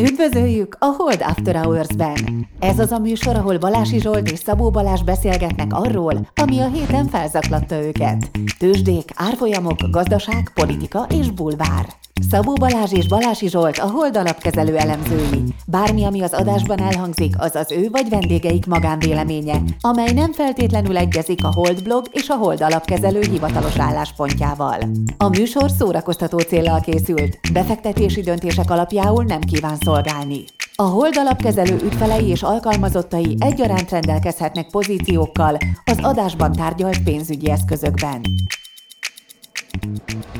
Üdvözöljük 0.00 0.76
a 0.78 0.84
Hold 0.84 1.22
After 1.22 1.56
Hours-ben! 1.56 2.48
Ez 2.60 2.78
az 2.78 2.92
a 2.92 2.98
műsor, 2.98 3.36
ahol 3.36 3.58
Balási 3.58 4.00
Zsolt 4.00 4.30
és 4.30 4.38
Szabó 4.38 4.70
Balázs 4.70 5.02
beszélgetnek 5.02 5.72
arról, 5.72 6.28
ami 6.34 6.58
a 6.58 6.68
héten 6.68 7.06
felzaklatta 7.06 7.82
őket. 7.82 8.30
Tőzsdék, 8.58 9.10
árfolyamok, 9.14 9.76
gazdaság, 9.90 10.50
politika 10.54 11.06
és 11.20 11.30
bulvár. 11.30 11.86
Szabó 12.20 12.52
Balázs 12.52 12.92
és 12.92 13.08
Balási 13.08 13.48
Zsolt 13.48 13.78
a 13.78 13.90
Hold 13.90 14.16
alapkezelő 14.16 14.76
elemzői. 14.76 15.42
Bármi, 15.66 16.04
ami 16.04 16.22
az 16.22 16.32
adásban 16.32 16.80
elhangzik, 16.80 17.34
az 17.38 17.54
az 17.54 17.72
ő 17.72 17.88
vagy 17.90 18.08
vendégeik 18.08 18.66
magánvéleménye, 18.66 19.60
amely 19.80 20.12
nem 20.12 20.32
feltétlenül 20.32 20.96
egyezik 20.96 21.44
a 21.44 21.52
Hold 21.52 21.82
blog 21.82 22.06
és 22.12 22.28
a 22.28 22.34
Hold 22.34 22.62
alapkezelő 22.62 23.20
hivatalos 23.20 23.78
álláspontjával. 23.78 24.78
A 25.16 25.28
műsor 25.28 25.70
szórakoztató 25.70 26.38
célral 26.38 26.80
készült, 26.80 27.38
befektetési 27.52 28.20
döntések 28.20 28.70
alapjául 28.70 29.24
nem 29.24 29.40
kíván 29.40 29.76
szolgálni. 29.80 30.44
A 30.74 30.82
Hold 30.82 31.16
alapkezelő 31.16 31.76
ügyfelei 31.84 32.26
és 32.28 32.42
alkalmazottai 32.42 33.36
egyaránt 33.38 33.90
rendelkezhetnek 33.90 34.70
pozíciókkal 34.70 35.56
az 35.84 35.98
adásban 36.00 36.52
tárgyalt 36.52 37.02
pénzügyi 37.02 37.50
eszközökben. 37.50 38.20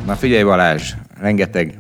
Na 0.06 0.16
figyelj 0.16 0.42
Balázs, 0.42 0.94
rengeteg, 1.20 1.78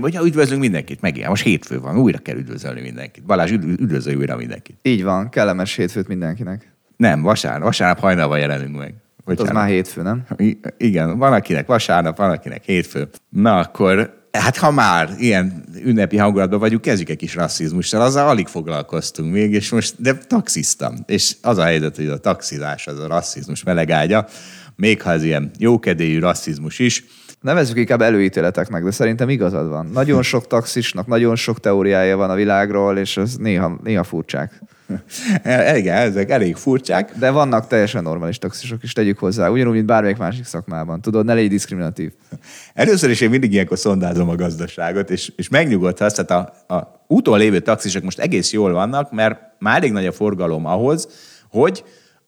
vagy 0.00 0.18
üdvözlünk 0.24 0.60
mindenkit, 0.60 1.00
megint. 1.00 1.28
Most 1.28 1.42
hétfő 1.42 1.80
van, 1.80 1.98
újra 1.98 2.18
kell 2.18 2.36
üdvözölni 2.36 2.80
mindenkit. 2.80 3.24
Balázs, 3.24 3.50
üdvözölj 3.50 4.16
újra 4.16 4.36
mindenkit. 4.36 4.76
Így 4.82 5.02
van, 5.02 5.28
kellemes 5.28 5.74
hétfőt 5.74 6.08
mindenkinek. 6.08 6.72
Nem, 6.96 7.22
vasárnap, 7.22 7.62
vasárnap 7.62 7.98
hajnalban 7.98 8.38
jelenünk 8.38 8.76
meg. 8.76 8.94
Bocsánat. 9.24 9.50
Az 9.50 9.56
már 9.56 9.68
hétfő, 9.68 10.02
nem? 10.02 10.24
I- 10.36 10.60
igen, 10.76 11.18
van 11.18 11.32
akinek 11.32 11.66
vasárnap, 11.66 12.16
van 12.16 12.30
akinek 12.30 12.64
hétfő. 12.64 13.08
Na 13.28 13.58
akkor, 13.58 14.22
hát 14.32 14.56
ha 14.56 14.70
már 14.70 15.08
ilyen 15.18 15.64
ünnepi 15.84 16.16
hangulatban 16.16 16.58
vagyunk, 16.58 16.82
kezdjük 16.82 17.08
egy 17.08 17.16
kis 17.16 17.34
rasszizmussal, 17.34 18.00
azzal 18.00 18.28
alig 18.28 18.46
foglalkoztunk 18.46 19.32
még, 19.32 19.52
és 19.52 19.70
most, 19.70 20.02
de 20.02 20.14
taxiztam. 20.14 20.94
És 21.06 21.36
az 21.42 21.58
a 21.58 21.64
helyzet, 21.64 21.96
hogy 21.96 22.06
a 22.06 22.18
taxizás 22.18 22.86
az 22.86 22.98
a 22.98 23.06
rasszizmus 23.06 23.62
melegágya, 23.62 24.26
még 24.76 25.02
ha 25.02 25.10
ez 25.10 25.24
ilyen 25.24 25.50
jókedélyű 25.58 26.18
rasszizmus 26.18 26.78
is, 26.78 27.04
Nevezzük 27.44 27.76
inkább 27.76 28.00
előítéleteknek, 28.00 28.84
de 28.84 28.90
szerintem 28.90 29.28
igazad 29.28 29.68
van. 29.68 29.86
Nagyon 29.92 30.22
sok 30.32 30.46
taxisnak, 30.46 31.06
nagyon 31.06 31.36
sok 31.36 31.60
teóriája 31.60 32.16
van 32.16 32.30
a 32.30 32.34
világról, 32.34 32.98
és 32.98 33.16
ez 33.16 33.36
néha, 33.36 33.78
néha 33.82 34.04
furcsák. 34.04 34.62
Igen, 35.74 35.96
ezek 35.96 36.30
elég 36.30 36.56
furcsák. 36.56 37.12
De 37.18 37.30
vannak 37.30 37.66
teljesen 37.66 38.02
normális 38.02 38.38
taxisok 38.38 38.82
is, 38.82 38.92
tegyük 38.92 39.18
hozzá. 39.18 39.48
Ugyanúgy, 39.48 39.74
mint 39.74 39.86
bármelyik 39.86 40.16
másik 40.16 40.44
szakmában. 40.44 41.00
Tudod, 41.00 41.24
ne 41.24 41.34
légy 41.34 41.48
diszkriminatív. 41.48 42.12
Először 42.74 43.10
is 43.10 43.20
én 43.20 43.30
mindig 43.30 43.52
ilyenkor 43.52 43.78
szondázom 43.78 44.28
a 44.28 44.34
gazdaságot, 44.34 45.10
és, 45.10 45.32
és 45.36 45.48
megnyugodhatsz, 45.48 46.14
tehát 46.22 46.30
a, 46.68 46.74
a 46.74 47.04
úton 47.06 47.38
lévő 47.38 47.60
taxisok 47.60 48.02
most 48.02 48.18
egész 48.18 48.52
jól 48.52 48.72
vannak, 48.72 49.12
mert 49.12 49.40
már 49.58 49.76
elég 49.76 49.92
nagy 49.92 50.06
a 50.06 50.12
forgalom 50.12 50.66
ahhoz, 50.66 51.08
hogy 51.50 51.84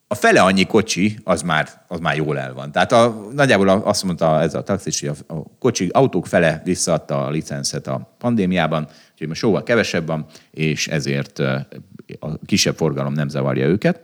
a 0.08 0.14
fele 0.14 0.42
annyi 0.42 0.64
kocsi, 0.64 1.18
az 1.24 1.42
már, 1.42 1.68
az 1.88 2.00
már 2.00 2.16
jól 2.16 2.38
el 2.38 2.54
van. 2.54 2.72
Tehát 2.72 2.92
a, 2.92 3.28
nagyjából 3.34 3.68
azt 3.68 4.04
mondta 4.04 4.40
ez 4.40 4.54
a 4.54 4.62
taxis, 4.62 5.00
hogy 5.00 5.08
a, 5.08 5.34
a 5.34 5.42
kocsi, 5.58 5.88
autók 5.92 6.26
fele 6.26 6.60
visszaadta 6.64 7.24
a 7.24 7.30
licenszet 7.30 7.86
a 7.86 8.14
pandémiában, 8.18 8.88
úgyhogy 9.12 9.28
most 9.28 9.40
sokkal 9.40 9.62
kevesebb 9.62 10.06
van, 10.06 10.26
és 10.50 10.88
ezért 10.88 11.38
a 12.18 12.38
kisebb 12.46 12.76
forgalom 12.76 13.12
nem 13.12 13.28
zavarja 13.28 13.66
őket. 13.66 14.00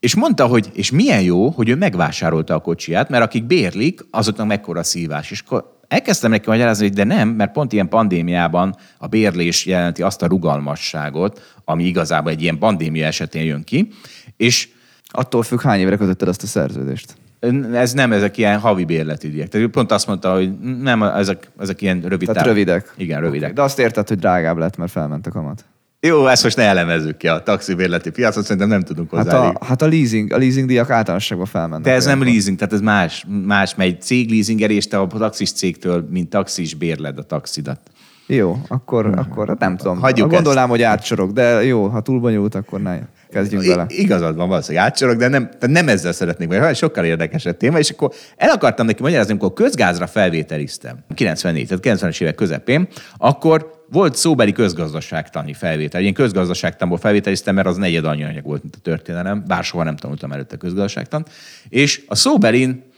És 0.00 0.14
mondta, 0.14 0.46
hogy 0.46 0.70
és 0.72 0.90
milyen 0.90 1.22
jó, 1.22 1.48
hogy 1.48 1.68
ő 1.68 1.74
megvásárolta 1.74 2.54
a 2.54 2.60
kocsiját, 2.60 3.08
mert 3.08 3.24
akik 3.24 3.44
bérlik, 3.44 4.00
azoknak 4.10 4.46
mekkora 4.46 4.82
szívás. 4.82 5.30
És 5.30 5.42
akkor 5.46 5.78
elkezdtem 5.88 6.30
neki 6.30 6.48
magyarázni, 6.48 6.86
hogy 6.86 6.94
de 6.94 7.04
nem, 7.04 7.28
mert 7.28 7.52
pont 7.52 7.72
ilyen 7.72 7.88
pandémiában 7.88 8.76
a 8.98 9.06
bérlés 9.06 9.66
jelenti 9.66 10.02
azt 10.02 10.22
a 10.22 10.26
rugalmasságot, 10.26 11.54
ami 11.64 11.84
igazából 11.84 12.30
egy 12.30 12.42
ilyen 12.42 12.58
pandémia 12.58 13.06
esetén 13.06 13.44
jön 13.44 13.64
ki. 13.64 13.88
És 14.36 14.68
Attól 15.10 15.42
függ, 15.42 15.60
hány 15.60 15.80
évre 15.80 15.96
kötötted 15.96 16.28
azt 16.28 16.42
a 16.42 16.46
szerződést? 16.46 17.14
Ez 17.72 17.92
nem, 17.92 18.12
ezek 18.12 18.36
ilyen 18.36 18.58
havi 18.58 18.84
bérletügyek. 18.84 19.48
Tehát 19.48 19.68
pont 19.68 19.92
azt 19.92 20.06
mondta, 20.06 20.32
hogy 20.32 20.58
nem, 20.60 21.02
ezek, 21.02 21.50
ezek 21.58 21.82
ilyen 21.82 22.00
rövid 22.00 22.28
Tehát 22.28 22.46
rövidek. 22.46 22.94
Igen, 22.96 23.20
rövidek. 23.20 23.52
De 23.52 23.62
azt 23.62 23.78
érted, 23.78 24.08
hogy 24.08 24.18
drágább 24.18 24.56
lett, 24.56 24.76
mert 24.76 24.90
felment 24.90 25.26
a 25.26 25.30
kamat. 25.30 25.64
Jó, 26.00 26.26
ezt 26.26 26.42
most 26.42 26.56
ne 26.56 26.62
elemezzük 26.62 27.16
ki 27.16 27.28
a 27.28 27.42
taxi 27.42 27.74
bérleti 27.74 28.10
piacot, 28.10 28.42
szerintem 28.42 28.68
nem 28.68 28.82
tudunk 28.82 29.10
hozzá. 29.10 29.42
Hát 29.42 29.56
a, 29.56 29.64
hát 29.64 29.82
a 29.82 29.86
leasing, 29.86 30.32
a 30.32 30.36
leasing 30.36 30.66
díjak 30.66 30.90
általánosságban 30.90 31.46
felmennek. 31.46 31.84
De 31.84 31.92
ez 31.92 32.04
nem 32.04 32.22
leasing, 32.22 32.58
tehát 32.58 32.72
ez 32.72 32.80
más, 32.80 33.26
más 33.46 33.74
megy. 33.74 34.00
Cég 34.02 34.30
leasingerés, 34.30 34.86
te 34.86 34.98
a 34.98 35.06
taxis 35.06 35.52
cégtől, 35.52 36.06
mint 36.10 36.30
taxis 36.30 36.74
bérled 36.74 37.18
a 37.18 37.22
taxidat. 37.22 37.80
Jó, 38.26 38.62
akkor, 38.68 39.06
akkor 39.06 39.48
hát 39.48 39.58
nem 39.58 39.76
tudom. 39.76 39.98
Hagyjuk 39.98 40.30
Gondolnám, 40.30 40.62
ezt. 40.62 40.70
hogy 40.70 40.82
átsorok, 40.82 41.32
de 41.32 41.64
jó, 41.64 41.86
ha 41.86 42.00
túl 42.00 42.20
bonyolult, 42.20 42.54
akkor 42.54 42.80
ne 42.80 42.98
kezdjünk. 43.30 43.64
I- 43.64 44.00
igazad 44.00 44.36
van, 44.36 44.48
valószínűleg 44.48 44.84
átsorok, 44.84 45.16
de 45.16 45.28
nem, 45.28 45.48
de 45.58 45.66
nem 45.66 45.88
ezzel 45.88 46.12
szeretnék, 46.12 46.48
mert 46.48 46.76
sokkal 46.76 47.04
érdekesebb 47.04 47.56
téma, 47.56 47.78
és 47.78 47.90
akkor 47.90 48.12
el 48.36 48.50
akartam 48.50 48.86
neki 48.86 49.02
magyarázni, 49.02 49.30
amikor 49.30 49.52
közgázra 49.52 50.06
felvételiztem, 50.06 50.98
94, 51.14 51.68
tehát 51.68 52.00
90-es 52.00 52.20
évek 52.20 52.34
közepén, 52.34 52.88
akkor 53.16 53.84
volt 53.90 54.16
szóbeli 54.16 54.52
közgazdaságtani 54.52 55.52
felvétel. 55.52 56.02
Én 56.02 56.14
közgazdaságtanból 56.14 56.98
felvételiztem, 56.98 57.54
mert 57.54 57.66
az 57.66 57.76
negyed 57.76 58.04
annyi 58.04 58.24
anyag 58.24 58.44
volt, 58.44 58.62
mint 58.62 58.76
a 58.76 58.80
történelem, 58.82 59.44
bár 59.46 59.64
soha 59.64 59.84
nem 59.84 59.96
tanultam 59.96 60.32
előtte 60.32 60.56
közgazdaságtan. 60.56 61.26
És 61.68 62.02
a 62.08 62.14
szóbelin 62.14 62.88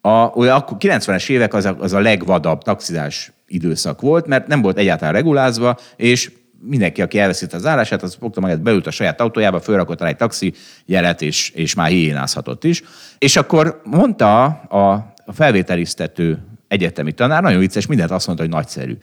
a, 0.00 0.10
olyan, 0.10 0.64
90-es 0.78 1.30
évek 1.30 1.54
az 1.54 1.64
a, 1.64 1.76
az 1.78 1.92
a 1.92 2.00
legvadabb 2.00 2.62
taxizás 2.62 3.32
időszak 3.46 4.00
volt, 4.00 4.26
mert 4.26 4.46
nem 4.46 4.62
volt 4.62 4.78
egyáltalán 4.78 5.14
regulázva, 5.14 5.78
és 5.96 6.30
mindenki, 6.62 7.02
aki 7.02 7.18
elveszítette 7.18 7.56
az 7.56 7.66
állását, 7.66 8.02
az 8.02 8.16
fogta 8.20 8.40
magát, 8.40 8.62
beült 8.62 8.86
a 8.86 8.90
saját 8.90 9.20
autójába, 9.20 9.60
fölrakott 9.60 10.00
rá 10.00 10.08
egy 10.08 10.16
taxi 10.16 10.52
jelet, 10.84 11.22
és, 11.22 11.50
és 11.50 11.74
már 11.74 11.88
hiénázhatott 11.88 12.64
is. 12.64 12.82
És 13.18 13.36
akkor 13.36 13.80
mondta 13.84 14.44
a, 14.44 14.92
a 15.24 15.32
felvételiztető 15.32 16.38
egyetemi 16.68 17.12
tanár, 17.12 17.42
nagyon 17.42 17.58
vicces, 17.58 17.86
mindent 17.86 18.10
azt 18.10 18.26
mondta, 18.26 18.44
hogy 18.44 18.54
nagyszerű. 18.54 18.96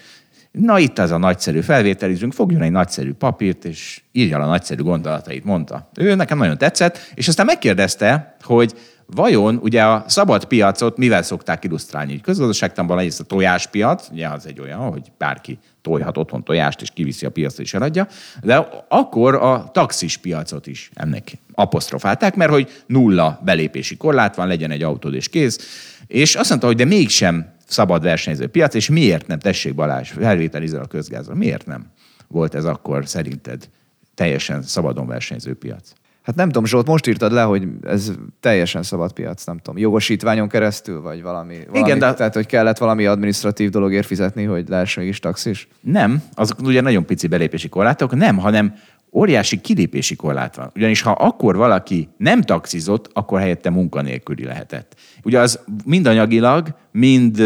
Na 0.51 0.79
itt 0.79 0.99
az 0.99 1.11
a 1.11 1.17
nagyszerű 1.17 1.61
felvételizünk, 1.61 2.33
fogjon 2.33 2.61
egy 2.61 2.71
nagyszerű 2.71 3.13
papírt, 3.13 3.65
és 3.65 4.01
írja 4.11 4.39
a 4.39 4.45
nagyszerű 4.45 4.81
gondolatait, 4.81 5.43
mondta. 5.43 5.89
Ő 5.99 6.15
nekem 6.15 6.37
nagyon 6.37 6.57
tetszett, 6.57 7.11
és 7.13 7.27
aztán 7.27 7.45
megkérdezte, 7.45 8.35
hogy 8.41 8.73
vajon 9.05 9.59
ugye 9.61 9.83
a 9.83 10.03
szabad 10.07 10.45
piacot 10.45 10.97
mivel 10.97 11.21
szokták 11.21 11.63
illusztrálni? 11.63 12.21
Közgazdaságtanban 12.21 12.97
egyrészt 12.97 13.19
a 13.19 13.23
tojáspiac, 13.23 14.09
ugye 14.11 14.27
az 14.27 14.47
egy 14.47 14.59
olyan, 14.59 14.79
hogy 14.79 15.11
bárki 15.17 15.59
tojhat 15.87 16.17
otthon 16.17 16.43
tojást, 16.43 16.81
és 16.81 16.89
kiviszi 16.93 17.25
a 17.25 17.29
piacra 17.29 17.63
és 17.63 17.73
eladja, 17.73 18.07
de 18.43 18.55
akkor 18.87 19.35
a 19.35 19.69
taxis 19.73 20.17
piacot 20.17 20.67
is 20.67 20.89
ennek 20.93 21.31
apostrofálták, 21.53 22.35
mert 22.35 22.51
hogy 22.51 22.69
nulla 22.85 23.41
belépési 23.45 23.97
korlát 23.97 24.35
van, 24.35 24.47
legyen 24.47 24.71
egy 24.71 24.83
autód 24.83 25.13
és 25.13 25.29
kész, 25.29 25.59
és 26.07 26.35
azt 26.35 26.49
mondta, 26.49 26.67
hogy 26.67 26.75
de 26.75 26.85
mégsem 26.85 27.53
szabad 27.67 28.03
versenyző 28.03 28.47
piac, 28.47 28.73
és 28.73 28.89
miért 28.89 29.27
nem, 29.27 29.39
tessék 29.39 29.75
Balázs, 29.75 30.09
felvételizel 30.09 30.81
a 30.81 30.87
közgázra, 30.87 31.35
miért 31.35 31.65
nem 31.65 31.85
volt 32.27 32.55
ez 32.55 32.65
akkor 32.65 33.07
szerinted 33.07 33.69
teljesen 34.15 34.61
szabadon 34.61 35.07
versenyző 35.07 35.53
piac? 35.53 35.91
Hát 36.27 36.35
nem 36.35 36.47
tudom, 36.47 36.65
Zsolt, 36.65 36.87
most 36.87 37.07
írtad 37.07 37.31
le, 37.31 37.41
hogy 37.41 37.67
ez 37.83 38.11
teljesen 38.39 38.83
szabad 38.83 39.11
piac, 39.11 39.45
nem 39.45 39.57
tudom, 39.57 39.77
jogosítványon 39.77 40.47
keresztül, 40.47 41.01
vagy 41.01 41.21
valami, 41.21 41.57
valami 41.67 41.87
Igen, 41.87 41.99
de... 41.99 42.13
tehát 42.13 42.33
hogy 42.33 42.45
kellett 42.45 42.77
valami 42.77 43.05
administratív 43.05 43.69
dologért 43.69 44.05
fizetni, 44.05 44.43
hogy 44.43 44.69
lehessen 44.69 45.03
mégis 45.03 45.19
taxis? 45.19 45.67
Nem, 45.81 46.23
azok 46.33 46.61
ugye 46.61 46.81
nagyon 46.81 47.05
pici 47.05 47.27
belépési 47.27 47.69
korlátok, 47.69 48.15
nem, 48.15 48.37
hanem 48.37 48.75
óriási 49.11 49.61
kilépési 49.61 50.15
korlát 50.15 50.55
van. 50.55 50.71
Ugyanis 50.75 51.01
ha 51.01 51.11
akkor 51.11 51.55
valaki 51.55 52.09
nem 52.17 52.41
taxizott, 52.41 53.09
akkor 53.13 53.39
helyette 53.39 53.69
munkanélküli 53.69 54.43
lehetett. 54.43 54.95
Ugye 55.23 55.39
az 55.39 55.59
mind 55.85 56.05
anyagilag, 56.05 56.67
mind 56.91 57.41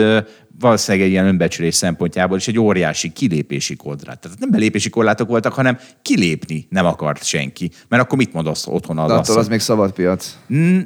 valószínűleg 0.62 1.08
egy 1.08 1.12
ilyen 1.12 1.26
önbecsülés 1.26 1.76
szempontjából 1.76 2.38
is 2.38 2.48
egy 2.48 2.60
óriási 2.60 3.10
kilépési 3.12 3.76
korlát. 3.76 4.20
Tehát 4.20 4.40
nem 4.40 4.50
belépési 4.50 4.90
korlátok 4.90 5.28
voltak, 5.28 5.53
hanem 5.53 5.78
kilépni 6.02 6.68
nem 6.70 6.85
akart 6.85 7.24
senki. 7.24 7.72
Mert 7.88 8.03
akkor 8.03 8.18
mit 8.18 8.34
mondasz 8.34 8.68
otthon 8.68 8.97
az? 8.97 9.08
De 9.08 9.14
attól 9.14 9.38
az 9.38 9.47
még 9.47 9.59
szabad 9.59 9.91
piac. 9.91 10.38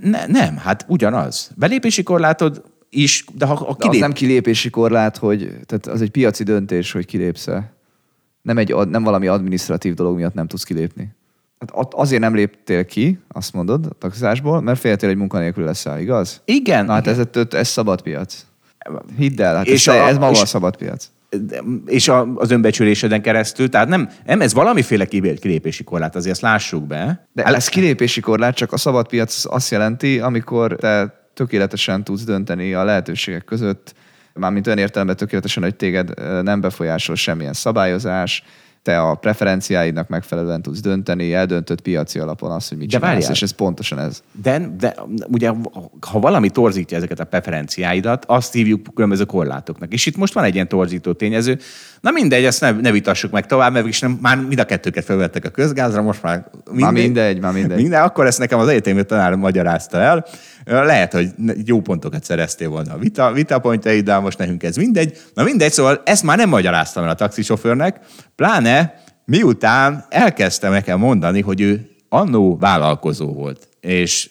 Ne, 0.02 0.26
nem, 0.28 0.58
hát 0.58 0.86
ugyanaz. 0.88 1.52
Belépési 1.56 2.04
korlátod 2.04 2.64
is, 2.90 3.26
de 3.34 3.46
ha 3.46 3.54
a 3.54 3.76
kilép... 3.76 3.80
De 3.80 3.88
az 3.88 3.98
nem 3.98 4.14
kilépési 4.14 4.70
korlát, 4.70 5.18
hogy 5.18 5.52
tehát 5.66 5.88
az 5.88 6.02
egy 6.02 6.12
piaci 6.12 6.44
döntés, 6.44 6.92
hogy 6.92 7.06
kilépsz-e. 7.06 7.74
Nem, 8.42 8.58
egy, 8.58 8.76
nem 8.90 9.04
valami 9.04 9.28
administratív 9.28 9.94
dolog 9.94 10.16
miatt 10.16 10.34
nem 10.34 10.48
tudsz 10.48 10.64
kilépni. 10.64 11.16
Hát 11.60 11.94
azért 11.94 12.22
nem 12.22 12.36
léptél 12.36 12.86
ki, 12.86 13.20
azt 13.28 13.54
mondod, 13.54 13.86
a 13.86 13.94
taxizásból, 14.00 14.62
mert 14.62 14.80
féltél, 14.80 15.10
hogy 15.10 15.18
munkanélkül 15.18 15.64
leszel, 15.64 16.00
igaz? 16.00 16.42
Igen. 16.46 16.86
Na 16.86 16.92
hát 16.92 17.08
igen. 17.08 17.28
Ez, 17.34 17.46
ez 17.50 17.68
szabad 17.68 18.02
piac. 18.02 18.46
Hidd 19.18 19.42
el, 19.42 19.56
hát 19.56 19.66
és 19.66 19.88
ez, 19.88 19.96
a, 19.96 20.08
ez 20.08 20.18
maga 20.18 20.32
és, 20.32 20.42
a 20.42 20.46
szabad 20.46 20.78
piac. 20.78 21.10
És 21.86 22.08
a, 22.08 22.34
az 22.36 22.52
önbecsüléseden 22.52 23.22
keresztül, 23.22 23.70
tehát 23.70 23.88
nem, 23.88 24.10
nem 24.26 24.42
ez 24.42 24.54
valamiféle 24.54 25.06
kilépési 25.06 25.84
korlát, 25.84 26.16
azért 26.16 26.34
ezt 26.34 26.42
lássuk 26.42 26.88
be. 26.88 27.28
De 27.34 27.44
ez 27.44 27.68
kilépési 27.68 28.22
korlát, 28.22 28.56
csak 28.56 28.74
a 28.74 28.78
szabad 28.78 29.08
piac 29.08 29.44
azt 29.46 29.72
jelenti, 29.72 30.20
amikor 30.20 30.76
te 30.76 31.24
tökéletesen 31.34 32.04
tudsz 32.04 32.24
dönteni 32.24 32.74
a 32.74 32.84
lehetőségek 32.84 33.44
között, 33.44 33.94
mármint 34.34 34.68
olyan 34.68 34.80
értelemben 34.80 35.16
tökéletesen, 35.16 35.64
hogy 35.64 35.76
téged 35.76 36.14
nem 36.44 36.62
befolyásol 36.62 37.16
semmilyen 37.16 37.54
szabályozás, 37.54 38.44
te 38.86 39.00
a 39.00 39.16
preferenciáidnak 39.16 40.08
megfelelően 40.08 40.62
tudsz 40.62 40.80
dönteni, 40.80 41.34
eldöntött 41.34 41.82
piaci 41.82 42.20
alapon 42.20 42.52
azt, 42.52 42.70
hogy 42.70 42.78
mit 42.78 42.88
De 42.90 42.98
csinálsz, 42.98 43.14
várjál. 43.14 43.32
és 43.32 43.42
ez 43.42 43.52
pontosan 43.52 44.00
ez. 44.00 44.24
De, 44.42 44.76
de 44.78 44.96
ugye, 45.28 45.52
ha 46.00 46.20
valami 46.20 46.50
torzítja 46.50 46.98
ezeket 46.98 47.20
a 47.20 47.24
preferenciáidat, 47.24 48.26
azt 48.26 48.54
hívjuk 48.54 48.88
különböző 48.94 49.24
korlátoknak. 49.24 49.94
És 49.94 50.06
itt 50.06 50.18
most 50.18 50.34
van 50.34 50.44
egy 50.44 50.54
ilyen 50.54 50.68
torzító 50.68 51.14
tényező. 51.14 51.60
Na 52.02 52.12
mindegy, 52.12 52.44
ezt 52.44 52.62
ne, 52.62 52.72
ne 52.72 52.92
vitassuk 52.92 53.32
meg 53.32 53.46
tovább, 53.46 53.74
mert 53.74 53.88
is 53.88 54.00
nem, 54.00 54.18
már 54.22 54.38
mind 54.38 54.60
a 54.60 54.66
kettőket 54.66 55.06
felvettek 55.06 55.46
a 55.46 55.50
közgázra, 55.50 56.02
most 56.02 56.24
már 56.24 56.46
mindegy. 56.66 56.84
Már 56.84 56.94
mindegy, 56.94 57.40
már 57.40 57.54
mindegy. 57.54 57.78
Minden, 57.82 58.04
akkor 58.04 58.26
ezt 58.26 58.40
nekem 58.40 58.60
az 58.60 58.68
egyetemi 58.68 59.04
tanár 59.04 59.36
magyarázta 59.36 59.98
el. 59.98 60.26
Lehet, 60.66 61.14
hogy 61.14 61.30
jó 61.66 61.82
pontokat 61.82 62.24
szereztél 62.24 62.70
volna 62.70 62.94
a 62.94 62.98
vita, 62.98 63.32
vitapontjaid, 63.32 64.06
de 64.06 64.18
most 64.18 64.38
nekünk 64.38 64.64
ez 64.64 64.76
mindegy. 64.76 65.18
Na 65.34 65.44
mindegy, 65.44 65.72
szóval 65.72 66.02
ezt 66.06 66.24
már 66.24 66.38
nem 66.38 66.50
magyaráztam 66.50 67.04
el 67.04 67.10
a 67.10 67.16
taxisofőrnek, 67.16 68.00
pláne 68.36 69.04
miután 69.26 70.06
elkezdte 70.10 70.70
nekem 70.70 71.00
mondani, 71.00 71.42
hogy 71.42 71.62
ő 71.62 71.90
annó 72.10 72.58
vállalkozó 72.58 73.34
volt, 73.34 73.68
és 73.80 74.30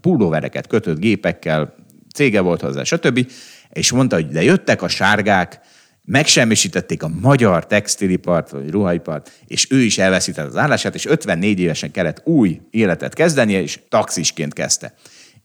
pulóvereket 0.00 0.66
kötött 0.66 0.98
gépekkel, 0.98 1.74
cége 2.14 2.40
volt 2.40 2.60
hozzá, 2.60 2.82
stb. 2.82 3.30
És 3.72 3.92
mondta, 3.92 4.14
hogy 4.16 4.28
de 4.28 4.42
jöttek 4.42 4.82
a 4.82 4.88
sárgák, 4.88 5.60
megsemmisítették 6.04 7.02
a 7.02 7.10
magyar 7.20 7.66
textilipart, 7.66 8.50
vagy 8.50 8.70
ruhaipart, 8.70 9.30
és 9.46 9.70
ő 9.70 9.80
is 9.80 9.98
elveszített 9.98 10.46
az 10.46 10.56
állását, 10.56 10.94
és 10.94 11.06
54 11.06 11.60
évesen 11.60 11.90
kellett 11.90 12.22
új 12.24 12.60
életet 12.70 13.14
kezdenie, 13.14 13.62
és 13.62 13.80
taxisként 13.88 14.52
kezdte. 14.52 14.94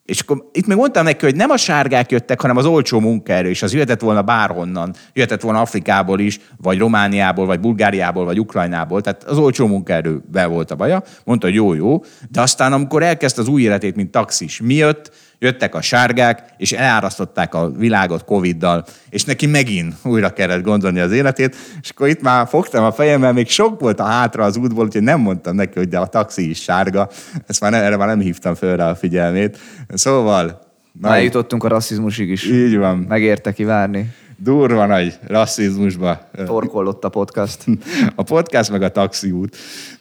És 0.06 0.20
akkor 0.20 0.50
itt 0.52 0.68
még 0.68 0.78
mondtam 0.78 1.04
neki, 1.04 1.26
hogy 1.26 1.36
nem 1.36 1.50
a 1.50 1.58
sárgák 1.58 2.12
jöttek, 2.12 2.42
hanem 2.42 2.58
az 2.58 2.66
olcsó 2.66 3.00
munkaerő, 3.00 3.50
és 3.50 3.62
az 3.62 3.74
jöhetett 3.74 4.02
volna 4.02 4.22
bárhonnan. 4.22 4.94
Jöhetett 5.14 5.42
volna 5.42 5.62
Afrikából 5.62 6.20
is, 6.20 6.40
vagy 6.58 6.78
Romániából, 6.78 7.46
vagy 7.46 7.60
Bulgáriából, 7.60 8.26
vagy 8.26 8.40
Ukrajnából. 8.40 9.02
Tehát 9.02 9.24
az 9.24 9.38
olcsó 9.38 9.68
munkaerővel 9.68 10.48
volt 10.48 10.72
a 10.72 10.76
baja. 10.76 11.04
Mondta, 11.24 11.46
hogy 11.46 11.56
jó, 11.56 11.74
jó. 11.74 12.04
De 12.30 12.42
aztán, 12.42 12.74
amikor 12.74 13.04
elkezdte 13.04 13.42
az 13.42 13.48
új 13.48 13.62
életét, 13.62 13.96
mint 13.96 14.12
taxis, 14.12 14.62
mi 14.62 14.74
jött? 14.74 15.12
Jöttek 15.40 15.76
a 15.76 15.82
sárgák, 15.82 16.44
és 16.58 16.72
elárasztották 16.72 17.54
a 17.54 17.70
világot 17.70 18.26
Covid-dal, 18.26 18.86
és 19.10 19.24
neki 19.24 19.46
megint 19.46 19.94
újra 20.04 20.34
kellett 20.34 20.64
gondolni 20.64 21.00
az 21.00 21.12
életét, 21.12 21.56
és 21.82 21.90
akkor 21.90 22.08
itt 22.08 22.22
már 22.22 22.48
fogtam 22.48 22.84
a 22.84 22.92
fejemmel, 22.92 23.34
még 23.34 23.50
sok 23.50 23.80
volt 23.80 24.00
a 24.00 24.04
hátra 24.04 24.44
az 24.44 24.58
útból, 24.58 24.86
úgyhogy 24.86 25.04
nem 25.04 25.20
mondtam 25.20 25.56
neki, 25.56 25.78
hogy 25.78 25.88
de 25.88 25.98
a 25.98 26.08
taxi 26.08 26.50
is 26.50 26.62
sárga, 26.62 27.10
ezt 27.48 27.62
már 27.62 27.72
nem, 27.72 27.84
erre 27.84 27.98
már 27.98 28.08
nem 28.08 28.20
hívtam 28.20 28.56
föl 28.56 28.76
rá 28.76 28.90
a 28.90 28.96
figyelmét. 28.96 29.58
Szóval, 29.94 30.64
Na, 31.02 31.16
eljutottunk 31.16 31.64
a 31.64 31.68
rasszizmusig 31.68 32.30
is. 32.30 32.46
így 32.46 32.78
van, 32.78 32.98
Megérte 32.98 33.54
kivárni. 33.54 34.14
Durva 34.38 34.86
nagy 34.86 35.14
rasszizmusba 35.28 36.30
Torkollott 36.46 37.04
a 37.04 37.10
podcast. 37.10 37.66
a 38.16 38.24
podcast 38.24 38.72
meg 38.72 38.82
a 38.82 38.90
taxiút. 38.90 39.58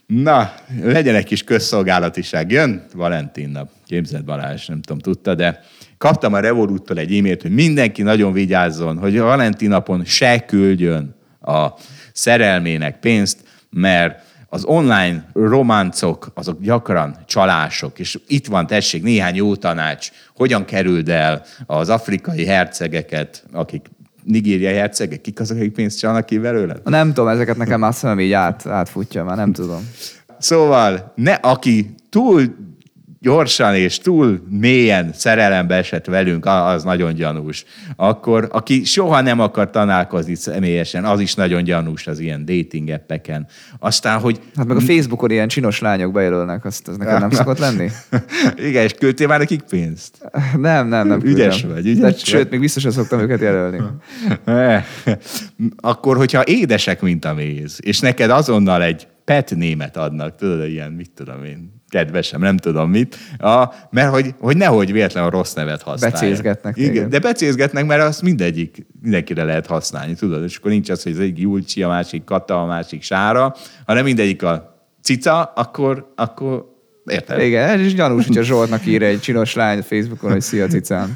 Na, 0.06 0.52
legyen 0.82 1.14
egy 1.14 1.24
kis 1.24 1.42
közszolgálatiság. 1.44 2.50
Jön 2.50 2.86
Valentin 2.94 3.48
nap. 3.48 3.70
Képzeld 3.86 4.24
Balázs, 4.24 4.66
nem 4.66 4.82
tudom, 4.82 4.98
tudta, 4.98 5.34
de 5.34 5.60
kaptam 5.98 6.32
a 6.32 6.40
Revoluttól 6.40 6.98
egy 6.98 7.16
e-mailt, 7.16 7.42
hogy 7.42 7.54
mindenki 7.54 8.02
nagyon 8.02 8.32
vigyázzon, 8.32 8.98
hogy 8.98 9.18
a 9.18 9.24
Valentin 9.24 9.68
napon 9.68 10.04
se 10.04 10.44
küldjön 10.44 11.14
a 11.40 11.68
szerelmének 12.12 12.98
pénzt, 12.98 13.38
mert 13.70 14.22
az 14.54 14.64
online 14.64 15.26
románcok, 15.32 16.30
azok 16.34 16.60
gyakran 16.60 17.16
csalások, 17.26 17.98
és 17.98 18.18
itt 18.26 18.46
van, 18.46 18.66
tessék, 18.66 19.02
néhány 19.02 19.34
jó 19.34 19.56
tanács, 19.56 20.10
hogyan 20.36 20.64
kerüld 20.64 21.08
el 21.08 21.42
az 21.66 21.88
afrikai 21.88 22.46
hercegeket, 22.46 23.44
akik 23.52 23.90
nigériai 24.24 24.74
hercegek, 24.74 25.20
kik 25.20 25.40
azok, 25.40 25.56
akik 25.56 25.72
pénzt 25.72 25.98
csalnak 25.98 26.26
ki 26.26 26.38
belőle? 26.38 26.76
Nem 26.84 27.12
tudom, 27.12 27.28
ezeket 27.28 27.56
nekem 27.56 27.80
már 27.80 27.94
szemem 27.94 28.20
így 28.20 28.32
át, 28.32 28.66
átfutja, 28.66 29.24
már 29.24 29.36
nem 29.36 29.52
tudom. 29.52 29.88
Szóval, 30.38 31.12
ne, 31.14 31.32
aki 31.32 31.94
túl 32.08 32.54
gyorsan 33.24 33.74
és 33.74 33.98
túl 33.98 34.42
mélyen 34.50 35.10
szerelembe 35.14 35.74
esett 35.74 36.06
velünk, 36.06 36.46
az 36.46 36.84
nagyon 36.84 37.14
gyanús. 37.14 37.64
Akkor, 37.96 38.48
aki 38.52 38.84
soha 38.84 39.20
nem 39.20 39.40
akar 39.40 39.70
találkozni 39.70 40.34
személyesen, 40.34 41.04
az 41.04 41.20
is 41.20 41.34
nagyon 41.34 41.64
gyanús 41.64 42.06
az 42.06 42.18
ilyen 42.18 42.44
dating 42.44 42.88
appeken. 42.88 43.46
Aztán, 43.78 44.20
hogy 44.20 44.40
Hát 44.56 44.66
meg 44.66 44.76
a 44.76 44.80
Facebookon 44.80 45.30
ilyen 45.30 45.48
csinos 45.48 45.80
lányok 45.80 46.12
bejelölnek, 46.12 46.64
azt 46.64 46.88
az 46.88 46.96
nekem 46.96 47.18
nem 47.18 47.30
szokott 47.30 47.58
lenni? 47.58 47.90
igen, 48.68 48.82
és 48.82 48.92
küldtél 48.92 49.26
már 49.26 49.38
nekik 49.38 49.62
pénzt? 49.62 50.18
Nem, 50.56 50.88
nem, 50.88 51.06
nem. 51.06 51.20
Ügyes 51.22 51.60
küldtem. 51.60 51.70
vagy, 51.70 51.86
ügyes 51.86 52.00
De, 52.00 52.02
vagy. 52.02 52.18
Sőt, 52.18 52.50
még 52.50 52.60
biztosan 52.60 52.90
szoktam 52.90 53.20
őket 53.20 53.40
jelölni. 53.40 53.82
Akkor, 55.76 56.16
hogyha 56.16 56.44
édesek, 56.44 57.00
mint 57.00 57.24
a 57.24 57.34
méz, 57.34 57.78
és 57.82 58.00
neked 58.00 58.30
azonnal 58.30 58.82
egy 58.82 59.06
pet 59.24 59.54
német 59.56 59.96
adnak, 59.96 60.36
tudod, 60.36 60.68
ilyen, 60.68 60.92
mit 60.92 61.10
tudom 61.10 61.44
én, 61.44 61.82
kedvesem, 61.94 62.40
nem 62.40 62.56
tudom 62.56 62.90
mit, 62.90 63.16
a, 63.38 63.72
mert 63.90 64.10
hogy, 64.10 64.34
hogy 64.40 64.56
nehogy 64.56 64.92
véletlenül 64.92 65.28
a 65.28 65.32
rossz 65.32 65.52
nevet 65.52 65.82
használják. 65.82 66.20
Becézgetnek 66.20 66.76
Igen, 66.76 66.92
téged. 66.92 67.08
de 67.08 67.18
becézgetnek, 67.18 67.86
mert 67.86 68.02
azt 68.02 68.22
mindegyik, 68.22 68.86
mindenkire 69.02 69.44
lehet 69.44 69.66
használni, 69.66 70.14
tudod, 70.14 70.42
és 70.42 70.56
akkor 70.56 70.70
nincs 70.70 70.90
az, 70.90 71.02
hogy 71.02 71.12
az 71.12 71.18
egyik 71.18 71.38
Julcsi, 71.38 71.82
a 71.82 71.88
másik 71.88 72.24
Kata, 72.24 72.62
a 72.62 72.66
másik 72.66 73.02
Sára, 73.02 73.54
hanem 73.86 74.04
mindegyik 74.04 74.42
a 74.42 74.78
cica, 75.02 75.42
akkor, 75.42 76.12
akkor 76.16 76.73
érted? 77.06 77.40
Igen, 77.40 77.68
ez 77.68 77.80
is 77.80 77.94
gyanús, 77.94 78.26
hogyha 78.26 78.42
Zsoltnak 78.42 78.86
ír 78.86 79.02
egy 79.02 79.20
csinos 79.20 79.54
lány 79.54 79.82
Facebookon, 79.82 80.30
hogy 80.30 80.40
szia 80.40 80.66
cicám. 80.66 81.12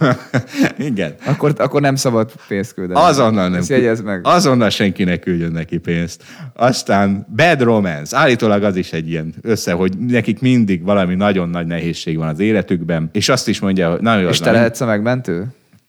Igen. 0.78 1.14
Akkor, 1.24 1.54
akkor 1.56 1.80
nem 1.80 1.94
szabad 1.94 2.32
pénzt 2.48 2.74
küldeni. 2.74 3.00
Azonnal 3.00 3.48
nem. 3.48 3.62
Ezt 3.68 4.04
meg. 4.04 4.20
Azonnal 4.22 4.70
senkinek 4.70 5.20
küldjön 5.20 5.52
neki 5.52 5.78
pénzt. 5.78 6.22
Aztán 6.54 7.26
Bad 7.36 7.62
Romance. 7.62 8.16
Állítólag 8.16 8.62
az 8.62 8.76
is 8.76 8.92
egy 8.92 9.08
ilyen 9.08 9.34
össze, 9.42 9.72
hogy 9.72 9.98
nekik 9.98 10.40
mindig 10.40 10.82
valami 10.82 11.14
nagyon 11.14 11.48
nagy 11.48 11.66
nehézség 11.66 12.16
van 12.16 12.28
az 12.28 12.38
életükben, 12.38 13.08
és 13.12 13.28
azt 13.28 13.48
is 13.48 13.60
mondja, 13.60 13.90
hogy 13.90 14.00
nagyon 14.00 14.28
És 14.28 14.38
te 14.38 14.52
lehetsz 14.52 14.80
a 14.80 14.86
megmentő? 14.86 15.46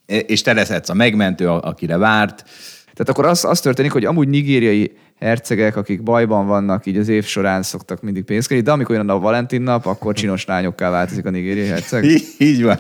és 0.10 0.42
te 0.42 0.54
lehetsz 0.54 0.90
a 0.90 0.94
megmentő, 0.94 1.50
akire 1.50 1.98
várt. 1.98 2.44
Tehát 2.84 3.10
akkor 3.10 3.26
az, 3.26 3.46
az 3.46 3.60
történik, 3.60 3.92
hogy 3.92 4.06
amúgy 4.06 4.28
nigériai 4.28 4.92
hercegek, 5.20 5.76
akik 5.76 6.04
bajban 6.04 6.48
vannak, 6.48 6.86
így 6.86 6.98
az 6.98 7.08
év 7.08 7.26
során 7.26 7.64
szoktak 7.64 8.02
mindig 8.02 8.24
pénzt 8.24 8.64
de 8.64 8.72
amikor 8.72 8.96
jön 8.96 9.10
a 9.10 9.20
Valentin 9.20 9.62
nap, 9.62 9.86
akkor 9.86 10.14
csinos 10.14 10.46
lányokká 10.46 10.90
változik 10.90 11.26
a 11.26 11.30
nigériai 11.30 11.68
herceg. 11.68 12.04
Így, 12.04 12.24
így 12.38 12.64
van. 12.64 12.80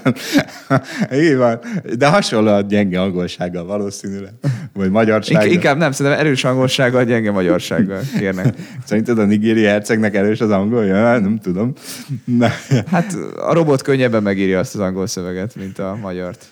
így 1.23 1.35
van. 1.35 1.59
De 1.97 2.07
hasonló 2.07 2.51
a 2.51 2.61
gyenge 2.61 3.01
angolsággal 3.01 3.65
valószínűleg. 3.65 4.33
Vagy 4.73 4.89
magyarsággal. 4.89 5.43
Ink- 5.43 5.53
inkább 5.53 5.77
nem, 5.77 5.91
szerintem 5.91 6.25
erős 6.25 6.43
angolsággal, 6.43 7.03
gyenge 7.03 7.31
magyarsággal 7.31 8.01
kérnek. 8.17 8.55
Szerinted 8.85 9.19
a 9.19 9.25
nigéri 9.25 9.63
hercegnek 9.63 10.15
erős 10.15 10.41
az 10.41 10.51
angolja? 10.51 11.19
Nem 11.19 11.39
tudom. 11.39 11.73
Na, 12.25 12.47
Hát 12.87 13.15
a 13.35 13.53
robot 13.53 13.81
könnyebben 13.81 14.23
megírja 14.23 14.59
azt 14.59 14.75
az 14.75 14.81
angol 14.81 15.07
szöveget, 15.07 15.55
mint 15.55 15.79
a 15.79 15.97
magyart. 16.01 16.45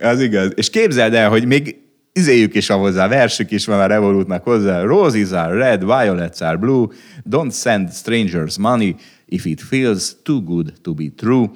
Az 0.00 0.20
igaz. 0.20 0.52
És 0.54 0.70
képzeld 0.70 1.14
el, 1.14 1.28
hogy 1.28 1.46
még 1.46 1.81
izéjük 2.12 2.54
is 2.54 2.66
van 2.66 2.78
hozzá, 2.78 3.08
versük 3.08 3.50
is 3.50 3.66
van 3.66 3.80
a 3.80 3.86
Revolutnak 3.86 4.44
hozzá. 4.44 4.82
Roses 4.82 5.30
are 5.30 5.54
red, 5.54 5.84
violets 5.84 6.40
are 6.40 6.56
blue. 6.56 6.86
Don't 7.30 7.54
send 7.54 7.90
strangers 7.90 8.58
money 8.58 8.94
if 9.26 9.44
it 9.44 9.60
feels 9.60 10.16
too 10.22 10.42
good 10.42 10.72
to 10.82 10.94
be 10.94 11.04
true. 11.16 11.50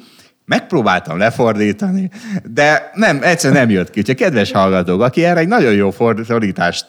Megpróbáltam 0.44 1.18
lefordítani, 1.18 2.10
de 2.44 2.90
nem, 2.94 3.18
egyszerűen 3.22 3.60
nem 3.60 3.70
jött 3.70 3.90
ki. 3.90 4.00
Úgyhogy 4.00 4.16
kedves 4.16 4.52
hallgatók, 4.52 5.02
aki 5.02 5.24
erre 5.24 5.40
egy 5.40 5.48
nagyon 5.48 5.72
jó 5.72 5.90
fordítást 6.24 6.86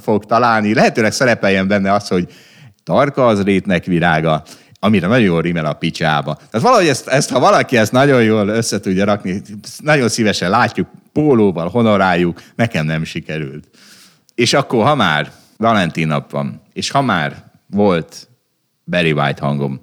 fog 0.00 0.24
találni, 0.24 0.74
lehetőleg 0.74 1.12
szerepeljen 1.12 1.68
benne 1.68 1.92
az, 1.92 2.08
hogy 2.08 2.28
tarka 2.84 3.26
az 3.26 3.42
rétnek 3.42 3.84
virága, 3.84 4.42
amire 4.80 5.06
nagyon 5.06 5.24
jól 5.24 5.42
rímel 5.42 5.66
a 5.66 5.72
picsába. 5.72 6.34
Tehát 6.34 6.66
valahogy 6.66 6.86
ezt, 6.86 7.08
ezt, 7.08 7.30
ha 7.30 7.40
valaki 7.40 7.76
ezt 7.76 7.92
nagyon 7.92 8.22
jól 8.22 8.48
össze 8.48 8.80
tudja 8.80 9.04
rakni, 9.04 9.42
nagyon 9.82 10.08
szívesen 10.08 10.50
látjuk, 10.50 10.88
pólóval 11.14 11.68
honoráljuk, 11.68 12.42
nekem 12.54 12.86
nem 12.86 13.04
sikerült. 13.04 13.68
És 14.34 14.52
akkor, 14.52 14.84
ha 14.84 14.94
már 14.94 15.32
Valentin 15.56 16.06
nap 16.06 16.30
van, 16.30 16.62
és 16.72 16.90
ha 16.90 17.02
már 17.02 17.50
volt 17.66 18.28
Barry 18.86 19.12
White 19.12 19.44
hangom, 19.44 19.80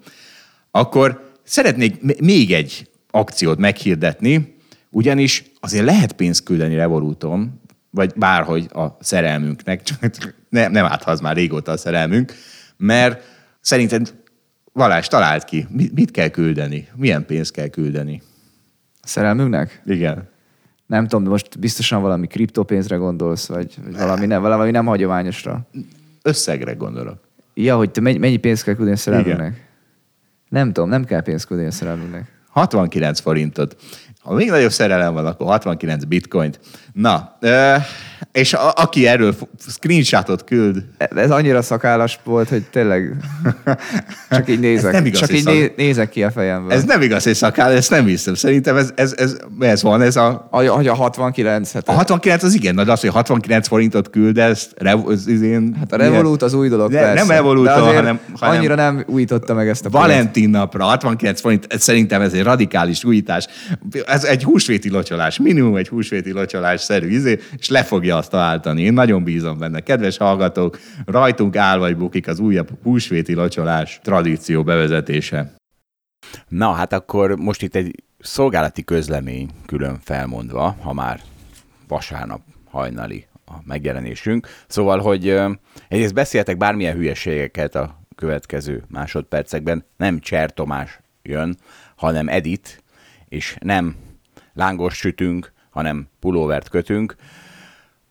akkor 0.71 1.31
szeretnék 1.43 2.19
még 2.19 2.53
egy 2.53 2.89
akciót 3.11 3.57
meghirdetni, 3.57 4.55
ugyanis 4.89 5.43
azért 5.59 5.85
lehet 5.85 6.13
pénzt 6.13 6.43
küldeni 6.43 6.75
Revoluton, 6.75 7.61
vagy 7.89 8.13
bárhogy 8.15 8.69
a 8.73 8.97
szerelmünknek, 8.99 9.83
csak 9.83 10.35
nem, 10.49 10.71
nem 10.71 10.85
árt, 10.85 11.03
ha 11.03 11.11
az 11.11 11.19
már 11.19 11.35
régóta 11.35 11.71
a 11.71 11.77
szerelmünk, 11.77 12.33
mert 12.77 13.23
szerinted 13.61 14.19
Valás, 14.73 15.07
talált 15.07 15.43
ki, 15.43 15.65
mit, 15.69 15.93
mit 15.93 16.11
kell 16.11 16.27
küldeni, 16.27 16.87
milyen 16.95 17.25
pénzt 17.25 17.51
kell 17.51 17.67
küldeni. 17.67 18.21
A 19.01 19.07
szerelmünknek? 19.07 19.81
Igen. 19.85 20.30
Nem 20.91 21.07
tudom, 21.07 21.29
most 21.29 21.59
biztosan 21.59 22.01
valami 22.01 22.27
kriptopénzre 22.27 22.95
gondolsz, 22.95 23.47
vagy, 23.47 23.75
vagy 23.83 23.95
valami, 23.95 24.25
nem, 24.25 24.41
valami 24.41 24.71
nem 24.71 24.85
hagyományosra. 24.85 25.67
Összegre 26.21 26.73
gondolok. 26.73 27.19
Ja, 27.53 27.75
hogy 27.75 27.91
te 27.91 28.01
mennyi, 28.01 28.17
mennyi 28.17 28.37
pénzt 28.37 28.63
kell 28.63 28.73
küldeni 28.73 28.95
a 28.95 28.99
szerelmünknek? 28.99 29.67
Nem 30.49 30.71
tudom, 30.71 30.89
nem 30.89 31.05
kell 31.05 31.21
pénzt 31.21 31.45
küldeni 31.45 31.69
a 31.69 31.71
szerelmünknek. 31.71 32.41
69 32.49 33.19
forintot. 33.19 33.75
Ha 34.19 34.33
még 34.33 34.49
nagyobb 34.49 34.71
szerelem 34.71 35.13
van, 35.13 35.25
akkor 35.25 35.47
69 35.47 36.03
bitcoint. 36.03 36.59
Na, 36.93 37.37
ö, 37.39 37.75
és 38.31 38.53
a, 38.53 38.71
aki 38.75 39.07
erről 39.07 39.35
screenshotot 39.69 40.43
küld, 40.43 40.83
Ez 40.97 41.31
annyira 41.31 41.61
szakállas 41.61 42.19
volt, 42.23 42.49
hogy 42.49 42.63
tényleg 42.71 43.15
csak 44.29 44.49
így 44.49 44.59
nézek. 44.59 44.91
nem 44.91 45.05
igaz, 45.05 45.19
csak 45.19 45.33
így 45.33 45.41
szak- 45.41 45.53
né- 45.55 45.75
nézek 45.75 46.09
ki 46.09 46.23
a 46.23 46.31
fejemből. 46.31 46.71
ez 46.71 46.83
nem 46.83 47.01
igaz, 47.01 47.23
hogy 47.23 47.33
szakál, 47.35 47.71
ezt 47.71 47.89
nem 47.89 48.05
hiszem. 48.05 48.33
Szerintem 48.33 48.75
ez, 48.77 48.91
ez, 48.95 49.13
ez, 49.17 49.37
ez 49.59 49.81
van, 49.81 50.01
ez 50.01 50.15
a 50.15 50.47
A, 50.51 50.61
a 50.63 50.93
69 50.95 51.71
hát 51.71 51.87
A 51.89 51.91
69 51.91 52.43
az 52.43 52.53
igen, 52.53 52.75
de 52.75 52.91
az, 52.91 52.99
hogy 53.01 53.09
69 53.09 53.67
forintot 53.67 54.09
küldesz, 54.09 54.69
rev, 54.77 55.07
az, 55.07 55.25
az 55.27 55.41
én, 55.41 55.75
Hát 55.79 55.91
a 55.93 55.95
Revolut 55.95 56.41
az 56.41 56.53
új 56.53 56.69
dolog, 56.69 56.91
persze. 56.91 57.13
nem 57.13 57.27
Revolut, 57.29 57.63
de 57.65 57.71
azért 57.71 57.95
hanem- 57.95 58.19
hanem- 58.39 58.57
annyira 58.57 58.75
nem 58.75 59.03
újította 59.07 59.53
meg 59.53 59.67
ezt 59.67 59.85
a. 59.85 59.89
Valentin 59.89 60.49
napra 60.49 60.83
69 60.83 61.41
forint, 61.41 61.65
ez 61.69 61.81
szerintem 61.83 62.21
ez 62.21 62.33
egy 62.33 62.43
radikális 62.43 63.03
újítás. 63.03 63.47
Ez 64.05 64.23
egy 64.23 64.43
húsvéti 64.43 64.89
locsolás, 64.89 65.37
minimum 65.39 65.75
egy 65.75 65.87
húsvéti 65.87 66.31
locsolás 66.31 66.81
szerű 66.81 67.07
izé, 67.09 67.39
és 67.59 67.69
le 67.69 67.83
fogja 68.11 68.17
azt 68.17 68.31
váltani. 68.31 68.81
Én 68.81 68.93
nagyon 68.93 69.23
bízom 69.23 69.57
benne. 69.57 69.79
Kedves 69.79 70.17
hallgatók, 70.17 70.79
rajtunk 71.05 71.55
áll 71.55 71.77
vagy 71.77 71.97
bukik 71.97 72.27
az 72.27 72.39
újabb 72.39 72.69
húsvéti 72.83 73.33
locsolás 73.33 73.99
tradíció 74.03 74.63
bevezetése. 74.63 75.53
Na, 76.47 76.71
hát 76.71 76.93
akkor 76.93 77.35
most 77.35 77.61
itt 77.61 77.75
egy 77.75 78.03
szolgálati 78.19 78.83
közlemény 78.83 79.49
külön 79.65 79.99
felmondva, 80.03 80.75
ha 80.81 80.93
már 80.93 81.21
vasárnap 81.87 82.41
hajnali 82.69 83.27
a 83.45 83.53
megjelenésünk. 83.63 84.47
Szóval, 84.67 84.99
hogy 84.99 85.39
egyrészt 85.87 86.13
beszéltek 86.13 86.57
bármilyen 86.57 86.95
hülyeségeket 86.95 87.75
a 87.75 87.99
következő 88.15 88.83
másodpercekben, 88.87 89.85
nem 89.97 90.19
Cser 90.19 90.53
Tomás 90.53 90.99
jön, 91.23 91.57
hanem 91.95 92.27
Edit, 92.27 92.83
és 93.29 93.55
nem 93.59 93.95
lángos 94.53 94.97
sütünk, 94.97 95.51
hanem 95.69 96.07
pulóvert 96.19 96.69
kötünk. 96.69 97.15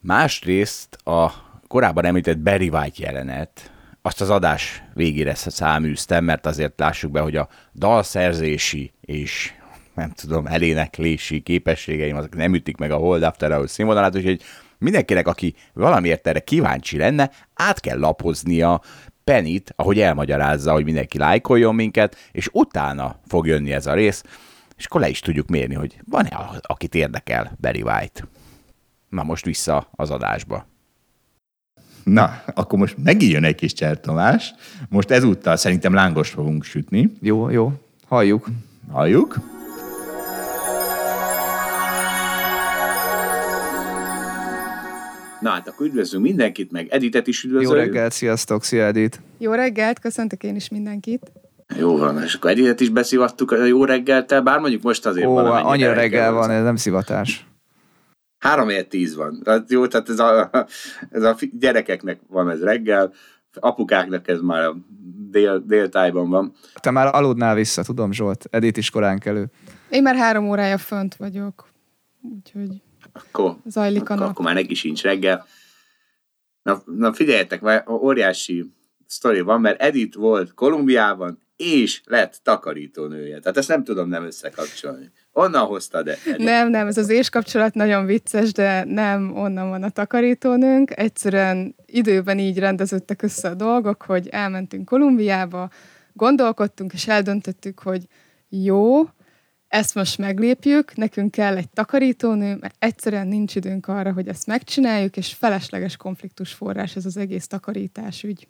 Másrészt 0.02 0.95
a 0.95 1.33
korábban 1.69 2.04
említett 2.04 2.38
Barry 2.38 2.69
White 2.69 3.02
jelenet, 3.02 3.71
azt 4.02 4.21
az 4.21 4.30
adás 4.30 4.83
végére 4.95 5.35
száműztem, 5.35 6.25
mert 6.25 6.47
azért 6.47 6.80
lássuk 6.80 7.11
be, 7.11 7.21
hogy 7.21 7.37
a 7.37 7.49
dalszerzési 7.75 8.92
és 9.00 9.52
nem 9.95 10.11
tudom, 10.11 10.47
eléneklési 10.47 11.40
képességeim 11.40 12.16
azok 12.16 12.37
nem 12.37 12.54
ütik 12.54 12.76
meg 12.76 12.90
a 12.90 12.97
Hold 12.97 13.23
After 13.23 13.52
Hours 13.52 13.71
színvonalát, 13.71 14.16
úgyhogy 14.16 14.42
mindenkinek, 14.78 15.28
aki 15.28 15.54
valamiért 15.73 16.26
erre 16.26 16.40
kíváncsi 16.40 16.97
lenne, 16.97 17.30
át 17.54 17.80
kell 17.80 17.99
lapoznia 17.99 18.80
Penit, 19.25 19.73
ahogy 19.76 20.00
elmagyarázza, 20.00 20.73
hogy 20.73 20.85
mindenki 20.85 21.19
lájkoljon 21.19 21.75
minket, 21.75 22.16
és 22.33 22.49
utána 22.52 23.21
fog 23.26 23.47
jönni 23.47 23.73
ez 23.73 23.87
a 23.87 23.95
rész, 23.95 24.23
és 24.76 24.85
akkor 24.85 25.00
le 25.00 25.09
is 25.09 25.21
tudjuk 25.21 25.49
mérni, 25.49 25.75
hogy 25.75 26.00
van-e, 26.04 26.61
akit 26.62 26.95
érdekel 26.95 27.57
Barry 27.61 27.83
White. 27.83 28.23
Na 29.11 29.23
most 29.23 29.45
vissza 29.45 29.88
az 29.90 30.11
adásba. 30.11 30.67
Na, 32.05 32.43
akkor 32.55 32.79
most 32.79 32.97
megint 33.05 33.33
jön 33.33 33.45
egy 33.45 33.55
kis 33.55 33.73
Cser 33.73 34.00
Tamás. 34.00 34.55
Most 34.88 35.11
ezúttal 35.11 35.57
szerintem 35.57 35.95
lángost 35.95 36.33
fogunk 36.33 36.64
sütni. 36.64 37.17
Jó, 37.21 37.50
jó. 37.50 37.73
Halljuk. 38.09 38.47
Halljuk? 38.93 39.38
Na 45.40 45.50
hát 45.50 45.69
akkor 45.69 45.87
üdvözlünk 45.87 46.25
mindenkit, 46.25 46.71
meg 46.71 46.87
Editet 46.90 47.26
is 47.26 47.45
Jó 47.45 47.50
üdvözöljük. 47.50 47.85
reggelt, 47.93 48.12
sziasztok, 48.12 48.64
szia 48.64 48.85
Edith. 48.85 49.19
Jó 49.38 49.52
reggelt, 49.52 49.99
köszöntök 49.99 50.43
én 50.43 50.55
is 50.57 50.69
mindenkit. 50.69 51.33
Jó 51.79 51.97
van, 51.97 52.23
és 52.23 52.35
akkor 52.35 52.50
Editet 52.50 52.81
is 52.81 52.88
beszivattuk 52.88 53.50
a 53.50 53.64
jó 53.64 53.85
reggeltel, 53.85 54.40
bár 54.43 54.59
mondjuk 54.59 54.83
most 54.83 55.07
azért 55.07 55.26
Ó, 55.26 55.37
annyira 55.37 55.93
reggel 55.93 56.33
van. 56.33 56.40
van, 56.40 56.50
ez 56.50 56.62
nem 56.62 56.76
szivatás. 56.76 57.47
Három 58.41 58.69
ér 58.69 58.87
tíz 58.87 59.15
van. 59.15 59.43
Tehát 59.43 59.71
jó, 59.71 59.87
tehát 59.87 60.09
ez 60.09 60.19
a, 60.19 60.51
ez 61.11 61.23
a 61.23 61.37
gyerekeknek 61.53 62.21
van 62.29 62.51
ez 62.51 62.63
reggel, 62.63 63.13
apukáknak 63.55 64.29
ez 64.29 64.41
már 64.41 64.65
a 64.65 64.77
dél, 65.31 65.63
déltájban 65.67 66.29
van. 66.31 66.53
Te 66.81 66.91
már 66.91 67.15
aludnál 67.15 67.55
vissza, 67.55 67.83
tudom 67.83 68.13
Zsolt. 68.13 68.47
Edith 68.51 68.79
is 68.79 68.91
korán 68.91 69.19
kelő. 69.19 69.47
Én 69.91 70.03
már 70.03 70.17
három 70.17 70.49
órája 70.49 70.79
fönt 70.79 71.17
vagyok, 71.17 71.69
úgyhogy 72.23 72.83
Akkor, 73.13 73.57
zajlik 73.67 74.01
a 74.01 74.05
akkor, 74.05 74.17
nap. 74.17 74.29
akkor 74.29 74.45
már 74.45 74.55
neki 74.55 74.75
sincs 74.75 75.03
reggel. 75.03 75.47
Na, 76.63 76.83
na 76.85 77.13
figyeljetek, 77.13 77.61
mert 77.61 77.89
óriási 77.89 78.73
sztori 79.07 79.41
van, 79.41 79.61
mert 79.61 79.81
Edith 79.81 80.17
volt 80.17 80.55
Kolumbiában, 80.55 81.39
és 81.57 82.03
lett 82.05 82.41
takarítónője. 82.43 83.39
Tehát 83.39 83.57
ezt 83.57 83.69
nem 83.69 83.85
tudom 83.85 84.09
nem 84.09 84.25
összekapcsolni. 84.25 85.11
Onnan 85.33 85.67
hoztad 85.67 86.05
de. 86.05 86.17
Nem, 86.37 86.69
nem, 86.69 86.87
ez 86.87 86.97
az 86.97 87.09
és 87.09 87.29
kapcsolat 87.29 87.75
nagyon 87.75 88.07
vicces, 88.07 88.53
de 88.53 88.85
nem 88.85 89.37
onnan 89.37 89.69
van 89.69 89.83
a 89.83 89.91
takarítónőnk. 89.91 90.99
Egyszerűen 90.99 91.75
időben 91.87 92.39
így 92.39 92.59
rendeződtek 92.59 93.23
össze 93.23 93.49
a 93.49 93.55
dolgok, 93.55 94.03
hogy 94.03 94.29
elmentünk 94.29 94.85
Kolumbiába, 94.85 95.71
gondolkodtunk, 96.13 96.93
és 96.93 97.09
eldöntöttük, 97.09 97.79
hogy 97.79 98.07
jó, 98.49 99.03
ezt 99.69 99.95
most 99.95 100.19
meglépjük, 100.19 100.97
nekünk 100.97 101.31
kell 101.31 101.57
egy 101.57 101.71
takarítónő, 101.71 102.57
mert 102.61 102.75
egyszerűen 102.79 103.27
nincs 103.27 103.55
időnk 103.55 103.87
arra, 103.87 104.13
hogy 104.13 104.29
ezt 104.29 104.47
megcsináljuk, 104.47 105.17
és 105.17 105.35
felesleges 105.35 105.97
konfliktus 105.97 106.53
forrás 106.53 106.97
ez 106.97 107.07
az 107.07 107.17
egész 107.17 107.47
takarítás 107.47 108.23
ügy. 108.23 108.47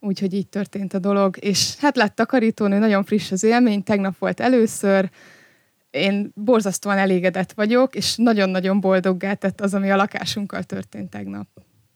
Úgyhogy 0.00 0.34
így 0.34 0.48
történt 0.48 0.94
a 0.94 0.98
dolog. 0.98 1.36
És 1.40 1.76
hát 1.76 1.96
lett 1.96 2.14
takarítónő, 2.14 2.78
nagyon 2.78 3.04
friss 3.04 3.32
az 3.32 3.42
élmény, 3.42 3.82
tegnap 3.82 4.18
volt 4.18 4.40
először, 4.40 5.10
én 5.92 6.32
borzasztóan 6.34 6.98
elégedett 6.98 7.52
vagyok, 7.52 7.94
és 7.94 8.16
nagyon-nagyon 8.16 8.80
boldoggá 8.80 9.34
tett 9.34 9.60
az, 9.60 9.74
ami 9.74 9.90
a 9.90 9.96
lakásunkkal 9.96 10.62
történt 10.62 11.10
tegnap. 11.10 11.46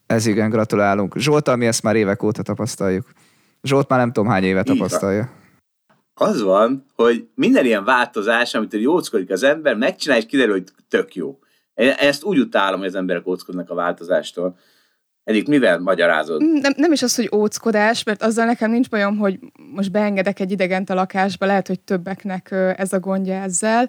Ez 0.07 0.27
igen, 0.27 0.51
gratulálunk. 0.51 1.19
Zsoltal 1.19 1.57
mi 1.57 1.67
ezt 1.67 1.83
már 1.83 1.97
évek 1.97 2.23
óta 2.23 2.43
tapasztaljuk. 2.43 3.13
Zsolt 3.63 3.89
már 3.89 3.99
nem 3.99 4.13
tudom 4.13 4.31
hány 4.31 4.45
éve 4.45 4.63
tapasztalja. 4.63 5.31
Az 6.15 6.43
van, 6.43 6.87
hogy 6.95 7.29
minden 7.35 7.65
ilyen 7.65 7.85
változás, 7.85 8.55
amit 8.55 8.73
jóckodik 8.73 9.31
az 9.31 9.43
ember, 9.43 9.77
megcsinál, 9.77 10.19
és 10.19 10.27
kiderül, 10.27 10.53
hogy 10.53 10.65
tök 10.89 11.15
jó. 11.15 11.39
Ezt 11.75 12.25
úgy 12.25 12.39
utálom, 12.39 12.79
hogy 12.79 12.89
az 12.89 12.95
emberek 12.95 13.27
óckodnak 13.27 13.71
a 13.71 13.75
változástól. 13.75 14.59
Eddig 15.27 15.49
mivel 15.49 15.79
magyarázod? 15.79 16.43
Nem, 16.61 16.73
nem 16.77 16.93
is 16.93 17.03
az, 17.03 17.17
hogy 17.17 17.31
óckodás, 17.35 18.03
mert 18.03 18.23
azzal 18.23 18.45
nekem 18.45 18.71
nincs 18.71 18.89
bajom, 18.89 19.17
hogy 19.17 19.39
most 19.75 19.91
beengedek 19.91 20.41
egy 20.41 20.51
idegent 20.51 20.91
a 20.91 20.95
lakásba, 20.95 21.47
lehet, 21.47 21.67
hogy 21.67 21.81
többeknek 21.81 22.55
ez 22.77 22.93
a 22.93 23.01
gondja 23.01 23.35
ezzel. 23.35 23.89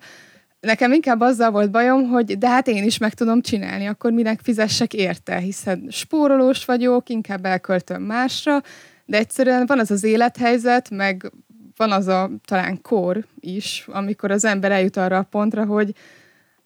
Nekem 0.60 0.92
inkább 0.92 1.22
azzal 1.22 1.52
volt 1.52 1.72
bajom, 1.72 2.08
hogy 2.08 2.38
de 2.38 2.50
hát 2.50 2.68
én 2.68 2.84
is 2.84 2.98
meg 2.98 3.14
tudom 3.14 3.42
csinálni, 3.42 3.86
akkor 3.86 4.12
minek 4.12 4.40
fizessek 4.44 4.94
érte, 4.94 5.38
hiszen 5.38 5.88
spórolós 5.90 6.66
vagyok, 6.66 7.10
inkább 7.10 7.46
elköltöm 7.46 8.02
másra, 8.02 8.62
de 9.06 9.18
egyszerűen 9.18 9.66
van 9.66 9.80
az 9.80 9.92
az 9.92 10.04
élethelyzet, 10.04 10.90
meg 10.90 11.32
van 11.76 11.92
az 11.92 12.08
a 12.08 12.30
talán 12.46 12.82
kor 12.82 13.26
is, 13.40 13.88
amikor 13.92 14.32
az 14.32 14.46
ember 14.46 14.72
eljut 14.72 14.98
arra 14.98 15.18
a 15.18 15.28
pontra, 15.30 15.66
hogy 15.66 15.94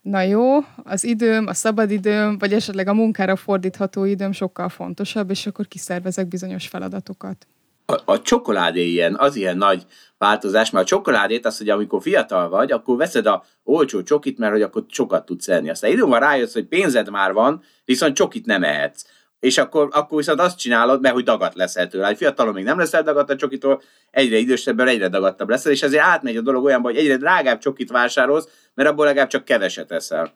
na 0.02 0.22
jó, 0.22 0.58
az 0.84 1.04
időm, 1.04 1.48
a 1.48 1.54
szabadidőm, 1.54 2.38
vagy 2.38 2.54
esetleg 2.54 2.88
a 2.88 2.94
munkára 2.94 3.36
fordítható 3.36 4.04
időm 4.04 4.32
sokkal 4.32 4.70
fontosabb, 4.70 5.30
és 5.30 5.48
akkor 5.48 5.68
kiszervezek 5.68 6.28
bizonyos 6.28 6.68
feladatokat. 6.68 7.48
A, 7.86 8.02
a 8.06 8.22
csokoládé 8.22 8.88
ilyen, 8.88 9.16
az 9.18 9.36
ilyen 9.36 9.58
nagy 9.58 9.86
változás, 10.18 10.70
mert 10.70 10.86
a 10.86 10.88
csokoládét 10.88 11.46
az, 11.46 11.58
hogy 11.58 11.70
amikor 11.70 12.02
fiatal 12.02 12.50
vagy, 12.50 12.72
akkor 12.72 12.98
veszed 12.98 13.26
a 13.26 13.44
olcsó 13.64 14.04
csokit, 14.04 14.38
mert 14.38 14.52
hogy 14.52 14.62
akkor 14.62 14.86
sokat 14.88 15.26
tudsz 15.26 15.48
enni. 15.48 15.70
Aztán 15.70 15.92
időn 15.92 16.10
van 16.10 16.20
rájössz, 16.20 16.54
hogy 16.54 16.66
pénzed 16.66 17.10
már 17.10 17.34
van, 17.34 17.64
viszont 17.86 18.16
csokit 18.16 18.46
nem 18.46 18.64
ehetsz. 18.64 19.06
És 19.42 19.58
akkor, 19.58 19.88
akkor 19.92 20.18
viszont 20.18 20.40
azt 20.40 20.58
csinálod, 20.58 21.02
mert 21.02 21.14
hogy 21.14 21.24
dagat 21.24 21.56
leszel 21.56 21.88
tőle. 21.88 22.08
Egy 22.08 22.18
fiatalon 22.18 22.54
még 22.54 22.64
nem 22.64 22.78
leszel 22.78 23.04
dagat 23.04 23.30
a 23.30 23.36
csokitól, 23.36 23.82
egyre 24.12 24.38
idősebben 24.38 24.88
egyre 24.88 25.08
dagadtabb 25.08 25.50
leszel, 25.50 25.72
és 25.72 25.82
ezért 25.82 26.04
átmegy 26.04 26.38
a 26.38 26.42
dolog 26.42 26.64
olyanba, 26.64 26.88
hogy 26.88 26.98
egyre 26.98 27.18
drágább 27.18 27.60
csokit 27.60 27.92
vásárolsz, 27.92 28.48
mert 28.74 28.90
abból 28.90 29.06
legalább 29.06 29.30
csak 29.30 29.46
keveset 29.46 29.92
eszel. 29.92 30.34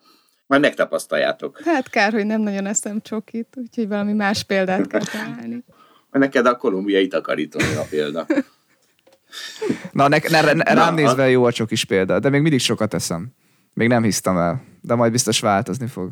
Majd 0.47 0.62
megtapasztaljátok. 0.62 1.59
Hát 1.65 1.89
kár, 1.89 2.12
hogy 2.12 2.25
nem 2.25 2.41
nagyon 2.41 2.65
eszem 2.65 3.01
csokit, 3.01 3.47
úgyhogy 3.55 3.88
valami 3.88 4.13
más 4.13 4.43
példát 4.43 4.88
kell 4.88 5.03
találni. 5.03 5.63
Neked 6.12 6.45
a 6.45 6.55
kolumbiai 6.55 7.07
takarítónő 7.07 7.77
a 7.77 7.85
példa. 7.89 8.25
Na, 9.91 10.07
ne, 10.07 10.17
ne, 10.29 10.41
ne, 10.41 10.53
Na, 10.53 10.63
rám 10.63 10.93
a- 10.93 10.97
nézve 10.97 11.29
jó 11.29 11.43
a 11.45 11.51
csokis 11.51 11.85
példa, 11.85 12.19
de 12.19 12.29
még 12.29 12.41
mindig 12.41 12.59
sokat 12.59 12.93
eszem. 12.93 13.27
Még 13.74 13.88
nem 13.88 14.03
hisztem 14.03 14.38
el, 14.38 14.63
de 14.81 14.95
majd 14.95 15.12
biztos 15.12 15.39
változni 15.39 15.88
fog. 15.88 16.12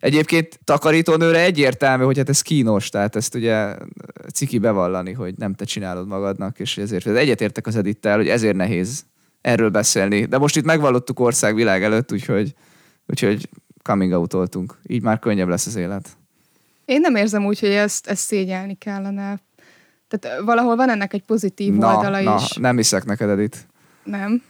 Egyébként 0.00 0.60
takarítónőre 0.64 1.40
egyértelmű, 1.40 2.04
hogy 2.04 2.16
hát 2.16 2.28
ez 2.28 2.42
kínos, 2.42 2.88
tehát 2.88 3.16
ezt 3.16 3.34
ugye 3.34 3.74
ciki 4.32 4.58
bevallani, 4.58 5.12
hogy 5.12 5.34
nem 5.36 5.54
te 5.54 5.64
csinálod 5.64 6.06
magadnak, 6.06 6.58
és 6.58 6.78
ezért 6.78 7.06
egyetértek 7.06 7.66
az 7.66 7.76
Edittel, 7.76 8.16
hogy 8.16 8.28
ezért 8.28 8.56
nehéz 8.56 9.04
erről 9.40 9.70
beszélni. 9.70 10.24
De 10.24 10.38
most 10.38 10.56
itt 10.56 10.64
megvallottuk 10.64 11.20
országvilág 11.20 11.82
előtt, 11.82 12.12
úgyhogy, 12.12 12.54
úgyhogy 13.06 13.48
coming 13.82 14.12
out 14.12 14.56
Így 14.86 15.02
már 15.02 15.18
könnyebb 15.18 15.48
lesz 15.48 15.66
az 15.66 15.76
élet. 15.76 16.08
Én 16.84 17.00
nem 17.00 17.16
érzem 17.16 17.46
úgy, 17.46 17.60
hogy 17.60 17.70
ezt, 17.70 18.06
ezt 18.06 18.22
szégyelni 18.22 18.74
kellene. 18.74 19.40
Tehát 20.08 20.40
valahol 20.40 20.76
van 20.76 20.90
ennek 20.90 21.12
egy 21.12 21.22
pozitív 21.22 21.72
oldala 21.72 22.20
na, 22.20 22.36
is. 22.36 22.52
nem 22.52 22.76
hiszek 22.76 23.04
neked, 23.04 23.28
Edit. 23.28 23.66
Nem? 24.04 24.42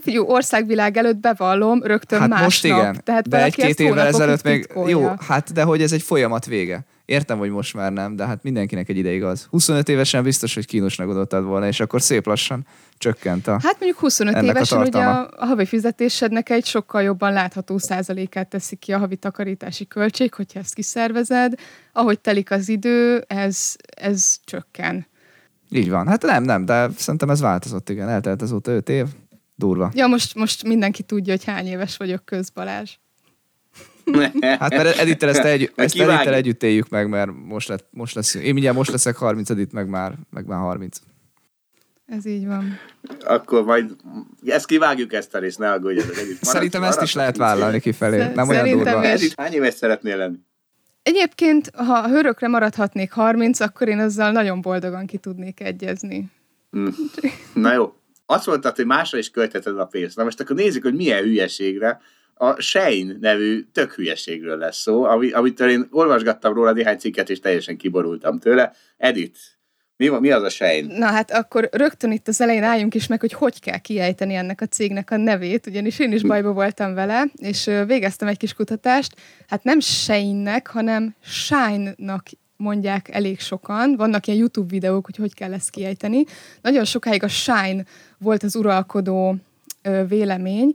Figyú, 0.00 0.24
országvilág 0.24 0.96
előtt 0.96 1.16
bevallom, 1.16 1.82
rögtön 1.82 2.18
Hát 2.18 2.28
másnap. 2.28 2.48
most 2.48 2.64
igen, 2.64 3.00
Tehát 3.04 3.28
de 3.28 3.44
egy-két 3.44 3.80
évvel 3.80 4.06
ezelőtt 4.06 4.42
még... 4.42 4.60
titkolja. 4.60 4.98
Jó, 4.98 5.12
hát 5.18 5.52
de 5.52 5.62
hogy 5.62 5.82
ez 5.82 5.92
egy 5.92 6.02
folyamat 6.02 6.46
vége. 6.46 6.84
Értem, 7.04 7.38
hogy 7.38 7.50
most 7.50 7.74
már 7.74 7.92
nem, 7.92 8.16
de 8.16 8.26
hát 8.26 8.42
mindenkinek 8.42 8.88
egy 8.88 8.96
ideig 8.96 9.22
az. 9.22 9.46
25 9.50 9.88
évesen 9.88 10.22
biztos, 10.22 10.54
hogy 10.54 10.66
kínosnak 10.66 11.08
adottad 11.08 11.44
volna, 11.44 11.66
és 11.66 11.80
akkor 11.80 12.02
szép 12.02 12.26
lassan 12.26 12.66
csökkent 12.98 13.46
a... 13.46 13.50
Hát 13.50 13.76
mondjuk 13.78 13.98
25 13.98 14.34
ennek 14.34 14.48
a 14.48 14.56
évesen 14.56 14.80
ugye 14.80 14.90
tartalma. 14.90 15.20
a, 15.20 15.42
a 15.42 15.44
havi 15.44 15.66
fizetésednek 15.66 16.50
egy 16.50 16.66
sokkal 16.66 17.02
jobban 17.02 17.32
látható 17.32 17.78
százalékát 17.78 18.48
teszi 18.48 18.76
ki 18.76 18.92
a 18.92 18.98
havi 18.98 19.16
takarítási 19.16 19.86
költség, 19.86 20.34
hogyha 20.34 20.58
ezt 20.58 20.74
kiszervezed. 20.74 21.52
Ahogy 21.92 22.20
telik 22.20 22.50
az 22.50 22.68
idő, 22.68 23.24
ez, 23.26 23.74
ez 23.96 24.36
csökken. 24.44 25.06
Így 25.70 25.90
van. 25.90 26.06
Hát 26.06 26.22
nem, 26.22 26.42
nem, 26.42 26.64
de 26.64 26.88
szerintem 26.96 27.30
ez 27.30 27.40
változott, 27.40 27.90
igen. 27.90 28.08
Eltelt 28.08 28.42
azóta 28.42 28.70
5 28.70 28.88
év. 28.88 29.06
Durva. 29.56 29.90
Ja, 29.94 30.06
most, 30.06 30.34
most 30.34 30.62
mindenki 30.62 31.02
tudja, 31.02 31.32
hogy 31.32 31.44
hány 31.44 31.66
éves 31.66 31.96
vagyok 31.96 32.24
közbalázs. 32.24 32.90
Hát 34.40 34.70
mert 34.70 34.98
Edittel 34.98 35.28
ezt, 35.28 35.44
egy, 35.44 35.72
ezt. 35.74 35.94
Edittel 36.00 36.34
együtt 36.34 36.62
éljük 36.62 36.88
meg, 36.88 37.08
mert 37.08 37.30
most, 37.44 37.68
lett, 37.68 37.86
most 37.90 38.14
lesz, 38.14 38.34
én 38.34 38.52
mindjárt 38.52 38.76
most 38.76 38.90
leszek 38.90 39.16
30, 39.16 39.50
Edit 39.50 39.72
meg 39.72 39.88
már, 39.88 40.14
meg 40.30 40.46
már 40.46 40.58
30. 40.58 40.98
Ez 42.06 42.26
így 42.26 42.46
van. 42.46 42.78
Akkor 43.20 43.64
majd 43.64 43.96
ezt 44.46 44.66
kivágjuk 44.66 45.12
ezt 45.12 45.34
a 45.34 45.38
részt, 45.38 45.58
ne 45.58 45.70
aggódjatok. 45.72 46.16
Együtt 46.16 46.42
Szerintem 46.42 46.82
ezt 46.82 47.02
is 47.02 47.14
lehet 47.14 47.36
vállalni 47.36 47.80
kifelé. 47.80 48.18
Szer- 48.18 48.34
Nem 48.34 48.48
olyan 48.48 48.70
durva. 48.70 49.02
is. 49.04 49.10
Edith, 49.10 49.34
hány 49.40 49.52
éves 49.52 49.74
szeretnél 49.74 50.16
lenni? 50.16 50.36
Egyébként, 51.02 51.70
ha 51.74 52.08
hörökre 52.08 52.48
maradhatnék 52.48 53.12
30, 53.12 53.60
akkor 53.60 53.88
én 53.88 53.98
azzal 53.98 54.30
nagyon 54.30 54.60
boldogan 54.60 55.06
ki 55.06 55.16
tudnék 55.16 55.60
egyezni. 55.60 56.30
Hm. 56.70 56.88
Na 57.54 57.72
jó. 57.72 57.94
Azt 58.26 58.46
mondtad, 58.46 58.76
hogy 58.76 58.86
másra 58.86 59.18
is 59.18 59.30
költheted 59.30 59.78
a 59.78 59.84
pénzt. 59.84 60.16
Na 60.16 60.24
most 60.24 60.40
akkor 60.40 60.56
nézzük, 60.56 60.82
hogy 60.82 60.94
milyen 60.94 61.22
hülyeségre. 61.22 62.00
A 62.34 62.60
Shane 62.60 63.16
nevű 63.20 63.62
tök 63.72 63.92
hülyeségről 63.92 64.58
lesz 64.58 64.80
szó, 64.80 65.04
ami, 65.04 65.30
amitől 65.30 65.70
én 65.70 65.86
olvasgattam 65.90 66.54
róla 66.54 66.72
néhány 66.72 66.98
cikket, 66.98 67.30
és 67.30 67.40
teljesen 67.40 67.76
kiborultam 67.76 68.38
tőle. 68.38 68.72
Edith, 68.96 69.38
mi, 69.96 70.08
mi 70.08 70.30
az 70.30 70.42
a 70.42 70.48
Shane? 70.48 70.98
Na 70.98 71.06
hát 71.06 71.30
akkor 71.30 71.68
rögtön 71.72 72.12
itt 72.12 72.28
az 72.28 72.40
elején 72.40 72.62
álljunk 72.62 72.94
is 72.94 73.06
meg, 73.06 73.20
hogy 73.20 73.32
hogy 73.32 73.60
kell 73.60 73.78
kiejteni 73.78 74.34
ennek 74.34 74.60
a 74.60 74.66
cégnek 74.66 75.10
a 75.10 75.16
nevét, 75.16 75.66
ugyanis 75.66 75.98
én 75.98 76.12
is 76.12 76.22
bajba 76.22 76.52
voltam 76.52 76.94
vele, 76.94 77.24
és 77.34 77.70
végeztem 77.86 78.28
egy 78.28 78.36
kis 78.36 78.54
kutatást. 78.54 79.14
Hát 79.46 79.64
nem 79.64 79.80
Shane-nek, 79.80 80.66
hanem 80.66 81.14
Shine-nak 81.22 82.22
mondják 82.56 83.08
elég 83.08 83.40
sokan. 83.40 83.96
Vannak 83.96 84.26
ilyen 84.26 84.38
YouTube 84.38 84.68
videók, 84.68 85.04
hogy 85.04 85.16
hogy 85.16 85.34
kell 85.34 85.52
ezt 85.52 85.70
kiejteni. 85.70 86.24
Nagyon 86.62 86.84
sokáig 86.84 87.22
a 87.22 87.28
Shine 87.28 87.84
volt 88.18 88.42
az 88.42 88.56
uralkodó 88.56 89.36
vélemény, 90.08 90.74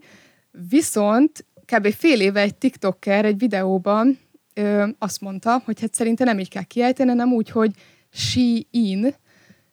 viszont 0.69 1.45
kb. 1.65 1.87
fél 1.93 2.21
éve 2.21 2.41
egy 2.41 2.55
TikToker 2.55 3.25
egy 3.25 3.37
videóban 3.37 4.19
azt 4.97 5.21
mondta, 5.21 5.61
hogy 5.65 5.81
hát 5.81 5.93
szerinte 5.93 6.23
nem 6.23 6.39
így 6.39 6.49
kell 6.49 6.63
kiejteni, 6.63 7.09
hanem 7.09 7.33
úgy, 7.33 7.49
hogy 7.49 7.71
Shein, 8.09 9.15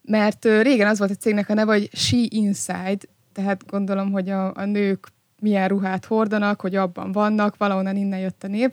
mert 0.03 0.45
régen 0.45 0.87
az 0.87 0.99
volt 0.99 1.11
a 1.11 1.15
cégnek 1.15 1.49
a 1.49 1.55
neve, 1.55 1.73
hogy 1.73 1.91
She 1.93 2.27
Inside, 2.29 2.99
tehát 3.33 3.67
gondolom, 3.67 4.13
hogy 4.13 4.29
a, 4.29 4.55
a 4.55 4.65
nők 4.65 5.09
milyen 5.41 5.69
ruhát 5.69 6.05
hordanak, 6.05 6.61
hogy 6.61 6.75
abban 6.75 7.13
vannak, 7.13 7.57
valahonnan 7.57 7.97
innen 7.97 8.19
jött 8.19 8.45
a 8.45 8.47
név. 8.47 8.71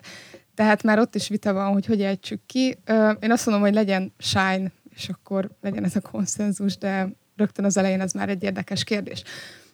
Tehát 0.56 0.84
már 0.84 1.00
ott 1.00 1.16
is 1.16 1.28
vita 1.28 1.54
van, 1.54 1.74
hogy 1.74 1.86
hogy 1.86 2.02
ejtsük 2.02 2.42
ki. 2.46 2.78
Én 3.20 3.32
azt 3.32 3.46
mondom, 3.46 3.64
hogy 3.64 3.74
legyen 3.74 4.14
Shine, 4.18 4.72
és 4.96 5.10
akkor 5.10 5.50
legyen 5.62 5.84
ez 5.84 5.96
a 5.96 6.02
konszenzus, 6.02 6.78
de 6.78 7.08
rögtön 7.36 7.66
az 7.66 7.78
elején 7.78 8.02
ez 8.02 8.12
már 8.12 8.30
egy 8.30 8.44
érdekes 8.44 8.84
kérdés. 8.84 9.24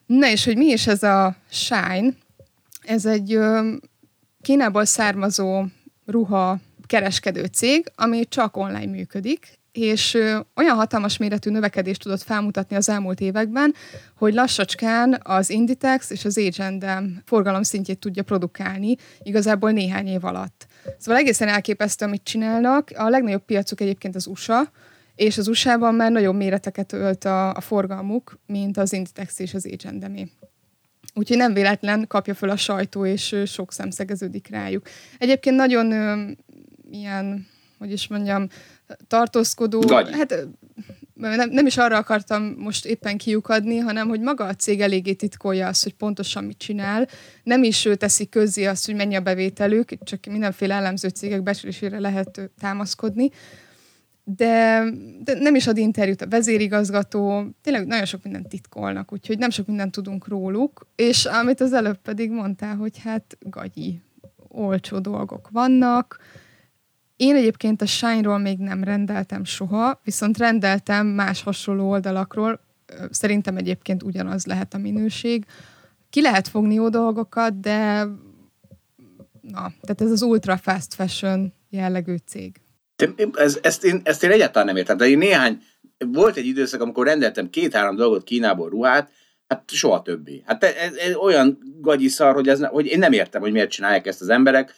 Na 0.06 0.30
és 0.30 0.46
hogy 0.46 0.58
mi 0.58 0.65
is 0.65 0.88
ez 0.88 1.03
a 1.03 1.36
Shine? 1.50 2.13
Ez 2.82 3.06
egy 3.06 3.39
Kínából 4.41 4.86
származó 4.86 5.65
ruha 6.06 6.60
kereskedő 6.86 7.46
cég, 7.46 7.91
ami 7.96 8.25
csak 8.27 8.58
online 8.58 8.91
működik, 8.91 9.60
és 9.72 10.13
olyan 10.56 10.75
hatalmas 10.75 11.18
méretű 11.18 11.50
növekedést 11.50 12.01
tudott 12.01 12.22
felmutatni 12.22 12.75
az 12.75 12.89
elmúlt 12.89 13.20
években, 13.20 13.74
hogy 14.15 14.33
lassacskán 14.33 15.20
az 15.24 15.50
Inditex 15.50 16.09
és 16.09 16.25
az 16.25 16.40
H&M 16.40 17.05
forgalom 17.25 17.64
szintjét 17.64 18.00
tudja 18.00 18.24
produkálni 18.24 18.96
igazából 19.24 19.72
néhány 19.72 20.07
év 20.07 20.25
alatt. 20.25 20.68
Szóval 20.98 21.22
egészen 21.22 21.48
elképesztő, 21.48 22.05
amit 22.05 22.24
csinálnak. 22.24 22.90
A 22.96 23.09
legnagyobb 23.09 23.46
piacuk 23.46 23.81
egyébként 23.81 24.16
az 24.16 24.27
USA, 24.27 24.72
és 25.16 25.38
az 25.38 25.48
USA-ban 25.48 25.96
már 25.96 26.12
nagyobb 26.12 26.36
méreteket 26.36 26.94
ölt 26.94 27.26
a, 27.26 27.54
a 27.54 27.62
forgalmuk, 27.62 28.40
mint 28.46 28.78
az 28.78 28.94
Inditex 28.94 29.40
és 29.40 29.54
az 29.54 29.66
H&M. 29.66 30.30
Úgyhogy 31.14 31.38
nem 31.38 31.54
véletlen 31.54 32.08
kapja 32.08 32.34
föl 32.34 32.50
a 32.50 32.58
sajtó, 32.58 33.06
és 33.06 33.36
sok 33.46 33.74
szemszegeződik 33.74 34.48
rájuk. 34.48 34.88
Egyébként 35.18 35.56
nagyon 35.56 35.92
ö, 35.92 36.32
ilyen, 36.92 37.48
hogy 37.78 37.92
is 37.92 38.08
mondjam, 38.08 38.48
tartózkodó. 39.08 39.80
Gagyi. 39.80 40.12
Hát 40.12 40.48
nem, 41.14 41.50
nem 41.50 41.66
is 41.66 41.78
arra 41.78 41.98
akartam 41.98 42.56
most 42.58 42.86
éppen 42.86 43.18
kiukadni, 43.18 43.78
hanem 43.78 44.08
hogy 44.08 44.20
maga 44.20 44.46
a 44.46 44.54
cég 44.54 44.82
eléggé 44.82 45.14
titkolja 45.14 45.68
azt, 45.68 45.84
hogy 45.84 45.94
pontosan 45.94 46.44
mit 46.44 46.58
csinál. 46.58 47.08
Nem 47.44 47.64
is 47.64 47.86
ő 47.86 47.96
teszi 47.96 48.30
közzé 48.30 48.66
azt, 48.66 48.86
hogy 48.86 48.96
mennyi 48.96 49.16
a 49.16 49.22
bevételük, 49.22 50.04
csak 50.04 50.26
mindenféle 50.26 50.76
elemző 50.76 51.08
cégek 51.08 51.44
becslésére 51.44 52.00
lehet 52.00 52.52
támaszkodni. 52.60 53.30
De, 54.24 54.84
de 55.24 55.34
nem 55.34 55.55
is 55.55 55.68
ad 55.68 55.77
interjút 55.77 56.22
a 56.22 56.27
vezérigazgató, 56.27 57.46
tényleg 57.62 57.86
nagyon 57.88 58.05
sok 58.05 58.24
mindent 58.24 58.48
titkolnak, 58.48 59.14
úgyhogy 59.14 59.38
nem 59.38 59.50
sok 59.50 59.68
mindent 59.68 59.92
tudunk 59.92 60.27
róluk, 60.27 60.88
és 60.96 61.25
amit 61.25 61.62
az 61.62 61.74
előbb 61.74 61.98
pedig 61.98 62.31
mondtál, 62.31 62.75
hogy 62.75 63.00
hát 63.00 63.38
gagyi, 63.40 64.01
olcsó 64.48 65.00
dolgok 65.00 65.50
vannak, 65.51 66.20
én 67.22 67.36
egyébként 67.36 67.81
a 67.81 67.86
Shine-ról 67.86 68.38
még 68.38 68.57
nem 68.57 68.84
rendeltem 68.84 69.44
soha, 69.44 70.00
viszont 70.03 70.38
rendeltem 70.38 71.07
más 71.07 71.44
hasonló 71.44 71.90
oldalakról. 71.90 72.60
Szerintem 73.10 73.57
egyébként 73.57 74.03
ugyanaz 74.03 74.46
lehet 74.46 74.74
a 74.74 74.77
minőség. 74.77 75.46
Ki 76.10 76.22
lehet 76.22 76.48
fogni 76.48 76.74
jó 76.74 76.90
dolgokat, 76.90 77.60
de 77.60 78.07
na, 79.42 79.74
tehát 79.81 80.01
ez 80.01 80.12
az 80.12 80.22
ultra 80.22 80.57
fast 80.57 80.94
fashion 80.94 81.53
jellegű 81.70 82.16
cég. 82.25 82.61
Ez, 83.33 83.59
ezt, 83.61 83.83
én, 83.83 84.01
ezt 84.03 84.24
én 84.24 84.31
egyáltalán 84.31 84.68
nem 84.68 84.75
értem. 84.75 84.98
De 84.98 85.07
én 85.07 85.18
néhány, 85.18 85.61
volt 85.98 86.35
egy 86.35 86.46
időszak, 86.46 86.81
amikor 86.81 87.05
rendeltem 87.05 87.50
két-három 87.50 87.96
dolgot 87.96 88.24
Kínából 88.24 88.70
ruhát, 88.70 89.09
hát 89.48 89.64
soha 89.72 90.01
többé. 90.01 90.44
Hát 90.46 90.64
ez, 90.64 90.94
ez 90.94 91.16
olyan 91.16 91.57
gagyi 91.81 92.07
szar, 92.07 92.33
hogy, 92.33 92.48
ez, 92.48 92.66
hogy 92.66 92.85
én 92.85 93.00
nem 93.00 93.11
értem, 93.11 93.42
hogy 93.42 93.51
miért 93.51 93.72
csinálják 93.72 94.07
ezt 94.07 94.22
az 94.22 94.29
emberek. 94.29 94.74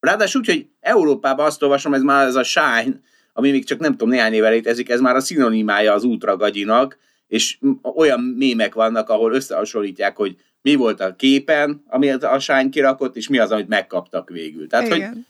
Ráadásul 0.00 0.40
úgy, 0.40 0.46
hogy 0.46 0.66
Európában 0.80 1.46
azt 1.46 1.62
olvasom, 1.62 1.94
ez 1.94 2.02
már 2.02 2.26
ez 2.26 2.34
a 2.34 2.42
shine, 2.42 3.00
ami 3.32 3.50
még 3.50 3.64
csak 3.64 3.78
nem 3.78 3.90
tudom, 3.90 4.08
néhány 4.08 4.32
éve 4.32 4.48
létezik, 4.48 4.88
ez 4.88 5.00
már 5.00 5.16
a 5.16 5.20
szinonimája 5.20 5.92
az 5.92 6.04
ultra 6.04 6.36
gagyinak, 6.36 6.98
és 7.26 7.58
olyan 7.82 8.20
mémek 8.20 8.74
vannak, 8.74 9.08
ahol 9.08 9.32
összehasonlítják, 9.32 10.16
hogy 10.16 10.36
mi 10.62 10.74
volt 10.74 11.00
a 11.00 11.14
képen, 11.16 11.82
amit 11.86 12.22
a 12.22 12.38
Shine 12.38 12.68
kirakott, 12.68 13.16
és 13.16 13.28
mi 13.28 13.38
az, 13.38 13.50
amit 13.50 13.68
megkaptak 13.68 14.28
végül. 14.28 14.68
Tehát, 14.68 14.86
Igen. 14.86 15.08
hogy, 15.08 15.24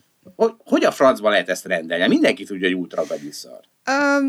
hogy 0.64 0.84
a 0.84 0.90
francban 0.90 1.30
lehet 1.30 1.48
ezt 1.48 1.66
rendelni? 1.66 2.06
Mindenki 2.06 2.44
tudja, 2.44 2.68
hogy 2.68 2.76
ultra 2.76 3.04
gagyi 3.08 3.30
szar. 3.30 3.60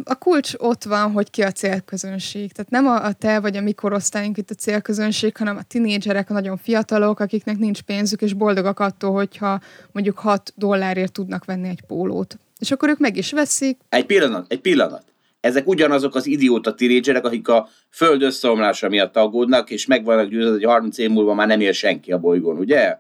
A 0.04 0.16
kulcs 0.16 0.54
ott 0.58 0.84
van, 0.84 1.12
hogy 1.12 1.30
ki 1.30 1.42
a 1.42 1.52
célközönség. 1.52 2.52
Tehát 2.52 2.72
nem 2.72 2.88
a, 2.88 3.06
a 3.06 3.14
te 3.14 3.40
vagy 3.40 3.58
a 3.58 3.62
mi 3.62 3.74
korosztályunk 3.74 4.38
itt 4.38 4.50
a 4.50 4.56
célközönség, 4.56 5.38
hanem 5.38 5.58
a 5.58 5.64
tinédzserek, 5.64 6.30
a 6.30 6.34
nagyon 6.34 6.58
fiatalok, 6.58 7.20
akiknek 7.20 7.58
nincs 7.58 7.82
pénzük, 7.82 8.22
és 8.22 8.34
boldogak 8.34 8.80
attól, 8.80 9.12
hogyha 9.12 9.60
mondjuk 9.92 10.18
6 10.18 10.54
dollárért 10.56 11.12
tudnak 11.12 11.46
venni 11.46 11.68
egy 11.68 11.82
pólót. 11.88 12.38
És 12.60 12.72
akkor 12.72 12.90
ők 12.90 13.00
meg 13.00 13.18
is 13.18 13.32
veszik. 13.32 13.80
Egy 13.90 14.06
pillanat, 14.06 14.52
egy 14.52 14.62
pillanat. 14.62 15.04
Ezek 15.40 15.68
ugyanazok 15.68 16.16
az 16.16 16.26
idióta 16.26 16.76
tinédzserek, 16.76 17.26
akik 17.26 17.48
a 17.48 17.68
föld 17.90 18.22
összeomlása 18.22 18.90
miatt 18.90 19.16
aggódnak, 19.16 19.70
és 19.70 19.86
meg 19.86 20.04
vannak 20.04 20.30
győződve, 20.30 20.52
hogy 20.52 20.64
30 20.64 20.98
év 20.98 21.10
múlva 21.10 21.34
már 21.34 21.48
nem 21.48 21.62
él 21.62 21.72
senki 21.72 22.12
a 22.12 22.18
bolygón, 22.18 22.58
ugye? 22.58 22.98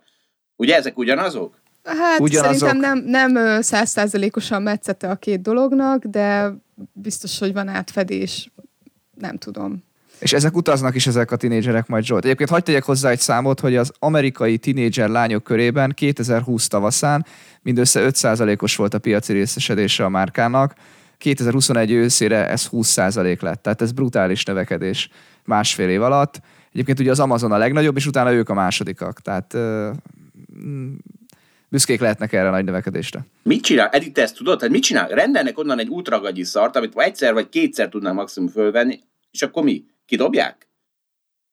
Ugye 0.55 0.75
ezek 0.75 0.97
ugyanazok? 0.97 1.58
Hát 1.83 2.19
Ugyanazok. 2.19 2.67
szerintem 2.67 2.97
nem, 2.97 3.31
nem 3.33 3.61
százszázalékosan 3.61 4.61
metszete 4.61 5.09
a 5.09 5.15
két 5.15 5.41
dolognak, 5.41 6.05
de 6.05 6.53
biztos, 6.93 7.39
hogy 7.39 7.53
van 7.53 7.67
átfedés. 7.67 8.51
Nem 9.13 9.37
tudom. 9.37 9.83
És 10.19 10.33
ezek 10.33 10.55
utaznak 10.55 10.95
is 10.95 11.07
ezek 11.07 11.31
a 11.31 11.35
tinédzserek 11.35 11.87
majd 11.87 12.03
Zsolt. 12.03 12.25
Egyébként 12.25 12.49
hagyd 12.49 12.63
tegyek 12.63 12.83
hozzá 12.83 13.09
egy 13.09 13.19
számot, 13.19 13.59
hogy 13.59 13.75
az 13.75 13.91
amerikai 13.99 14.57
tinédzser 14.57 15.09
lányok 15.09 15.43
körében 15.43 15.91
2020 15.91 16.67
tavaszán 16.67 17.25
mindössze 17.61 18.09
5%-os 18.09 18.75
volt 18.75 18.93
a 18.93 18.99
piaci 18.99 19.33
részesedése 19.33 20.03
a 20.03 20.09
márkának, 20.09 20.73
2021 21.17 21.91
őszére 21.91 22.49
ez 22.49 22.67
20% 22.71 23.41
lett, 23.41 23.61
tehát 23.61 23.81
ez 23.81 23.91
brutális 23.91 24.43
növekedés 24.43 25.09
másfél 25.45 25.89
év 25.89 26.01
alatt. 26.01 26.41
Egyébként 26.73 26.99
ugye 26.99 27.11
az 27.11 27.19
Amazon 27.19 27.51
a 27.51 27.57
legnagyobb, 27.57 27.97
és 27.97 28.05
utána 28.05 28.33
ők 28.33 28.49
a 28.49 28.53
másodikak, 28.53 29.21
tehát 29.21 29.57
büszkék 31.69 31.99
lehetnek 31.99 32.33
erre 32.33 32.47
a 32.47 32.51
nagy 32.51 32.63
növekedésre. 32.63 33.25
Mit 33.43 33.63
csinál? 33.63 33.89
Edith, 33.89 34.21
ezt 34.21 34.35
tudod? 34.35 34.61
Hát 34.61 34.69
mit 34.69 34.83
csinál? 34.83 35.07
Rendelnek 35.07 35.57
onnan 35.57 35.79
egy 35.79 35.89
ultra 35.89 36.19
gagyi 36.19 36.43
szart, 36.43 36.75
amit 36.75 36.97
egyszer 36.97 37.33
vagy 37.33 37.49
kétszer 37.49 37.89
tudnak 37.89 38.13
maximum 38.13 38.49
fölvenni, 38.49 38.99
és 39.31 39.41
akkor 39.41 39.63
mi? 39.63 39.85
Kidobják? 40.05 40.67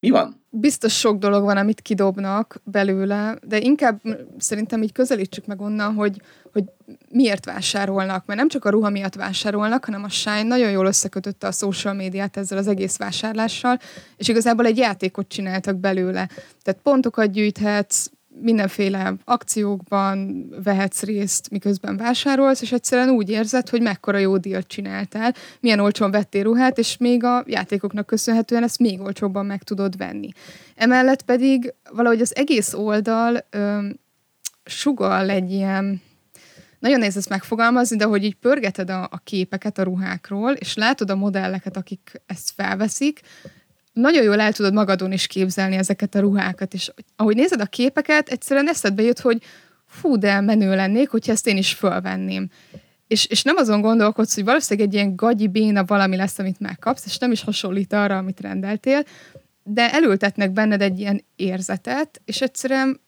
Mi 0.00 0.10
van? 0.10 0.46
biztos 0.60 0.98
sok 0.98 1.18
dolog 1.18 1.44
van, 1.44 1.56
amit 1.56 1.80
kidobnak 1.80 2.60
belőle, 2.64 3.38
de 3.42 3.58
inkább 3.58 4.00
szerintem 4.38 4.82
így 4.82 4.92
közelítsük 4.92 5.46
meg 5.46 5.60
onnan, 5.60 5.94
hogy, 5.94 6.20
hogy 6.52 6.64
miért 7.10 7.44
vásárolnak, 7.44 8.26
mert 8.26 8.38
nem 8.38 8.48
csak 8.48 8.64
a 8.64 8.70
ruha 8.70 8.90
miatt 8.90 9.14
vásárolnak, 9.14 9.84
hanem 9.84 10.04
a 10.04 10.08
Shine 10.08 10.42
nagyon 10.42 10.70
jól 10.70 10.86
összekötötte 10.86 11.46
a 11.46 11.52
social 11.52 11.94
médiát 11.94 12.36
ezzel 12.36 12.58
az 12.58 12.68
egész 12.68 12.96
vásárlással, 12.96 13.78
és 14.16 14.28
igazából 14.28 14.66
egy 14.66 14.76
játékot 14.76 15.28
csináltak 15.28 15.76
belőle. 15.76 16.28
Tehát 16.62 16.80
pontokat 16.82 17.30
gyűjthetsz, 17.30 18.06
mindenféle 18.40 19.14
akciókban 19.24 20.48
vehetsz 20.64 21.02
részt, 21.02 21.50
miközben 21.50 21.96
vásárolsz, 21.96 22.62
és 22.62 22.72
egyszerűen 22.72 23.08
úgy 23.08 23.30
érzed, 23.30 23.68
hogy 23.68 23.82
mekkora 23.82 24.18
jó 24.18 24.36
díjat 24.36 24.66
csináltál, 24.66 25.34
milyen 25.60 25.78
olcsón 25.78 26.10
vettél 26.10 26.42
ruhát, 26.42 26.78
és 26.78 26.96
még 26.96 27.24
a 27.24 27.44
játékoknak 27.46 28.06
köszönhetően 28.06 28.62
ezt 28.62 28.78
még 28.78 29.00
olcsóbban 29.00 29.46
meg 29.46 29.62
tudod 29.62 29.96
venni. 29.96 30.28
Emellett 30.74 31.22
pedig 31.22 31.74
valahogy 31.90 32.20
az 32.20 32.36
egész 32.36 32.74
oldal 32.74 33.46
ö, 33.50 33.88
sugal 34.64 35.30
egy 35.30 35.52
ilyen, 35.52 36.02
nagyon 36.78 36.98
nehéz 36.98 37.16
ezt 37.16 37.28
megfogalmazni, 37.28 37.96
de 37.96 38.04
hogy 38.04 38.24
így 38.24 38.34
pörgeted 38.34 38.90
a, 38.90 39.02
a 39.02 39.20
képeket 39.24 39.78
a 39.78 39.82
ruhákról, 39.82 40.52
és 40.52 40.74
látod 40.74 41.10
a 41.10 41.16
modelleket, 41.16 41.76
akik 41.76 42.22
ezt 42.26 42.50
felveszik, 42.50 43.20
nagyon 43.96 44.22
jól 44.22 44.40
el 44.40 44.52
tudod 44.52 44.72
magadon 44.72 45.12
is 45.12 45.26
képzelni 45.26 45.76
ezeket 45.76 46.14
a 46.14 46.20
ruhákat, 46.20 46.74
és 46.74 46.90
ahogy 47.16 47.36
nézed 47.36 47.60
a 47.60 47.66
képeket, 47.66 48.28
egyszerűen 48.28 48.68
eszedbe 48.68 49.02
jut, 49.02 49.18
hogy 49.18 49.42
fú, 49.86 50.18
de 50.18 50.40
menő 50.40 50.74
lennék, 50.74 51.08
hogyha 51.08 51.32
ezt 51.32 51.46
én 51.46 51.56
is 51.56 51.72
fölvenném. 51.72 52.48
És, 53.06 53.26
és 53.26 53.42
nem 53.42 53.56
azon 53.56 53.80
gondolkodsz, 53.80 54.34
hogy 54.34 54.44
valószínűleg 54.44 54.88
egy 54.88 54.94
ilyen 54.94 55.16
gagyi 55.16 55.48
béna 55.48 55.84
valami 55.84 56.16
lesz, 56.16 56.38
amit 56.38 56.60
megkapsz, 56.60 57.06
és 57.06 57.18
nem 57.18 57.32
is 57.32 57.42
hasonlít 57.42 57.92
arra, 57.92 58.16
amit 58.16 58.40
rendeltél, 58.40 59.02
de 59.62 59.92
elültetnek 59.92 60.50
benned 60.52 60.82
egy 60.82 60.98
ilyen 60.98 61.24
érzetet, 61.36 62.20
és 62.24 62.40
egyszerűen 62.40 63.00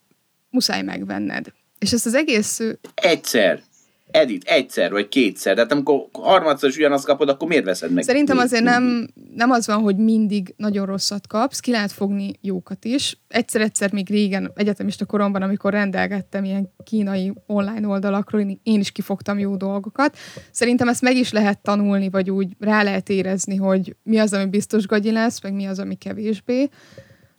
muszáj 0.51 0.83
megvenned. 0.83 1.47
És 1.79 1.93
ezt 1.93 2.07
az 2.07 2.15
egész... 2.15 2.61
Egyszer. 2.95 3.63
Edit, 4.11 4.45
egyszer 4.45 4.91
vagy 4.91 5.09
kétszer. 5.09 5.55
Tehát 5.55 5.73
amikor 5.73 6.07
harmadszor 6.13 6.69
is 6.69 6.77
ugyanazt 6.77 7.05
kapod, 7.05 7.29
akkor 7.29 7.49
miért 7.49 7.65
veszed 7.65 7.93
meg? 7.93 8.05
Szerintem 8.05 8.39
azért 8.39 8.63
nem, 8.63 9.09
nem 9.35 9.51
az 9.51 9.67
van, 9.67 9.79
hogy 9.81 9.97
mindig 9.97 10.55
nagyon 10.57 10.87
rosszat 10.87 11.27
kapsz, 11.27 11.61
ki 11.61 11.71
lehet 11.71 11.93
fogni 11.93 12.33
jókat 12.41 12.85
is. 12.85 13.19
Egyszer-egyszer 13.29 13.93
még 13.93 14.11
régen, 14.11 14.53
egyetemista 14.55 15.05
koromban, 15.05 15.43
amikor 15.43 15.73
rendelgettem 15.73 16.45
ilyen 16.45 16.73
kínai 16.85 17.33
online 17.47 17.89
oldalakról, 17.89 18.41
én 18.63 18.81
is 18.81 18.91
kifogtam 18.91 19.39
jó 19.39 19.57
dolgokat. 19.57 20.17
Szerintem 20.51 20.89
ezt 20.89 21.03
meg 21.03 21.17
is 21.17 21.33
lehet 21.33 21.59
tanulni, 21.59 22.11
vagy 22.11 22.31
úgy 22.31 22.57
rá 22.59 22.83
lehet 22.83 23.09
érezni, 23.09 23.57
hogy 23.57 23.97
mi 24.03 24.19
az, 24.19 24.33
ami 24.33 24.47
biztos 24.47 24.87
gagyi 24.87 25.11
lesz, 25.11 25.43
meg 25.43 25.53
mi 25.53 25.67
az, 25.67 25.79
ami 25.79 25.95
kevésbé. 25.95 26.69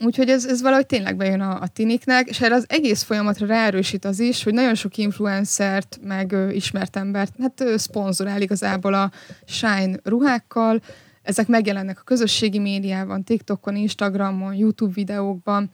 Úgyhogy 0.04 0.30
ez, 0.30 0.46
ez 0.46 0.62
valahogy 0.62 0.86
tényleg 0.86 1.16
bejön 1.16 1.42
a, 1.42 1.62
a 1.62 1.68
tiniknek, 1.68 2.28
és 2.28 2.42
erre 2.42 2.56
az 2.56 2.66
egész 2.68 3.02
folyamatra 3.04 3.46
ráerősít 3.46 4.06
az 4.06 4.20
is, 4.20 4.44
hogy 4.44 4.54
nagyon 4.54 4.76
sok 4.76 4.98
influencert, 4.98 6.00
meg 6.04 6.32
ö, 6.32 6.50
ismert 6.50 6.96
embert, 6.96 7.34
hát 7.40 7.62
ö, 7.62 7.78
szponzorál 7.78 8.42
igazából 8.42 8.94
a 8.94 9.12
Shine 9.46 10.00
ruhákkal, 10.04 10.82
ezek 11.22 11.48
megjelennek 11.48 12.00
a 12.00 12.04
közösségi 12.04 12.60
médiában, 12.60 13.24
TikTokon, 13.24 13.76
Instagramon, 13.76 14.54
YouTube 14.54 14.94
videókban, 14.94 15.72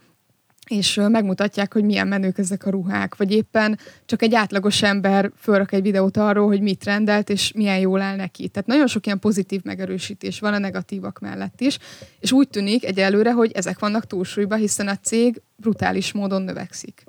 és 0.66 1.02
megmutatják, 1.08 1.74
hogy 1.74 1.84
milyen 1.84 2.08
menők 2.08 2.38
ezek 2.38 2.66
a 2.66 2.70
ruhák, 2.70 3.16
vagy 3.16 3.32
éppen 3.32 3.80
csak 4.06 4.22
egy 4.22 4.34
átlagos 4.34 4.84
ember 4.84 5.32
fölrak 5.38 5.72
egy 5.72 5.82
videót 5.82 6.18
arról, 6.18 6.48
hogy 6.48 6.62
mit 6.62 6.84
rendelt, 6.84 7.30
és 7.30 7.52
milyen 7.52 7.80
jól 7.80 8.02
áll 8.02 8.16
neki. 8.16 8.48
Tehát 8.48 8.68
nagyon 8.68 8.88
sok 8.88 9.06
ilyen 9.06 9.20
pozitív 9.20 9.62
megerősítés 9.64 10.40
van 10.40 10.54
a 10.54 10.58
negatívak 10.58 11.20
mellett 11.20 11.62
is, 11.62 11.78
és 12.20 12.32
úgy 12.32 12.50
tűnik 12.50 12.86
egyelőre, 12.86 13.32
hogy 13.32 13.52
ezek 13.52 13.80
vannak 13.80 14.08
túlsúlyba, 14.08 14.56
hiszen 14.56 14.88
a 14.88 14.96
cég 14.96 15.42
brutális 15.56 16.12
módon 16.12 16.42
növekszik. 16.42 17.04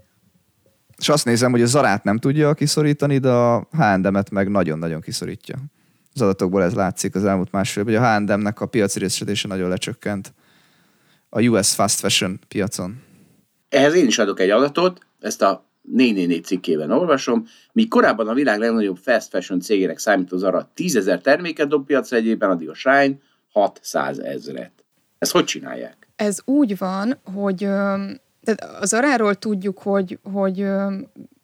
És 0.98 1.08
azt 1.08 1.24
nézem, 1.24 1.50
hogy 1.50 1.62
a 1.62 1.66
Zarát 1.66 2.04
nem 2.04 2.18
tudja 2.18 2.54
kiszorítani, 2.54 3.18
de 3.18 3.28
a 3.28 3.68
H&M-et 3.70 4.30
meg 4.30 4.48
nagyon-nagyon 4.48 5.00
kiszorítja. 5.00 5.56
Az 6.14 6.22
adatokból 6.22 6.62
ez 6.62 6.74
látszik 6.74 7.14
az 7.14 7.24
elmúlt 7.24 7.52
másfél, 7.52 7.84
hogy 7.84 7.94
a 7.94 8.16
H&M-nek 8.16 8.60
a 8.60 8.66
piaci 8.66 8.98
részesedése 8.98 9.48
nagyon 9.48 9.68
lecsökkent 9.68 10.34
a 11.28 11.42
US 11.42 11.74
fast 11.74 11.98
fashion 11.98 12.38
piacon. 12.48 13.02
Ehhez 13.68 13.94
én 13.94 14.06
is 14.06 14.18
adok 14.18 14.40
egy 14.40 14.50
adatot, 14.50 14.98
ezt 15.20 15.42
a 15.42 15.64
444 15.82 16.44
cikkében 16.44 16.90
olvasom, 16.90 17.46
míg 17.72 17.88
korábban 17.88 18.28
a 18.28 18.34
világ 18.34 18.58
legnagyobb 18.58 18.96
fast 18.96 19.28
fashion 19.28 19.60
cégének 19.60 19.98
számító 19.98 20.36
Zara 20.36 20.70
10 20.74 20.96
ezer 20.96 21.20
terméket 21.20 21.68
dob 21.68 21.86
piacra 21.86 22.16
egyében, 22.16 22.50
addig 22.50 22.68
a 22.68 22.74
Shine 22.74 23.14
600 23.52 24.18
ezret. 24.18 24.72
Ezt 25.18 25.32
hogy 25.32 25.44
csinálják? 25.44 26.08
Ez 26.16 26.38
úgy 26.44 26.78
van, 26.78 27.18
hogy 27.34 27.64
az 28.80 28.92
aráról 28.92 29.34
tudjuk, 29.34 29.78
hogy, 29.78 30.18
hogy 30.32 30.66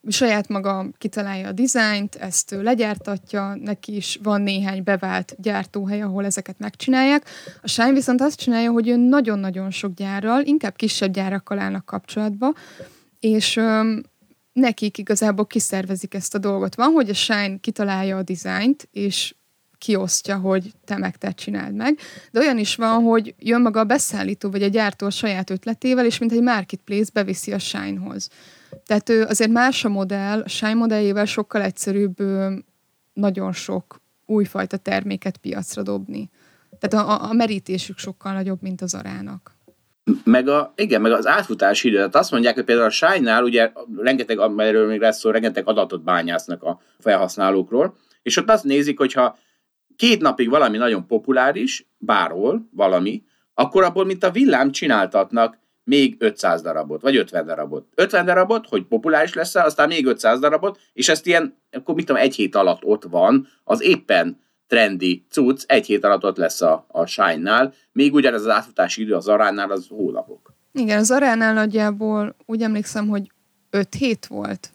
saját 0.08 0.48
maga 0.48 0.88
kitalálja 0.98 1.48
a 1.48 1.52
dizájnt, 1.52 2.14
ezt 2.14 2.52
ő 2.52 2.62
legyártatja, 2.62 3.54
neki 3.54 3.96
is 3.96 4.18
van 4.22 4.40
néhány 4.40 4.82
bevált 4.82 5.34
gyártóhely, 5.38 6.02
ahol 6.02 6.24
ezeket 6.24 6.58
megcsinálják. 6.58 7.26
A 7.62 7.68
Shine 7.68 7.92
viszont 7.92 8.20
azt 8.20 8.38
csinálja, 8.38 8.70
hogy 8.70 8.88
ő 8.88 8.96
nagyon-nagyon 8.96 9.70
sok 9.70 9.94
gyárral, 9.94 10.44
inkább 10.44 10.76
kisebb 10.76 11.12
gyárakkal 11.12 11.58
állnak 11.58 11.84
kapcsolatba, 11.84 12.52
és 13.20 13.56
öm, 13.56 14.02
nekik 14.52 14.98
igazából 14.98 15.46
kiszervezik 15.46 16.14
ezt 16.14 16.34
a 16.34 16.38
dolgot. 16.38 16.74
Van, 16.74 16.92
hogy 16.92 17.08
a 17.08 17.14
Shine 17.14 17.56
kitalálja 17.60 18.16
a 18.16 18.22
dizájnt, 18.22 18.88
és 18.92 19.34
kiosztja, 19.78 20.36
hogy 20.36 20.72
te 20.84 20.96
meg 20.96 21.16
te 21.16 21.30
csináld 21.30 21.74
meg. 21.74 21.98
De 22.30 22.40
olyan 22.40 22.58
is 22.58 22.74
van, 22.74 23.02
hogy 23.02 23.34
jön 23.38 23.60
maga 23.60 23.80
a 23.80 23.84
beszállító 23.84 24.50
vagy 24.50 24.62
a 24.62 24.68
gyártó 24.68 25.06
a 25.06 25.10
saját 25.10 25.50
ötletével, 25.50 26.06
és 26.06 26.18
mint 26.18 26.32
egy 26.32 26.42
marketplace 26.42 27.10
beviszi 27.12 27.52
a 27.52 27.58
Shine-hoz. 27.58 28.28
Tehát 28.86 29.08
ő 29.08 29.24
azért 29.24 29.50
más 29.50 29.84
a 29.84 29.88
modell, 29.88 30.40
a 30.40 30.48
Shine 30.48 30.74
modelljével 30.74 31.24
sokkal 31.24 31.62
egyszerűbb 31.62 32.16
nagyon 33.12 33.52
sok 33.52 34.00
újfajta 34.26 34.76
terméket 34.76 35.36
piacra 35.36 35.82
dobni. 35.82 36.30
Tehát 36.78 37.06
a, 37.06 37.28
a 37.30 37.32
merítésük 37.32 37.98
sokkal 37.98 38.32
nagyobb, 38.32 38.62
mint 38.62 38.80
az 38.80 38.94
arának. 38.94 39.56
Meg, 40.24 40.48
a, 40.48 40.72
igen, 40.76 41.00
meg 41.00 41.12
az 41.12 41.26
átfutási 41.26 41.88
idő. 41.88 41.96
Tehát 41.96 42.14
azt 42.14 42.30
mondják, 42.30 42.54
hogy 42.54 42.64
például 42.64 42.86
a 42.86 42.90
Shine-nál 42.90 43.44
ugye 43.44 43.72
rengeteg, 43.96 44.38
erről 44.56 44.86
még 44.86 45.00
lesz 45.00 45.18
szó, 45.18 45.30
rengeteg 45.30 45.68
adatot 45.68 46.02
bányásznak 46.02 46.62
a 46.62 46.80
felhasználókról, 46.98 47.96
és 48.22 48.36
ott 48.36 48.50
azt 48.50 48.64
nézik, 48.64 48.98
hogyha 48.98 49.38
két 49.96 50.20
napig 50.20 50.48
valami 50.48 50.76
nagyon 50.76 51.06
populáris, 51.06 51.86
bárhol 51.98 52.68
valami, 52.70 53.22
akkor 53.54 53.82
abból, 53.82 54.04
mint 54.04 54.24
a 54.24 54.30
villám 54.30 54.70
csináltatnak 54.70 55.58
még 55.84 56.16
500 56.18 56.62
darabot, 56.62 57.02
vagy 57.02 57.16
50 57.16 57.46
darabot. 57.46 57.86
50 57.94 58.24
darabot, 58.24 58.68
hogy 58.68 58.82
populáris 58.82 59.34
lesz 59.34 59.54
aztán 59.54 59.88
még 59.88 60.06
500 60.06 60.40
darabot, 60.40 60.80
és 60.92 61.08
ezt 61.08 61.26
ilyen, 61.26 61.58
akkor 61.70 61.94
mit 61.94 62.06
tudom, 62.06 62.22
egy 62.22 62.34
hét 62.34 62.54
alatt 62.54 62.84
ott 62.84 63.04
van, 63.04 63.48
az 63.64 63.82
éppen 63.82 64.40
trendi 64.66 65.24
cucc, 65.30 65.64
egy 65.66 65.86
hét 65.86 66.04
alatt 66.04 66.24
ott 66.24 66.36
lesz 66.36 66.60
a, 66.60 66.84
a 66.88 67.06
Shine-nál, 67.06 67.72
még 67.92 68.14
ugyanez 68.14 68.40
az 68.40 68.48
átfutási 68.48 69.02
idő 69.02 69.14
az 69.14 69.28
Aránnál 69.28 69.70
az 69.70 69.86
hónapok. 69.88 70.54
Igen, 70.72 70.98
az 70.98 71.10
Aránál 71.10 71.54
nagyjából 71.54 72.36
úgy 72.46 72.62
emlékszem, 72.62 73.08
hogy 73.08 73.32
5 73.70 73.94
hét 73.94 74.26
volt. 74.26 74.70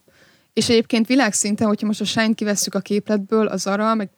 És 0.54 0.70
egyébként 0.70 1.08
világszinten, 1.08 1.68
hogyha 1.68 1.88
most 1.88 2.02
a 2.02 2.06
Shine 2.06 2.34
kivesszük 2.34 2.76
a 2.76 2.80
képletből, 2.80 3.48
az 3.48 3.68
Ara, 3.68 3.96
meg 3.96 4.10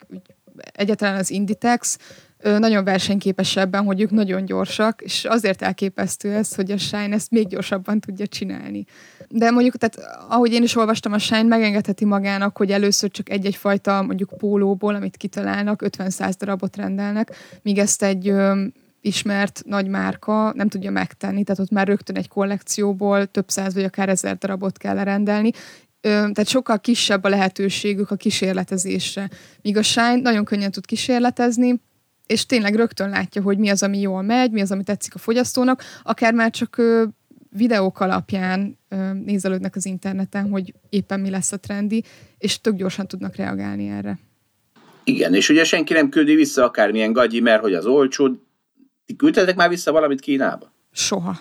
egyáltalán 0.71 1.15
az 1.15 1.29
Inditex, 1.29 1.97
nagyon 2.43 2.83
versenyképes 2.83 3.55
ebben, 3.55 3.83
hogy 3.83 4.01
ők 4.01 4.11
nagyon 4.11 4.45
gyorsak, 4.45 5.01
és 5.01 5.25
azért 5.25 5.61
elképesztő 5.61 6.33
ez, 6.33 6.55
hogy 6.55 6.71
a 6.71 6.77
Shine 6.77 7.15
ezt 7.15 7.31
még 7.31 7.47
gyorsabban 7.47 7.99
tudja 7.99 8.27
csinálni. 8.27 8.85
De 9.29 9.51
mondjuk, 9.51 9.75
tehát 9.75 10.15
ahogy 10.29 10.53
én 10.53 10.63
is 10.63 10.75
olvastam, 10.75 11.13
a 11.13 11.17
Shine 11.17 11.43
megengedheti 11.43 12.05
magának, 12.05 12.57
hogy 12.57 12.71
először 12.71 13.11
csak 13.11 13.29
egy-egy 13.29 13.55
fajta 13.55 14.01
mondjuk 14.01 14.37
pólóból, 14.37 14.95
amit 14.95 15.17
kitalálnak, 15.17 15.81
50-100 15.85 16.33
darabot 16.39 16.75
rendelnek, 16.75 17.35
míg 17.61 17.77
ezt 17.77 18.03
egy 18.03 18.33
ismert 19.01 19.61
nagy 19.65 19.87
márka 19.87 20.53
nem 20.55 20.67
tudja 20.67 20.91
megtenni, 20.91 21.43
tehát 21.43 21.61
ott 21.61 21.71
már 21.71 21.87
rögtön 21.87 22.15
egy 22.15 22.27
kollekcióból 22.27 23.25
több 23.25 23.49
száz 23.49 23.73
vagy 23.73 23.83
akár 23.83 24.09
ezer 24.09 24.37
darabot 24.37 24.77
kell 24.77 25.03
rendelni, 25.03 25.51
tehát 26.01 26.47
sokkal 26.47 26.79
kisebb 26.79 27.23
a 27.23 27.29
lehetőségük 27.29 28.11
a 28.11 28.15
kísérletezésre. 28.15 29.29
Míg 29.61 29.77
a 29.77 29.81
Shine 29.81 30.15
nagyon 30.15 30.45
könnyen 30.45 30.71
tud 30.71 30.85
kísérletezni, 30.85 31.81
és 32.29 32.45
tényleg 32.45 32.75
rögtön 32.75 33.09
látja, 33.09 33.41
hogy 33.41 33.57
mi 33.57 33.69
az, 33.69 33.83
ami 33.83 33.99
jól 33.99 34.21
megy, 34.21 34.51
mi 34.51 34.61
az, 34.61 34.71
ami 34.71 34.83
tetszik 34.83 35.15
a 35.15 35.17
fogyasztónak, 35.17 35.83
akár 36.03 36.33
már 36.33 36.51
csak 36.51 36.81
videók 37.49 37.99
alapján 37.99 38.77
nézelődnek 39.25 39.75
az 39.75 39.85
interneten, 39.85 40.49
hogy 40.49 40.73
éppen 40.89 41.19
mi 41.19 41.29
lesz 41.29 41.51
a 41.51 41.57
trendi, 41.57 42.03
és 42.37 42.61
tök 42.61 42.75
gyorsan 42.75 43.07
tudnak 43.07 43.35
reagálni 43.35 43.87
erre. 43.87 44.19
Igen, 45.03 45.33
és 45.33 45.49
ugye 45.49 45.63
senki 45.63 45.93
nem 45.93 46.09
küldi 46.09 46.35
vissza 46.35 46.63
akármilyen 46.63 47.13
gagyi, 47.13 47.39
mert 47.39 47.61
hogy 47.61 47.73
az 47.73 47.85
olcsó. 47.85 48.43
Ti 49.05 49.15
küldtetek 49.15 49.55
már 49.55 49.69
vissza 49.69 49.91
valamit 49.91 50.19
Kínába? 50.19 50.73
Soha. 50.91 51.39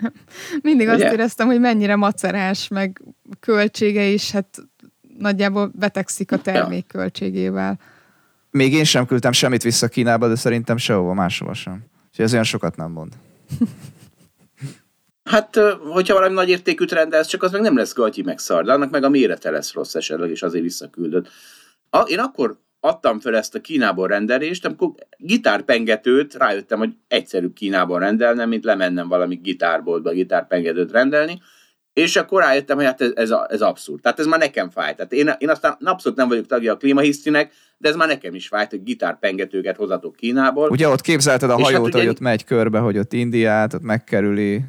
Mindig 0.62 0.88
Ugye? 0.88 1.04
azt 1.04 1.14
éreztem, 1.14 1.46
hogy 1.46 1.60
mennyire 1.60 1.96
macerás, 1.96 2.68
meg 2.68 3.02
költsége 3.40 4.04
is, 4.04 4.30
hát 4.30 4.58
nagyjából 5.18 5.72
betegszik 5.78 6.32
a 6.32 6.38
termék 6.38 6.86
költségével. 6.86 7.78
Még 8.58 8.72
én 8.72 8.84
sem 8.84 9.06
küldtem 9.06 9.32
semmit 9.32 9.62
vissza 9.62 9.88
Kínába, 9.88 10.28
de 10.28 10.34
szerintem 10.34 10.76
sehova 10.76 11.14
máshova 11.14 11.54
sem. 11.54 11.84
Úgyhogy 12.08 12.24
ez 12.24 12.32
olyan 12.32 12.44
sokat 12.44 12.76
nem 12.76 12.90
mond. 12.90 13.12
Hát, 15.30 15.56
hogyha 15.92 16.14
valami 16.14 16.34
nagy 16.34 16.48
értékűt 16.48 16.92
rendelsz, 16.92 17.26
csak 17.26 17.42
az 17.42 17.52
meg 17.52 17.60
nem 17.60 17.76
lesz 17.76 17.94
gatyi 17.94 18.22
meg 18.22 18.38
szar, 18.38 18.64
de 18.64 18.72
annak 18.72 18.90
meg 18.90 19.04
a 19.04 19.08
mérete 19.08 19.50
lesz 19.50 19.72
rossz 19.72 19.94
esetleg, 19.94 20.30
és 20.30 20.42
azért 20.42 20.62
visszaküldött. 20.62 21.28
A, 21.90 21.98
én 21.98 22.18
akkor 22.18 22.58
adtam 22.80 23.20
fel 23.20 23.36
ezt 23.36 23.54
a 23.54 23.60
Kínából 23.60 24.08
rendelést, 24.08 24.64
amikor 24.64 24.92
gitárpengetőt 25.16 26.34
rájöttem, 26.34 26.78
hogy 26.78 26.94
egyszerűbb 27.08 27.52
Kínából 27.52 27.98
rendelnem, 27.98 28.48
mint 28.48 28.64
lemennem 28.64 29.08
valami 29.08 29.34
gitárboltba 29.34 30.10
gitárpengetőt 30.10 30.92
rendelni, 30.92 31.40
és 31.94 32.16
akkor 32.16 32.42
rájöttem, 32.42 32.76
hogy 32.76 32.84
hát 32.84 33.00
ez, 33.00 33.10
ez, 33.14 33.30
ez 33.48 33.60
abszurd. 33.60 34.02
Tehát 34.02 34.18
ez 34.18 34.26
már 34.26 34.38
nekem 34.38 34.70
fáj. 34.70 34.94
Tehát 34.94 35.12
én, 35.12 35.30
én 35.38 35.50
aztán 35.50 35.76
abszolút 35.84 36.18
nem 36.18 36.28
vagyok 36.28 36.46
tagja 36.46 36.72
a 36.72 36.76
klímahisztinek, 36.76 37.52
de 37.78 37.88
ez 37.88 37.96
már 37.96 38.08
nekem 38.08 38.34
is 38.34 38.46
fájt, 38.48 38.70
hogy 38.70 38.82
gitárpengetőket 38.82 39.76
hozatok 39.76 40.16
Kínából. 40.16 40.68
Ugye 40.68 40.88
ott 40.88 41.00
képzelted 41.00 41.50
a 41.50 41.54
És 41.54 41.62
hát 41.64 41.72
hajót, 41.72 41.86
ugye- 41.88 41.98
hogy 41.98 42.08
ott 42.08 42.20
megy 42.20 42.44
körbe, 42.44 42.78
hogy 42.78 42.98
ott 42.98 43.12
Indiát, 43.12 43.74
ott 43.74 43.82
megkerüli, 43.82 44.60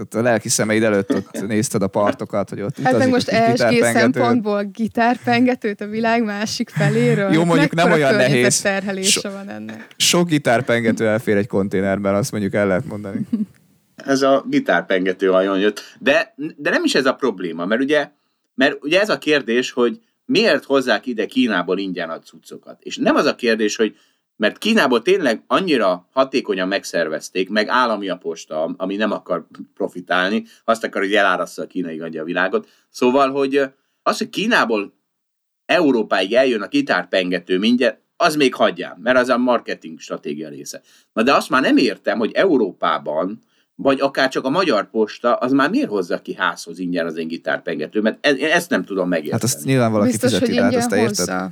ott 0.00 0.14
a 0.14 0.22
lelki 0.22 0.48
szemeid 0.48 0.82
előtt 0.82 1.14
ott 1.14 1.46
nézted 1.46 1.82
a 1.82 1.86
partokat, 1.86 2.48
hogy 2.48 2.60
ott 2.60 2.78
Hát 2.82 2.98
meg 2.98 3.08
most 3.08 3.28
ESG 3.28 3.82
szempontból 3.82 4.62
gitárpengetőt 4.64 5.80
a 5.80 5.86
világ 5.86 6.24
másik 6.24 6.68
feléről. 6.70 7.32
Jó, 7.32 7.38
Hát 7.38 7.48
mondjuk 7.48 7.74
nem 7.74 7.92
olyan 7.92 8.14
nehéz. 8.14 8.32
környezetterhelése 8.32 9.20
So- 9.20 9.32
van 9.32 9.48
ennek. 9.48 9.86
Sok 9.96 10.28
gitárpengető 10.28 11.06
elfér 11.06 11.36
egy 11.36 11.46
konténerben, 11.46 12.14
azt 12.14 12.30
mondjuk 12.32 12.54
el 12.54 12.66
lehet 12.66 12.84
mondani. 12.86 13.20
ez 14.04 14.22
a 14.22 14.44
gitárpengető 14.48 15.26
hajón 15.26 15.58
jött. 15.58 15.80
De, 15.98 16.34
de 16.56 16.70
nem 16.70 16.84
is 16.84 16.94
ez 16.94 17.06
a 17.06 17.14
probléma, 17.14 17.66
mert 17.66 17.80
ugye, 17.80 18.10
mert 18.54 18.84
ugye 18.84 19.00
ez 19.00 19.08
a 19.08 19.18
kérdés, 19.18 19.70
hogy 19.70 20.00
miért 20.24 20.64
hozzák 20.64 21.06
ide 21.06 21.26
Kínából 21.26 21.78
ingyen 21.78 22.10
a 22.10 22.18
cuccokat. 22.18 22.82
És 22.82 22.96
nem 22.96 23.16
az 23.16 23.26
a 23.26 23.34
kérdés, 23.34 23.76
hogy 23.76 23.96
mert 24.36 24.58
Kínából 24.58 25.02
tényleg 25.02 25.44
annyira 25.46 26.08
hatékonyan 26.12 26.68
megszervezték, 26.68 27.48
meg 27.48 27.68
állami 27.68 28.08
a 28.08 28.16
posta, 28.16 28.74
ami 28.76 28.96
nem 28.96 29.12
akar 29.12 29.46
profitálni, 29.74 30.44
azt 30.64 30.84
akar, 30.84 31.02
hogy 31.02 31.14
elárassza 31.14 31.62
a 31.62 31.66
kínai 31.66 32.00
adja 32.00 32.22
a 32.22 32.24
világot. 32.24 32.68
Szóval, 32.90 33.30
hogy 33.30 33.62
az, 34.02 34.18
hogy 34.18 34.30
Kínából 34.30 34.92
Európáig 35.66 36.32
eljön 36.32 36.62
a 36.62 36.68
gitárpengető 36.68 37.58
mindjárt, 37.58 38.00
az 38.16 38.36
még 38.36 38.54
hagyjám, 38.54 38.98
mert 39.02 39.18
az 39.18 39.28
a 39.28 39.38
marketing 39.38 40.00
stratégia 40.00 40.48
része. 40.48 40.82
Na 41.12 41.22
de 41.22 41.34
azt 41.34 41.50
már 41.50 41.62
nem 41.62 41.76
értem, 41.76 42.18
hogy 42.18 42.32
Európában, 42.32 43.42
vagy 43.74 44.00
akár 44.00 44.28
csak 44.28 44.44
a 44.44 44.50
magyar 44.50 44.90
posta, 44.90 45.34
az 45.34 45.52
már 45.52 45.70
miért 45.70 45.88
hozza 45.88 46.22
ki 46.22 46.34
házhoz 46.34 46.78
ingyen 46.78 47.06
az 47.06 47.16
én 47.16 47.28
gitárpengető, 47.28 48.00
mert 48.00 48.26
e- 48.26 48.30
én 48.30 48.50
ezt 48.50 48.70
nem 48.70 48.84
tudom 48.84 49.08
megérteni. 49.08 49.42
Hát 49.42 49.42
azt 49.42 49.64
nyilván 49.64 49.92
valaki 49.92 50.10
Biztos, 50.10 50.30
hogy 50.30 50.40
fizeti, 50.40 50.56
de 50.58 50.64
hát 50.64 50.74
azt 50.74 50.88
te 50.88 50.96
érted? 50.96 51.50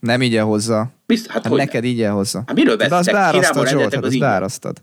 Nem 0.00 0.22
ingyen 0.22 0.44
hozza. 0.44 0.90
Biztos, 1.06 1.32
hát, 1.32 1.42
Hát 1.42 1.50
hogy 1.50 1.60
neked 1.60 1.84
ingyen 1.84 2.12
hozza. 2.12 2.42
Hát 2.46 2.56
miről 2.56 2.76
de 2.76 2.82
azt 2.84 2.92
vesztek? 2.92 3.14
Beárasztad, 3.14 3.68
Zsolt, 3.68 3.94
hát 3.94 4.04
az 4.04 4.08
azt 4.08 4.18
beárasztad. 4.18 4.82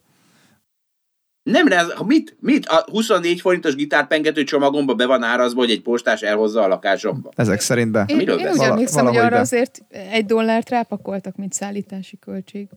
Nem, 1.44 1.68
de 1.68 1.78
ez, 1.78 1.92
ha 1.92 2.04
mit, 2.04 2.36
mit? 2.40 2.66
A 2.66 2.86
24 2.92 3.42
forintos 3.42 3.76
gitárpengető 3.76 4.44
csomagomba 4.44 4.94
be 4.94 5.06
van 5.06 5.24
árazva, 5.24 5.60
hogy 5.60 5.70
egy 5.72 5.82
postás 5.82 6.22
elhozza 6.22 6.62
a 6.62 6.68
lakásomba. 6.68 7.32
Ezek 7.36 7.60
szerint 7.60 7.92
be. 7.92 8.06
Én, 8.08 8.16
Miről 8.16 8.40
én 8.40 8.48
úgy 8.52 8.60
emlékszem, 8.60 9.06
hogy 9.06 9.14
Valahogy 9.14 9.18
arra 9.18 9.36
be. 9.36 9.40
azért 9.42 9.82
egy 9.90 10.26
dollárt 10.26 10.70
rápakoltak, 10.70 11.36
mint 11.36 11.54
szállítási 11.54 12.20
költség. 12.20 12.68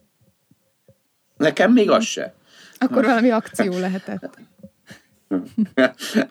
Nekem 1.36 1.72
még 1.72 1.90
az 1.90 2.04
se. 2.04 2.34
Akkor 2.78 3.04
valami 3.04 3.30
akció 3.30 3.78
lehetett. 3.78 4.38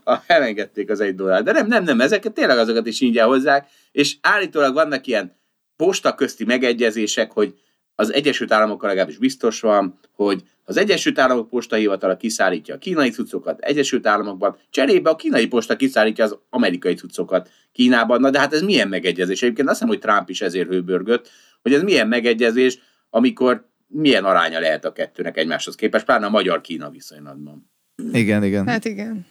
A- 0.03 0.17
elengedték 0.27 0.89
az 0.89 0.99
egy 0.99 1.15
dollár. 1.15 1.43
De 1.43 1.51
nem, 1.51 1.67
nem, 1.67 1.83
nem, 1.83 2.01
ezeket 2.01 2.33
tényleg 2.33 2.57
azokat 2.57 2.87
is 2.87 3.01
ingyen 3.01 3.27
hozzák, 3.27 3.67
és 3.91 4.17
állítólag 4.21 4.73
vannak 4.73 5.07
ilyen 5.07 5.39
posta 5.75 6.15
közti 6.15 6.45
megegyezések, 6.45 7.31
hogy 7.31 7.55
az 7.95 8.13
Egyesült 8.13 8.51
Államokkal 8.51 8.89
legalábbis 8.89 9.17
biztos 9.17 9.59
van, 9.59 9.99
hogy 10.11 10.43
az 10.63 10.77
Egyesült 10.77 11.19
Államok 11.19 11.49
postahivatala 11.49 12.17
kiszállítja 12.17 12.75
a 12.75 12.77
kínai 12.77 13.09
cuccokat 13.09 13.59
Egyesült 13.59 14.07
Államokban, 14.07 14.57
cserébe 14.69 15.09
a 15.09 15.15
kínai 15.15 15.47
posta 15.47 15.75
kiszállítja 15.75 16.23
az 16.23 16.37
amerikai 16.49 16.93
cuccokat 16.93 17.49
Kínában. 17.71 18.21
Na 18.21 18.29
de 18.29 18.39
hát 18.39 18.53
ez 18.53 18.61
milyen 18.61 18.87
megegyezés? 18.87 19.41
Egyébként 19.41 19.67
azt 19.67 19.79
hiszem, 19.79 19.93
hogy 19.93 19.99
Trump 20.03 20.29
is 20.29 20.41
ezért 20.41 20.67
hőbörgött, 20.67 21.29
hogy 21.61 21.73
ez 21.73 21.81
milyen 21.81 22.07
megegyezés, 22.07 22.79
amikor 23.09 23.66
milyen 23.87 24.25
aránya 24.25 24.59
lehet 24.59 24.85
a 24.85 24.91
kettőnek 24.91 25.37
egymáshoz 25.37 25.75
képest, 25.75 26.05
pláne 26.05 26.25
a 26.25 26.29
magyar-Kína 26.29 26.89
viszonylatban. 26.89 27.71
Igen, 28.11 28.43
igen. 28.43 28.67
Hát 28.67 28.85
igen. 28.85 29.25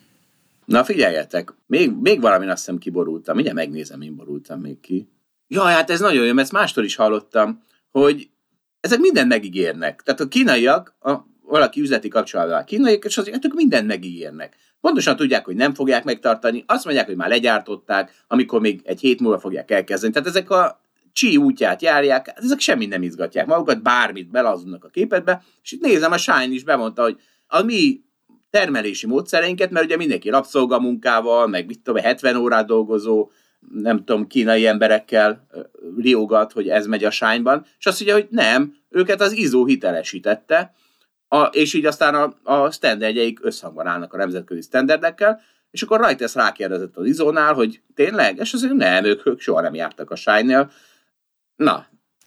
Na 0.65 0.85
figyeljetek, 0.85 1.55
még, 1.67 1.93
még 2.01 2.21
valamin 2.21 2.49
azt 2.49 2.59
hiszem 2.59 2.79
kiborultam, 2.79 3.35
mindjárt 3.35 3.59
megnézem, 3.59 4.01
én 4.01 4.17
borultam 4.17 4.61
még 4.61 4.81
ki. 4.81 5.09
Jaj, 5.49 5.73
hát 5.73 5.91
ez 5.91 6.01
nagyon 6.01 6.25
jó, 6.25 6.33
mert 6.33 6.39
ezt 6.39 6.53
mástól 6.53 6.85
is 6.85 6.95
hallottam, 6.95 7.63
hogy 7.91 8.31
ezek 8.81 8.99
mindent 8.99 9.29
megígérnek. 9.29 10.03
Tehát 10.03 10.21
a 10.21 10.29
kínaiak, 10.29 10.97
a, 11.01 11.13
valaki 11.43 11.81
üzleti 11.81 12.09
kapcsolatban 12.09 12.59
a 12.59 12.65
kínaiak, 12.65 13.05
és 13.05 13.17
azért 13.17 13.45
ők 13.45 13.55
mindent 13.55 13.87
megígérnek. 13.87 14.57
Pontosan 14.81 15.17
tudják, 15.17 15.45
hogy 15.45 15.57
nem 15.57 15.75
fogják 15.75 16.05
megtartani, 16.05 16.65
azt 16.67 16.85
mondják, 16.85 17.07
hogy 17.07 17.17
már 17.17 17.29
legyártották, 17.29 18.25
amikor 18.27 18.61
még 18.61 18.81
egy 18.85 19.01
hét 19.01 19.21
múlva 19.21 19.39
fogják 19.39 19.71
elkezdeni. 19.71 20.13
Tehát 20.13 20.29
ezek 20.29 20.51
a 20.51 20.86
csí 21.17 21.37
útját 21.37 21.83
járják, 21.83 22.33
ezek 22.35 22.61
semmit 22.61 22.89
nem 22.89 23.03
izgatják 23.03 23.47
magukat, 23.47 23.83
bármit 23.83 24.31
belazudnak 24.31 24.85
a 24.85 24.89
képetbe, 24.89 25.43
és 25.63 25.73
itt 25.73 25.81
nézem, 25.81 26.13
a 26.13 26.19
Shine 26.19 26.55
is 26.55 26.65
bemondta, 26.65 27.03
hogy 27.03 27.21
a 27.47 27.63
mi 27.63 28.01
termelési 28.51 29.07
módszereinket, 29.07 29.71
mert 29.71 29.85
ugye 29.85 29.97
mindenki 29.97 30.29
rabszolgamunkával, 30.29 31.47
meg 31.47 31.67
mit 31.67 31.81
tudom, 31.81 32.03
70 32.03 32.37
órát 32.37 32.67
dolgozó, 32.67 33.31
nem 33.73 33.97
tudom, 33.97 34.27
kínai 34.27 34.67
emberekkel 34.67 35.47
riogat, 35.99 36.53
hogy 36.53 36.69
ez 36.69 36.87
megy 36.87 37.05
a 37.05 37.11
sányban, 37.11 37.67
és 37.79 37.87
azt 37.87 38.05
mondja, 38.05 38.17
hogy 38.17 38.29
nem, 38.31 38.77
őket 38.89 39.21
az 39.21 39.33
ISO 39.33 39.65
hitelesítette, 39.65 40.73
a, 41.29 41.43
és 41.43 41.75
így 41.75 41.87
aztán 41.87 42.15
a, 42.15 42.35
a 42.43 42.71
standardjeik 42.71 43.45
összhangban 43.45 43.87
állnak 43.87 44.13
a 44.13 44.17
nemzetközi 44.17 44.61
standardekkel, 44.61 45.41
és 45.71 45.83
akkor 45.83 46.01
Reuters 46.01 46.35
rákérdezett 46.35 46.97
az 46.97 47.07
ISO-nál, 47.07 47.55
hogy 47.55 47.81
tényleg, 47.95 48.39
és 48.39 48.53
azt 48.53 48.65
mondja, 48.65 48.89
nem, 48.89 49.05
ők, 49.05 49.27
ők 49.27 49.41
soha 49.41 49.61
nem 49.61 49.75
jártak 49.75 50.11
a 50.11 50.17
sánynél. 50.17 50.71
Na, 51.57 51.87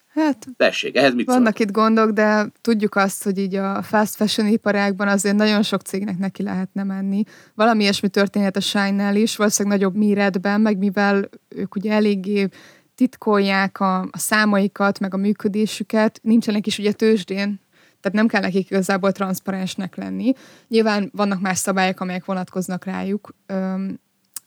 Hát 0.10 0.48
tessék, 0.58 0.96
ehhez 0.96 1.13
mit 1.13 1.26
vannak 1.26 1.44
szóltok? 1.44 1.60
itt 1.60 1.72
gondok, 1.72 2.10
de 2.12 2.52
tudjuk 2.62 2.96
azt, 2.96 3.24
hogy 3.24 3.38
így 3.38 3.56
a 3.56 3.82
fast 3.82 4.15
fashion 4.15 4.48
iparágban 4.48 5.08
azért 5.08 5.36
nagyon 5.36 5.63
sok 5.63 5.82
cégnek 5.82 6.18
neki 6.18 6.44
lehetne 6.44 6.84
menni. 6.84 7.24
Valami 7.56 7.82
ilyesmi 7.82 8.10
történhet 8.10 8.56
a 8.56 8.60
Shine-nel 8.60 9.15
is, 9.15 9.36
valószínűleg 9.36 9.78
nagyobb 9.78 9.96
méretben, 9.96 10.62
meg 10.62 10.78
mivel 10.78 11.30
ők 11.48 11.76
ugye 11.76 11.92
eléggé 11.92 12.48
titkolják 12.96 13.80
a, 13.80 14.00
a 14.00 14.18
számaikat, 14.18 15.00
meg 15.00 15.13
a 15.13 15.18
működésüket, 15.18 16.20
nincsenek 16.24 16.68
is 16.68 16.78
ugye 16.78 16.92
tőzsdén, 16.92 17.60
tehát 18.02 18.18
nem 18.18 18.28
kell 18.28 18.42
nekik 18.42 18.70
igazából 18.70 19.12
transzparensnek 19.12 19.96
lenni. 19.96 20.34
Nyilván 20.68 21.12
vannak 21.15 21.39
más 21.42 21.58
szabályok, 21.58 22.00
amelyek 22.00 22.26
vonatkoznak 22.26 22.86
rájuk, 22.86 23.36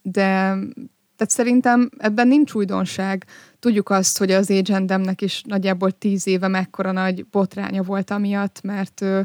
de 0.02 0.56
tehát 1.16 1.36
szerintem 1.36 1.90
ebben 1.98 2.28
nincs 2.28 2.54
újdonság. 2.54 3.24
Tudjuk 3.62 3.90
azt, 3.90 4.18
hogy 4.18 4.30
az 4.30 4.50
Agendemnek 4.50 5.20
is 5.20 5.42
nagyjából 5.46 5.90
tíz 5.90 6.26
éve 6.26 6.48
mekkora 6.48 6.92
nagy 6.92 7.26
botránya 7.26 7.82
volt 7.82 8.10
amiatt, 8.10 8.62
mert 8.62 9.00
ö, 9.00 9.20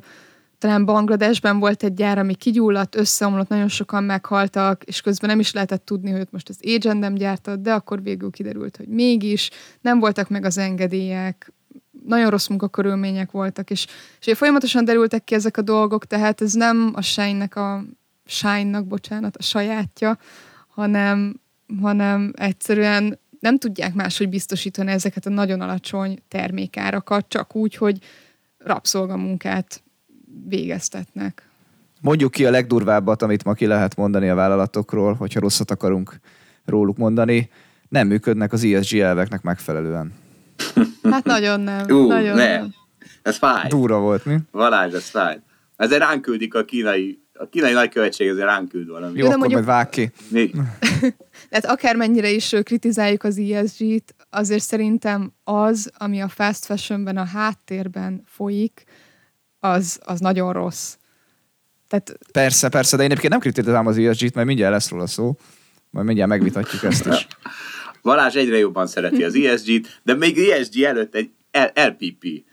talán 0.58 0.86
Bangladesben 0.86 1.60
volt 1.60 1.84
egy 1.84 1.94
gyár, 1.94 2.18
ami 2.18 2.36
kigyulladt, 2.36 2.96
összeomlott, 2.96 3.48
nagyon 3.48 3.68
sokan 3.68 4.04
meghaltak, 4.04 4.84
és 4.84 5.02
közben 5.02 5.30
nem 5.30 5.40
is 5.40 5.52
lehetett 5.52 5.86
tudni, 5.86 6.12
hogy 6.12 6.28
most 6.30 6.50
az 6.50 6.60
Agendem 6.62 7.14
gyártott, 7.14 7.62
de 7.62 7.74
akkor 7.74 8.04
végül 8.04 8.30
kiderült, 8.30 8.78
hogy 8.78 8.88
mégis 8.88 9.50
nem 9.82 10.00
voltak 10.00 10.30
meg 10.30 10.46
az 10.46 10.58
engedélyek, 10.58 11.54
nagyon 12.06 12.30
rossz 12.30 12.48
munkakörülmények 12.48 13.32
voltak, 13.32 13.70
és, 13.70 13.88
és 14.26 14.38
folyamatosan 14.38 14.86
derültek 14.86 15.24
ki 15.24 15.36
ezek 15.36 15.58
a 15.58 15.62
dolgok, 15.62 16.06
tehát 16.06 16.42
ez 16.42 16.54
nem 16.54 16.92
a 16.94 17.02
Shine-nek 17.02 17.56
a 17.56 17.84
Shine-nak, 18.26 18.86
bocsánat, 18.86 19.38
a 19.38 19.42
sajátja, 19.42 20.18
hanem, 20.68 21.40
hanem 21.82 22.34
egyszerűen 22.36 23.20
nem 23.40 23.58
tudják 23.58 23.94
máshogy 23.94 24.30
biztosítani 24.30 24.92
ezeket 24.92 25.26
a 25.26 25.30
nagyon 25.30 25.62
alacsony 25.62 26.20
termékárakat, 26.28 27.26
csak 27.28 27.56
úgy, 27.56 27.76
hogy 27.76 27.98
rabszolgamunkát 28.58 29.84
végeztetnek. 30.48 31.50
Mondjuk 32.02 32.32
ki 32.32 32.46
a 32.46 32.50
legdurvábbat, 32.52 33.22
amit 33.22 33.44
ma 33.44 33.54
ki 33.54 33.66
lehet 33.66 33.96
mondani 33.96 34.30
a 34.30 34.36
vállalatokról, 34.36 35.14
hogyha 35.14 35.40
rosszat 35.40 35.72
akarunk 35.72 36.20
róluk 36.66 36.98
mondani. 36.98 37.50
Nem 37.90 38.08
működnek 38.08 38.54
az 38.54 38.64
ESG 38.64 38.98
elveknek 38.98 39.42
megfelelően. 39.42 40.14
Hát 41.12 41.24
nagyon 41.26 41.60
nem. 41.60 41.86
Ú, 41.90 42.08
nagyon 42.08 42.36
nem. 42.36 42.74
Ez 43.22 43.38
fáj. 43.38 43.68
Durva 43.68 44.00
volt, 44.00 44.26
mi? 44.26 44.38
Valázs, 44.52 44.94
ez 44.94 45.10
fáj. 45.10 45.40
Ezért 45.76 46.02
ránk 46.02 46.22
küldik 46.22 46.56
a 46.56 46.66
kínai, 46.66 47.20
a 47.34 47.50
kínai 47.50 47.74
nagykövetség 47.74 48.28
ezért 48.28 48.46
ránk 48.46 48.70
küld 48.70 48.88
valami. 48.88 49.18
Jó, 49.18 49.26
akkor 49.26 49.38
mondjuk- 49.38 49.66
majd 49.66 49.76
vág 49.76 49.90
ki. 49.90 50.12
Tehát 51.50 51.66
akármennyire 51.66 52.30
is 52.30 52.56
kritizáljuk 52.64 53.24
az 53.24 53.38
ESG-t, 53.38 54.16
azért 54.30 54.64
szerintem 54.64 55.34
az, 55.44 55.92
ami 55.98 56.22
a 56.22 56.28
fast 56.28 56.66
fashionben 56.66 57.18
a 57.18 57.26
háttérben 57.26 58.24
folyik, 58.26 58.84
az, 59.60 60.00
az 60.04 60.20
nagyon 60.20 60.54
rossz. 60.54 60.96
Tehát 61.88 62.18
Persze, 62.32 62.70
persze, 62.70 62.98
de 62.98 63.04
én 63.04 63.10
egyébként 63.10 63.32
nem 63.32 63.42
kritizálom 63.42 63.88
az 63.88 63.98
ESG-t, 63.98 64.36
mert 64.36 64.48
mindjárt 64.48 64.74
lesz 64.74 64.90
róla 64.90 65.08
szó. 65.08 65.36
Majd 65.90 66.06
mindjárt 66.06 66.30
megvitatjuk 66.30 66.84
ezt 66.84 67.06
is. 67.06 67.28
Valázs 68.02 68.36
egyre 68.36 68.58
jobban 68.58 68.88
szereti 68.88 69.24
az 69.24 69.36
ESG-t, 69.36 70.00
de 70.04 70.14
még 70.14 70.38
ESG 70.38 70.82
előtt 70.82 71.16
egy 71.16 71.32
LPP 71.74 72.46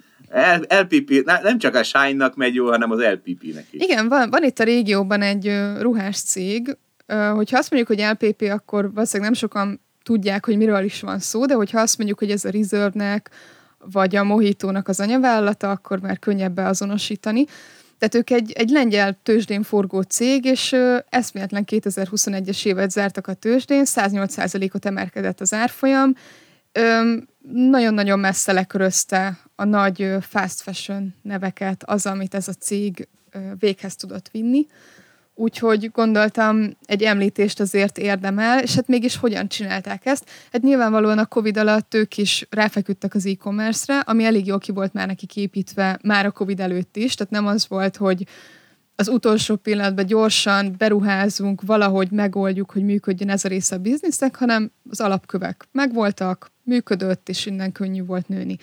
LPP, 0.69 1.25
nem 1.43 1.59
csak 1.59 1.75
a 1.75 1.83
Shine-nak 1.83 2.37
megy 2.37 2.55
jó, 2.55 2.71
hanem 2.71 2.91
az 2.91 3.01
LPP-nek 3.01 3.67
is. 3.71 3.83
Igen, 3.83 4.09
van, 4.09 4.31
van 4.31 4.45
itt 4.45 4.59
a 4.59 4.65
régióban 4.65 5.23
egy 5.23 5.53
ruhás 5.81 6.21
cég, 6.21 6.77
hogyha 7.07 7.59
azt 7.59 7.71
mondjuk, 7.71 8.01
hogy 8.01 8.11
LPP, 8.11 8.43
akkor 8.51 8.93
valószínűleg 8.93 9.31
nem 9.31 9.41
sokan 9.41 9.81
tudják, 10.03 10.45
hogy 10.45 10.57
miről 10.57 10.85
is 10.85 11.01
van 11.01 11.19
szó, 11.19 11.47
de 11.47 11.55
hogyha 11.55 11.81
azt 11.81 11.99
mondjuk, 11.99 12.19
hogy 12.19 12.31
ez 12.31 12.45
a 12.45 12.51
Reserve-nek, 12.51 13.31
vagy 13.93 14.17
a 14.17 14.25
Mohitónak 14.25 14.89
az 14.89 15.01
anyavállalata, 15.01 15.71
akkor 15.71 16.01
már 16.01 16.19
könnyebb 16.19 16.55
beazonosítani. 16.55 17.45
Tehát 17.99 18.15
ők 18.15 18.31
egy, 18.31 18.53
egy 18.53 18.69
lengyel 18.69 19.19
tőzsdén 19.23 19.63
forgó 19.63 20.01
cég, 20.01 20.45
és 20.45 20.73
ö, 20.73 20.97
eszméletlen 21.09 21.65
2021-es 21.71 22.67
évet 22.67 22.91
zártak 22.91 23.27
a 23.27 23.35
tőzsdén, 23.35 23.83
108%-ot 23.85 24.87
emelkedett 24.87 25.41
az 25.41 25.53
árfolyam, 25.53 26.15
Ö, 26.77 27.15
nagyon-nagyon 27.53 28.19
messze 28.19 28.53
lekörözte 28.53 29.39
a 29.55 29.65
nagy 29.65 30.17
fast 30.21 30.61
fashion 30.61 31.15
neveket 31.23 31.83
az, 31.87 32.07
amit 32.07 32.35
ez 32.35 32.49
a 32.49 32.53
cég 32.53 33.09
véghez 33.59 33.97
tudott 33.97 34.29
vinni. 34.33 34.67
Úgyhogy 35.37 35.91
gondoltam, 35.91 36.77
egy 36.85 37.03
említést 37.03 37.61
azért 37.61 37.99
érdemel, 37.99 38.63
és 38.63 38.75
hát 38.75 38.89
mégis 38.89 39.17
hogyan 39.17 39.49
csinálták 39.49 40.07
ezt? 40.07 40.31
Hát 40.53 40.63
nyilvánvalóan 40.63 41.19
a 41.19 41.27
Covid 41.27 41.57
alatt 41.57 41.95
ők 41.95 42.17
is 42.17 42.47
ráfeküdtek 42.51 43.15
az 43.15 43.27
e-commerce-re, 43.27 43.99
ami 43.99 44.25
elég 44.25 44.47
jól 44.47 44.59
ki 44.59 44.73
volt 44.73 44.93
már 44.93 45.07
neki 45.07 45.27
képítve 45.27 45.99
már 46.03 46.27
a 46.27 46.31
Covid 46.31 46.61
előtt 46.61 46.97
is, 46.97 47.15
tehát 47.15 47.33
nem 47.33 47.47
az 47.47 47.69
volt, 47.69 47.97
hogy 47.97 48.27
az 48.97 49.09
utolsó 49.09 49.57
pillanatban 49.57 50.07
gyorsan 50.07 50.75
beruházunk, 50.79 51.63
valahogy 51.63 52.11
megoldjuk, 52.11 52.71
hogy 52.71 52.83
működjön 52.83 53.31
ez 53.31 53.45
a 53.45 53.49
része 53.49 53.75
a 53.75 53.79
biznisznek, 53.79 54.37
hanem 54.37 54.73
az 54.91 55.01
alapkövek 55.01 55.69
megvoltak, 55.73 56.53
működött, 56.63 57.29
és 57.29 57.47
innen 57.47 57.73
könnyű 57.73 58.05
volt 58.05 58.29
nőni. 58.29 58.57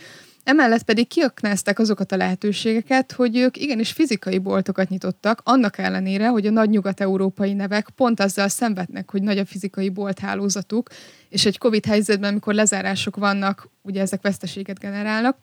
Emellett 0.43 0.83
pedig 0.83 1.07
kiaknázták 1.07 1.79
azokat 1.79 2.11
a 2.11 2.17
lehetőségeket, 2.17 3.11
hogy 3.11 3.37
ők 3.37 3.57
igenis 3.57 3.91
fizikai 3.91 4.37
boltokat 4.37 4.89
nyitottak, 4.89 5.41
annak 5.43 5.77
ellenére, 5.77 6.27
hogy 6.27 6.47
a 6.47 6.51
nagy 6.51 6.69
nyugat-európai 6.69 7.53
nevek 7.53 7.89
pont 7.89 8.19
azzal 8.19 8.47
szenvednek, 8.47 9.11
hogy 9.11 9.21
nagy 9.21 9.37
a 9.37 9.45
fizikai 9.45 9.89
bolthálózatuk, 9.89 10.89
és 11.29 11.45
egy 11.45 11.57
Covid 11.57 11.85
helyzetben, 11.85 12.29
amikor 12.31 12.53
lezárások 12.53 13.15
vannak, 13.15 13.69
ugye 13.81 14.01
ezek 14.01 14.21
veszteséget 14.21 14.79
generálnak, 14.79 15.37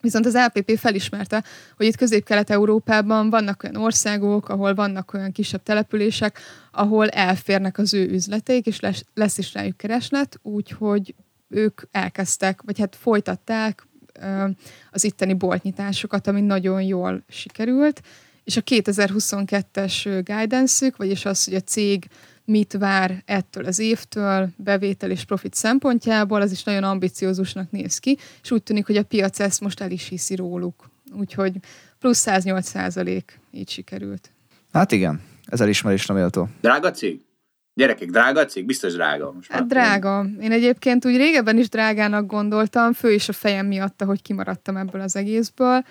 Viszont 0.00 0.26
az 0.26 0.34
LPP 0.34 0.78
felismerte, 0.78 1.44
hogy 1.76 1.86
itt 1.86 1.96
Közép-Kelet-Európában 1.96 3.30
vannak 3.30 3.62
olyan 3.62 3.76
országok, 3.76 4.48
ahol 4.48 4.74
vannak 4.74 5.14
olyan 5.14 5.32
kisebb 5.32 5.62
települések, 5.62 6.38
ahol 6.70 7.08
elférnek 7.08 7.78
az 7.78 7.94
ő 7.94 8.08
üzleteik, 8.08 8.66
és 8.66 8.80
lesz, 8.80 9.04
lesz 9.14 9.38
is 9.38 9.54
rájuk 9.54 9.76
kereslet, 9.76 10.38
úgyhogy 10.42 11.14
ők 11.48 11.80
elkezdtek, 11.90 12.62
vagy 12.62 12.78
hát 12.78 12.96
folytatták 12.96 13.86
az 14.90 15.04
itteni 15.04 15.34
boltnyitásokat, 15.34 16.26
ami 16.26 16.40
nagyon 16.40 16.82
jól 16.82 17.22
sikerült, 17.28 18.02
és 18.44 18.56
a 18.56 18.62
2022-es 18.62 20.20
guidance 20.24 20.92
vagyis 20.96 21.24
az, 21.24 21.44
hogy 21.44 21.54
a 21.54 21.60
cég 21.60 22.06
mit 22.44 22.72
vár 22.72 23.22
ettől 23.26 23.64
az 23.64 23.78
évtől, 23.78 24.48
bevétel 24.56 25.10
és 25.10 25.24
profit 25.24 25.54
szempontjából, 25.54 26.40
az 26.40 26.52
is 26.52 26.62
nagyon 26.62 26.84
ambiciózusnak 26.84 27.70
néz 27.70 27.98
ki, 27.98 28.18
és 28.42 28.50
úgy 28.50 28.62
tűnik, 28.62 28.86
hogy 28.86 28.96
a 28.96 29.02
piac 29.02 29.40
ezt 29.40 29.60
most 29.60 29.80
el 29.80 29.90
is 29.90 30.08
hiszi 30.08 30.34
róluk. 30.34 30.90
Úgyhogy 31.12 31.56
plusz 31.98 32.18
108 32.18 32.68
százalék 32.68 33.40
így 33.50 33.68
sikerült. 33.68 34.30
Hát 34.72 34.92
igen, 34.92 35.20
ez 35.44 35.60
elismerésre 35.60 36.14
méltó. 36.14 36.48
Drága 36.60 36.90
cég? 36.90 37.20
Gyerekek, 37.76 38.08
drága 38.10 38.44
cég? 38.44 38.66
Biztos 38.66 38.92
drága. 38.92 39.32
Most 39.32 39.50
Hát 39.50 39.66
drága. 39.66 40.26
Én 40.40 40.52
egyébként 40.52 41.06
úgy 41.06 41.16
régebben 41.16 41.58
is 41.58 41.68
drágának 41.68 42.26
gondoltam, 42.26 42.92
fő 42.92 43.12
is 43.12 43.28
a 43.28 43.32
fejem 43.32 43.66
miatt, 43.66 44.02
hogy 44.02 44.22
kimaradtam 44.22 44.76
ebből 44.76 45.00
az 45.00 45.16
egészből. 45.16 45.84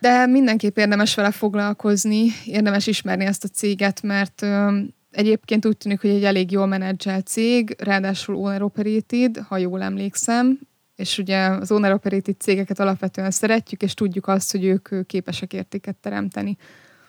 De 0.00 0.26
mindenképp 0.26 0.76
érdemes 0.76 1.14
vele 1.14 1.30
foglalkozni, 1.30 2.28
érdemes 2.44 2.86
ismerni 2.86 3.24
ezt 3.24 3.44
a 3.44 3.48
céget, 3.48 4.02
mert 4.02 4.42
ö, 4.42 4.78
egyébként 5.10 5.66
úgy 5.66 5.76
tűnik, 5.76 6.00
hogy 6.00 6.10
egy 6.10 6.24
elég 6.24 6.50
jól 6.50 6.66
menedzselt 6.66 7.26
cég, 7.26 7.76
ráadásul 7.78 8.34
owner 8.34 8.62
operated, 8.62 9.38
ha 9.48 9.56
jól 9.56 9.82
emlékszem, 9.82 10.58
és 10.96 11.18
ugye 11.18 11.38
az 11.38 11.70
owner 11.70 11.92
operated 11.92 12.40
cégeket 12.40 12.80
alapvetően 12.80 13.30
szeretjük, 13.30 13.82
és 13.82 13.94
tudjuk 13.94 14.26
azt, 14.26 14.50
hogy 14.50 14.64
ők 14.64 15.06
képesek 15.06 15.52
értéket 15.52 15.96
teremteni. 15.96 16.56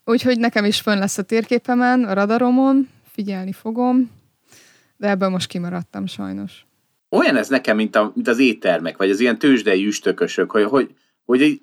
Úgyhogy 0.05 0.39
nekem 0.39 0.65
is 0.65 0.79
fönn 0.79 0.99
lesz 0.99 1.17
a 1.17 1.23
térképemen, 1.23 2.03
a 2.03 2.13
radaromon, 2.13 2.89
figyelni 3.13 3.51
fogom, 3.51 4.11
de 4.97 5.09
ebből 5.09 5.29
most 5.29 5.47
kimaradtam 5.47 6.05
sajnos. 6.05 6.65
Olyan 7.09 7.35
ez 7.35 7.49
nekem, 7.49 7.75
mint, 7.75 7.95
a, 7.95 8.11
mint 8.15 8.27
az 8.27 8.39
éttermek, 8.39 8.97
vagy 8.97 9.09
az 9.09 9.19
ilyen 9.19 9.39
tőzsdei 9.39 9.85
üstökösök, 9.85 10.51
hogy, 10.51 10.63
hogy, 10.63 10.95
hogy 11.25 11.41
egy, 11.41 11.61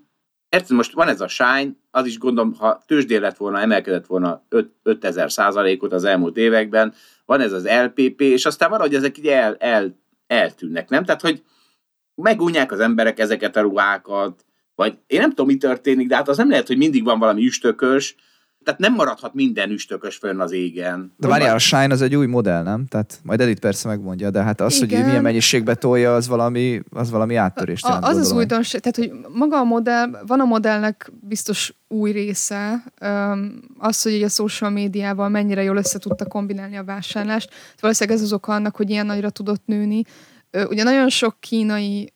érted, 0.49 0.77
most 0.77 0.93
van 0.93 1.09
ez 1.09 1.21
a 1.21 1.29
shine, 1.29 1.71
az 1.91 2.07
is 2.07 2.19
gondolom, 2.19 2.55
ha 2.55 2.83
tőzsdén 2.87 3.21
lett 3.21 3.37
volna, 3.37 3.61
emelkedett 3.61 4.07
volna 4.07 4.45
5, 4.49 4.71
5000 4.83 5.33
százalékot 5.33 5.93
az 5.93 6.05
elmúlt 6.05 6.37
években, 6.37 6.95
van 7.25 7.41
ez 7.41 7.53
az 7.53 7.69
LPP, 7.69 8.21
és 8.21 8.47
aztán 8.47 8.71
valahogy 8.71 8.95
ezek 8.95 9.19
így 9.19 9.27
el, 9.27 9.57
el, 9.57 9.99
eltűnnek, 10.27 10.89
nem? 10.89 11.05
Tehát, 11.05 11.21
hogy 11.21 11.43
megunják 12.15 12.73
az 12.73 12.81
emberek 12.81 13.19
ezeket 13.19 13.57
a 13.57 13.61
ruhákat, 13.61 14.45
vagy 14.75 14.99
én 15.07 15.21
nem 15.21 15.29
tudom, 15.29 15.47
mi 15.47 15.57
történik, 15.57 16.09
de 16.09 16.17
hát 16.17 16.29
az 16.29 16.37
nem 16.37 16.51
lehet, 16.51 16.67
hogy 16.67 16.77
mindig 16.77 17.05
van 17.05 17.19
valami 17.19 17.47
üstökös, 17.47 18.15
tehát 18.71 18.91
nem 18.91 18.95
maradhat 18.95 19.35
minden 19.35 19.71
üstökös 19.71 20.17
fönn 20.17 20.41
az 20.41 20.53
égen. 20.53 21.13
De 21.17 21.29
várjál, 21.29 21.55
a 21.55 21.59
Shine 21.59 21.93
az 21.93 22.03
egy 22.03 22.17
új 22.17 22.27
modell, 22.27 22.63
nem? 22.63 22.87
Tehát 22.87 23.21
majd 23.23 23.41
Edith 23.41 23.61
persze 23.61 23.89
megmondja, 23.89 24.31
de 24.31 24.43
hát 24.43 24.61
az, 24.61 24.83
Igen. 24.83 24.99
hogy 24.99 25.07
milyen 25.07 25.23
mennyiségbe 25.23 25.75
tolja, 25.75 26.15
az 26.15 26.29
valami, 26.29 26.83
az 26.91 27.11
valami 27.11 27.35
áttörést 27.35 27.85
A, 27.85 27.89
jelent, 27.89 28.05
az 28.05 28.11
az 28.11 28.17
gondolom. 28.17 28.39
újdonság, 28.39 28.81
tehát 28.81 28.97
hogy 28.97 29.29
maga 29.35 29.57
a 29.57 29.65
modell, 29.65 30.11
van 30.27 30.41
a 30.41 30.45
modellnek 30.45 31.13
biztos 31.21 31.75
új 31.89 32.11
része, 32.11 32.85
az, 33.79 34.03
hogy 34.03 34.23
a 34.23 34.29
social 34.29 34.71
médiával 34.71 35.29
mennyire 35.29 35.63
jól 35.63 35.77
össze 35.77 35.99
tudta 35.99 36.25
kombinálni 36.27 36.77
a 36.77 36.85
vásárlást. 36.85 37.51
Valószínűleg 37.81 38.19
ez 38.19 38.25
az 38.25 38.33
oka 38.33 38.53
annak, 38.53 38.77
hogy 38.77 38.91
ilyen 38.91 39.07
nagyra 39.07 39.31
tudott 39.31 39.63
nőni. 39.67 40.03
Ugye 40.69 40.83
nagyon 40.83 41.09
sok 41.09 41.37
kínai 41.41 42.13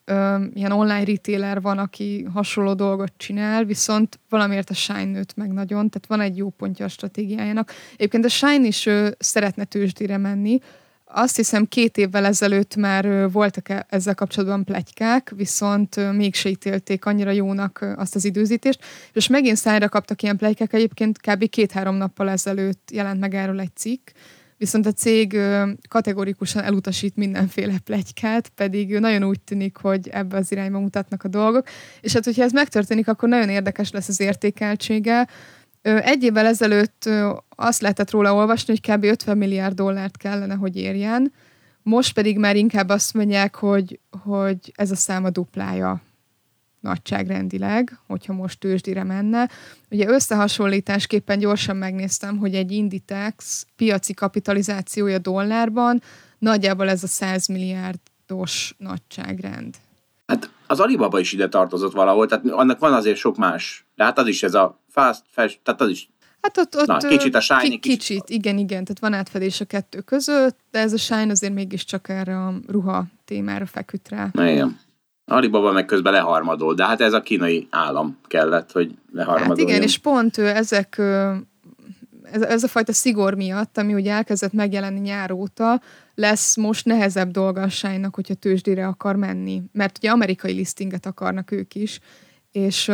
ilyen 0.53 0.71
online 0.71 1.03
retailer 1.03 1.61
van, 1.61 1.77
aki 1.77 2.23
hasonló 2.33 2.73
dolgot 2.73 3.13
csinál, 3.17 3.63
viszont 3.63 4.19
valamiért 4.29 4.69
a 4.69 4.73
Shine 4.73 5.03
nőtt 5.03 5.35
meg 5.35 5.51
nagyon, 5.51 5.89
tehát 5.89 6.07
van 6.07 6.21
egy 6.21 6.37
jó 6.37 6.49
pontja 6.49 6.85
a 6.85 6.89
stratégiájának. 6.89 7.71
Egyébként 7.93 8.25
a 8.25 8.29
Shine 8.29 8.67
is 8.67 8.89
szeretne 9.17 9.63
tőzsdére 9.63 10.17
menni, 10.17 10.59
azt 11.07 11.35
hiszem 11.35 11.65
két 11.65 11.97
évvel 11.97 12.25
ezelőtt 12.25 12.75
már 12.75 13.31
voltak 13.31 13.69
e- 13.69 13.85
ezzel 13.89 14.15
kapcsolatban 14.15 14.63
plegykák, 14.63 15.33
viszont 15.35 15.97
ö, 15.97 16.11
mégse 16.11 16.49
ítélték 16.49 17.05
annyira 17.05 17.31
jónak 17.31 17.85
azt 17.97 18.15
az 18.15 18.25
időzítést, 18.25 18.83
és 19.13 19.27
megint 19.27 19.57
szájra 19.57 19.89
kaptak 19.89 20.21
ilyen 20.21 20.37
plegykák, 20.37 20.73
egyébként 20.73 21.17
kb. 21.17 21.49
két-három 21.49 21.95
nappal 21.95 22.29
ezelőtt 22.29 22.89
jelent 22.91 23.19
meg 23.19 23.33
erről 23.33 23.59
egy 23.59 23.75
cikk, 23.75 24.09
viszont 24.65 24.85
a 24.85 24.91
cég 24.91 25.39
kategorikusan 25.89 26.63
elutasít 26.63 27.15
mindenféle 27.15 27.79
plegykát, 27.83 28.49
pedig 28.49 28.99
nagyon 28.99 29.23
úgy 29.23 29.39
tűnik, 29.39 29.77
hogy 29.77 30.07
ebbe 30.07 30.37
az 30.37 30.51
irányba 30.51 30.79
mutatnak 30.79 31.23
a 31.23 31.27
dolgok, 31.27 31.67
és 32.01 32.13
hát 32.13 32.25
hogyha 32.25 32.43
ez 32.43 32.51
megtörténik, 32.51 33.07
akkor 33.07 33.29
nagyon 33.29 33.49
érdekes 33.49 33.91
lesz 33.91 34.07
az 34.07 34.19
értékeltsége, 34.19 35.27
Egy 35.81 36.23
évvel 36.23 36.45
ezelőtt 36.45 37.09
azt 37.49 37.81
lehetett 37.81 38.11
róla 38.11 38.33
olvasni, 38.33 38.73
hogy 38.73 38.95
kb. 38.95 39.03
50 39.03 39.37
milliárd 39.37 39.75
dollárt 39.75 40.17
kellene, 40.17 40.53
hogy 40.53 40.75
érjen. 40.75 41.33
Most 41.81 42.13
pedig 42.13 42.37
már 42.37 42.55
inkább 42.55 42.89
azt 42.89 43.13
mondják, 43.13 43.55
hogy, 43.55 43.99
hogy 44.23 44.71
ez 44.75 44.91
a 44.91 44.95
száma 44.95 45.29
duplája 45.29 46.01
nagyságrendileg, 46.85 47.99
hogyha 48.07 48.33
most 48.33 48.59
tőzsdire 48.59 49.03
menne. 49.03 49.49
Ugye 49.89 50.07
összehasonlításképpen 50.07 51.39
gyorsan 51.39 51.75
megnéztem, 51.75 52.37
hogy 52.37 52.55
egy 52.55 52.71
Inditex 52.71 53.65
piaci 53.75 54.13
kapitalizációja 54.13 55.17
dollárban 55.17 56.01
nagyjából 56.37 56.89
ez 56.89 57.03
a 57.03 57.07
100 57.07 57.47
milliárdos 57.47 58.75
nagyságrend. 58.77 59.75
Hát 60.27 60.49
az 60.67 60.79
Alibaba 60.79 61.19
is 61.19 61.33
ide 61.33 61.47
tartozott 61.47 61.93
valahol, 61.93 62.27
tehát 62.27 62.45
annak 62.49 62.79
van 62.79 62.93
azért 62.93 63.17
sok 63.17 63.37
más. 63.37 63.85
De 63.95 64.03
hát 64.03 64.17
az 64.17 64.27
is 64.27 64.43
ez 64.43 64.53
a 64.53 64.79
fast 64.89 65.23
fashion, 65.31 65.59
tehát 65.63 65.81
az 65.81 65.89
is 65.89 66.09
Hát 66.41 66.57
ott, 66.57 66.75
ott 66.75 66.85
Na, 66.87 66.97
kicsit 66.97 67.35
a 67.35 67.39
Shine, 67.39 67.59
ki, 67.61 67.69
kicsit- 67.69 67.97
kicsit, 67.99 68.29
igen, 68.29 68.57
igen, 68.57 68.83
tehát 68.83 68.99
van 68.99 69.13
átfedés 69.13 69.61
a 69.61 69.65
kettő 69.65 69.99
között, 69.99 70.57
de 70.71 70.79
ez 70.79 70.93
a 70.93 70.97
Shine 70.97 71.31
azért 71.31 71.53
mégiscsak 71.53 72.09
erre 72.09 72.37
a 72.37 72.53
ruha 72.67 73.05
témára 73.25 73.65
feküdt 73.65 74.09
rá. 74.09 74.29
Na, 74.31 74.49
igen. 74.49 74.79
Alibaba 75.25 75.71
meg 75.71 75.85
közben 75.85 76.13
leharmadol, 76.13 76.73
de 76.73 76.85
hát 76.85 77.01
ez 77.01 77.13
a 77.13 77.21
kínai 77.21 77.67
állam 77.69 78.17
kellett, 78.27 78.71
hogy 78.71 78.91
leharmadoljon. 79.11 79.57
Hát 79.57 79.67
igen, 79.67 79.81
és 79.81 79.97
pont 79.97 80.37
ezek, 80.37 80.97
ez, 82.31 82.41
ez 82.41 82.63
a 82.63 82.67
fajta 82.67 82.93
szigor 82.93 83.33
miatt, 83.33 83.77
ami 83.77 83.93
ugye 83.93 84.11
elkezdett 84.11 84.53
megjelenni 84.53 84.99
nyár 84.99 85.31
óta, 85.31 85.81
lesz 86.15 86.55
most 86.55 86.85
nehezebb 86.85 87.31
dolga 87.31 87.61
a 87.61 87.69
Shine-nak, 87.69 88.15
hogyha 88.15 88.33
tőzsdére 88.33 88.87
akar 88.87 89.15
menni. 89.15 89.61
Mert 89.71 89.97
ugye 89.97 90.09
amerikai 90.09 90.53
listinget 90.53 91.05
akarnak 91.05 91.51
ők 91.51 91.75
is, 91.75 91.99
és 92.51 92.91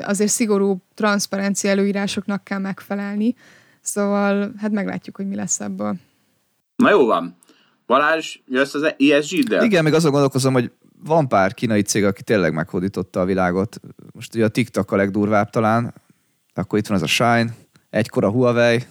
azért 0.00 0.30
szigorú 0.30 0.82
transzparencia 0.94 1.70
előírásoknak 1.70 2.44
kell 2.44 2.58
megfelelni. 2.58 3.34
Szóval 3.80 4.52
hát 4.58 4.70
meglátjuk, 4.70 5.16
hogy 5.16 5.28
mi 5.28 5.34
lesz 5.34 5.60
ebből. 5.60 5.94
Na 6.76 6.90
jó 6.90 7.06
van. 7.06 7.36
Balázs, 7.86 8.38
jössz 8.46 8.74
az 8.74 8.94
ESG-del? 8.98 9.64
Igen, 9.64 9.84
még 9.84 9.94
azon 9.94 10.10
gondolkozom, 10.10 10.52
hogy 10.52 10.70
van 11.02 11.28
pár 11.28 11.54
kínai 11.54 11.82
cég, 11.82 12.04
aki 12.04 12.22
tényleg 12.22 12.52
meghódította 12.52 13.20
a 13.20 13.24
világot. 13.24 13.80
Most 14.12 14.34
ugye 14.34 14.44
a 14.44 14.48
TikTok 14.48 14.92
a 14.92 14.96
legdurvább 14.96 15.50
talán, 15.50 15.94
akkor 16.54 16.78
itt 16.78 16.86
van 16.86 16.96
az 16.96 17.02
a 17.02 17.06
Shine, 17.06 17.54
egykor 17.90 18.24
a 18.24 18.30
Huawei, 18.30 18.84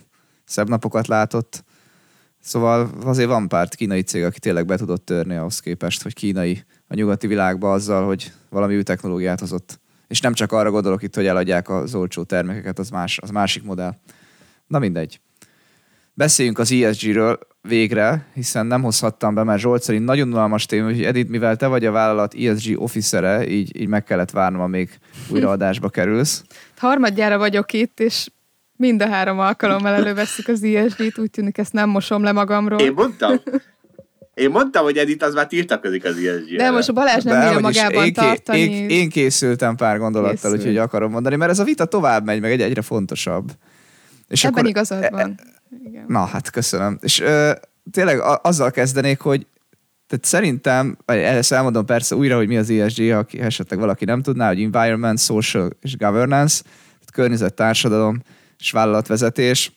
szebb 0.46 0.70
napokat 0.70 1.08
látott. 1.08 1.64
Szóval 2.40 2.90
azért 3.04 3.30
van 3.30 3.48
pár 3.48 3.70
kínai 3.70 4.02
cég, 4.02 4.24
aki 4.24 4.40
tényleg 4.40 4.66
be 4.66 4.78
tudott 4.78 5.06
törni 5.06 5.36
ahhoz 5.36 5.60
képest, 5.60 6.04
hogy 6.04 6.14
kínai 6.14 6.64
a 6.88 6.96
nyugati 6.96 7.28
világba 7.28 7.72
azzal, 7.72 8.06
hogy 8.06 8.32
valami 8.50 8.76
új 8.76 8.84
technológiát 8.84 9.40
hozott. 9.40 9.80
És 10.08 10.22
nem 10.22 10.34
csak 10.34 10.52
arra 10.52 10.72
gondolok 10.72 11.04
itt, 11.04 11.16
hogy 11.16 11.26
eladják 11.26 11.70
az 11.70 11.96
olcsó 11.96 12.24
termékeket, 12.24 12.80
az, 12.80 12.90
más, 12.90 13.20
az 13.22 13.30
másik 13.30 13.64
modell. 13.64 13.96
Na 14.68 14.80
mindegy. 14.80 15.20
Beszéljünk 16.14 16.60
az 16.60 16.72
ESG-ről 16.72 17.40
végre, 17.62 18.28
hiszen 18.34 18.66
nem 18.66 18.82
hozhattam 18.82 19.34
be, 19.34 19.44
mert 19.44 19.60
Zsolt 19.60 19.84
szerint 19.84 20.06
nagyon 20.06 20.28
unalmas 20.28 20.66
téma, 20.66 20.86
hogy 20.86 21.04
Edith, 21.04 21.30
mivel 21.30 21.56
te 21.56 21.68
vagy 21.68 21.86
a 21.86 21.92
vállalat 21.92 22.34
ESG 22.34 22.82
officere, 22.82 23.48
így, 23.48 23.82
így 23.82 23.88
meg 23.88 24.04
kellett 24.04 24.32
várnom, 24.32 24.62
amíg 24.62 24.90
újraadásba 25.30 25.90
kerülsz. 25.90 26.44
Harmadjára 26.78 27.38
vagyok 27.38 27.74
itt, 27.74 28.00
és 28.00 28.28
mind 28.76 29.02
a 29.02 29.08
három 29.08 29.40
alkalommal 29.40 29.94
előveszük 29.94 30.48
az 30.48 30.64
ESG-t, 30.64 31.18
úgy 31.18 31.30
tűnik 31.30 31.58
ezt 31.58 31.74
nem 31.74 31.90
mosom 31.90 32.24
le 32.24 32.32
magamról. 32.32 32.80
Én 32.80 32.94
mondtam. 32.94 33.42
Én 34.34 34.50
mondtam, 34.50 34.84
hogy 34.84 34.98
Edith 34.98 35.26
az 35.26 35.34
már 35.34 35.48
tiltakozik 35.48 36.06
az 36.06 36.18
esg 36.18 36.56
De 36.56 36.72
most 36.72 36.90
a 36.90 36.94
Balázs 36.94 37.24
nem 37.24 37.40
bírja 37.40 37.60
magában 37.60 38.06
én, 38.06 38.14
tartani. 38.14 38.60
Én, 38.60 38.90
én, 38.90 39.10
készültem 39.10 39.76
pár 39.76 39.98
gondolattal, 39.98 40.52
Készül. 40.52 40.58
úgyhogy 40.58 40.78
akarom 40.78 41.12
mondani, 41.12 41.36
mert 41.36 41.52
ez 41.52 41.60
a 41.60 41.64
vita 41.64 41.86
tovább 41.86 42.26
megy, 42.26 42.42
meg 42.42 42.52
egy 42.52 42.62
egyre 42.62 42.82
fontosabb. 42.82 43.52
És 44.28 44.44
Ebben 44.44 44.58
akkor, 44.58 44.70
igazad 44.70 45.10
van. 45.12 45.40
Igen. 45.86 46.06
Na, 46.08 46.26
hát 46.26 46.50
köszönöm. 46.50 46.98
És 47.02 47.20
ö, 47.20 47.52
tényleg 47.92 48.20
a, 48.20 48.40
azzal 48.44 48.72
kezdenék, 48.72 49.20
hogy 49.20 49.48
tehát 50.08 50.26
szerintem, 50.26 50.98
ezt 51.06 51.52
elmondom 51.52 51.86
persze 51.86 52.16
újra, 52.16 52.36
hogy 52.36 52.48
mi 52.48 52.58
az 52.58 52.70
ESG, 52.70 53.12
ha 53.12 53.26
esetleg 53.32 53.80
valaki 53.80 54.06
nem 54.06 54.22
tudná, 54.22 54.48
hogy 54.48 54.62
Environment, 54.62 55.20
Social 55.20 55.70
és 55.82 55.98
Governance, 55.98 56.62
tehát 56.64 57.12
környezet, 57.12 57.54
társadalom 57.54 58.22
és 58.60 58.72
vállalatvezetés. 58.72 59.72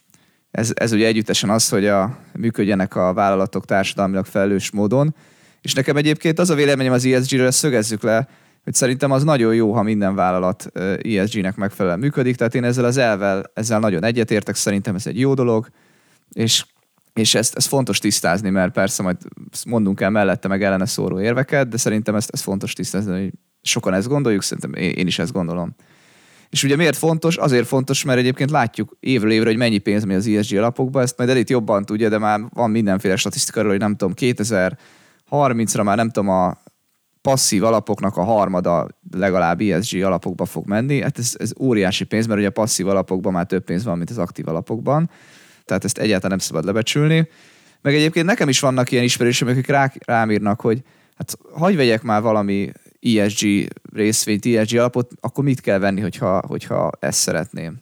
Ez, 0.51 0.70
ez 0.74 0.92
ugye 0.92 1.07
együttesen 1.07 1.51
az, 1.51 1.68
hogy 1.68 1.86
a, 1.86 2.18
működjenek 2.32 2.97
a 2.97 3.12
vállalatok 3.12 3.64
társadalmilag 3.64 4.24
felelős 4.24 4.70
módon. 4.70 5.14
És 5.61 5.72
nekem 5.74 5.97
egyébként 5.97 6.38
az 6.38 6.51
a 6.51 6.55
véleményem 6.55 6.92
az 6.92 7.05
ESG-ről, 7.05 7.51
szögezzük 7.51 8.03
le, 8.03 8.28
hogy 8.64 8.74
szerintem 8.74 9.11
az 9.11 9.24
nagyon 9.24 9.55
jó, 9.55 9.72
ha 9.72 9.82
minden 9.82 10.14
vállalat 10.14 10.66
ESG-nek 11.03 11.57
megfelelően 11.57 12.01
működik, 12.01 12.36
tehát 12.36 12.55
én 12.55 12.64
ezzel 12.64 12.84
az 12.84 12.97
elvel, 12.97 13.51
ezzel 13.55 13.78
nagyon 13.78 14.05
egyetértek, 14.05 14.55
szerintem 14.55 14.94
ez 14.94 15.07
egy 15.07 15.18
jó 15.18 15.34
dolog, 15.34 15.68
és, 16.33 16.64
és 17.12 17.35
ezt, 17.35 17.57
ezt 17.57 17.68
fontos 17.68 17.99
tisztázni, 17.99 18.51
mert 18.51 18.72
persze 18.72 19.03
majd 19.03 19.16
mondunk 19.66 20.01
el 20.01 20.11
mellette 20.11 20.49
meg 20.49 20.62
ellene 20.62 20.87
szóró 20.87 21.20
érveket, 21.20 21.68
de 21.68 21.77
szerintem 21.77 22.14
ezt, 22.14 22.31
ezt 22.31 22.43
fontos 22.43 22.72
tisztázni, 22.72 23.20
hogy 23.22 23.33
sokan 23.62 23.95
ezt 23.95 24.09
gondoljuk, 24.09 24.43
szerintem 24.43 24.83
én, 24.83 24.91
én 24.91 25.07
is 25.07 25.18
ezt 25.18 25.33
gondolom. 25.33 25.74
És 26.49 26.64
ugye 26.64 26.77
miért 26.77 26.97
fontos? 26.97 27.37
Azért 27.37 27.66
fontos, 27.66 28.05
mert 28.05 28.18
egyébként 28.18 28.51
látjuk 28.51 28.97
évről 29.01 29.31
évre, 29.31 29.49
hogy 29.49 29.57
mennyi 29.57 29.79
pénz 29.79 30.05
megy 30.05 30.16
az 30.16 30.27
ESG 30.27 30.57
alapokba, 30.57 31.01
ezt 31.01 31.18
majd 31.18 31.31
elit 31.31 31.51
jobban 31.51 31.85
tudja, 31.85 32.09
de 32.09 32.18
már 32.18 32.41
van 32.53 32.70
mindenféle 32.70 33.16
statisztika 33.16 33.64
hogy 33.64 33.79
nem 33.79 33.97
tudom, 33.97 34.14
2030-ra 34.16 35.85
már 35.85 35.97
nem 35.97 36.11
tudom, 36.11 36.29
a 36.29 36.59
passzív 37.20 37.64
alapoknak 37.64 38.16
a 38.16 38.22
harmada 38.22 38.89
legalább 39.11 39.61
ESG 39.61 40.03
alapokba 40.03 40.45
fog 40.45 40.66
menni. 40.66 41.01
Hát 41.01 41.18
ez, 41.18 41.35
ez 41.39 41.53
óriási 41.61 42.05
pénz, 42.05 42.27
mert 42.27 42.39
ugye 42.39 42.49
a 42.49 42.51
passzív 42.51 42.89
alapokban 42.89 43.33
már 43.33 43.47
több 43.47 43.64
pénz 43.64 43.85
van, 43.85 43.97
mint 43.97 44.11
az 44.11 44.18
aktív 44.18 44.49
alapokban. 44.49 45.11
Tehát 45.67 45.85
ezt 45.85 45.99
egyáltalán 45.99 46.37
nem 46.37 46.47
szabad 46.47 46.64
lebecsülni. 46.64 47.29
Meg 47.83 47.95
egyébként 47.95 48.27
nekem 48.27 48.49
is 48.49 48.61
vannak 48.61 48.91
ilyen 48.91 49.05
ismerősök, 49.05 49.49
akik 49.49 49.67
rá, 49.67 49.93
rám 50.05 50.31
írnak, 50.31 50.61
hogy 50.61 50.83
hát 51.17 51.39
hagyj 51.53 51.77
vegyek 51.77 52.03
már 52.03 52.23
valami 52.23 52.73
ESG 53.01 53.69
részvényt, 53.93 54.47
ESG 54.47 54.77
alapot, 54.77 55.11
akkor 55.21 55.45
mit 55.45 55.61
kell 55.61 55.79
venni, 55.79 56.01
hogyha, 56.01 56.43
hogyha 56.47 56.91
ezt 57.01 57.19
szeretném. 57.19 57.77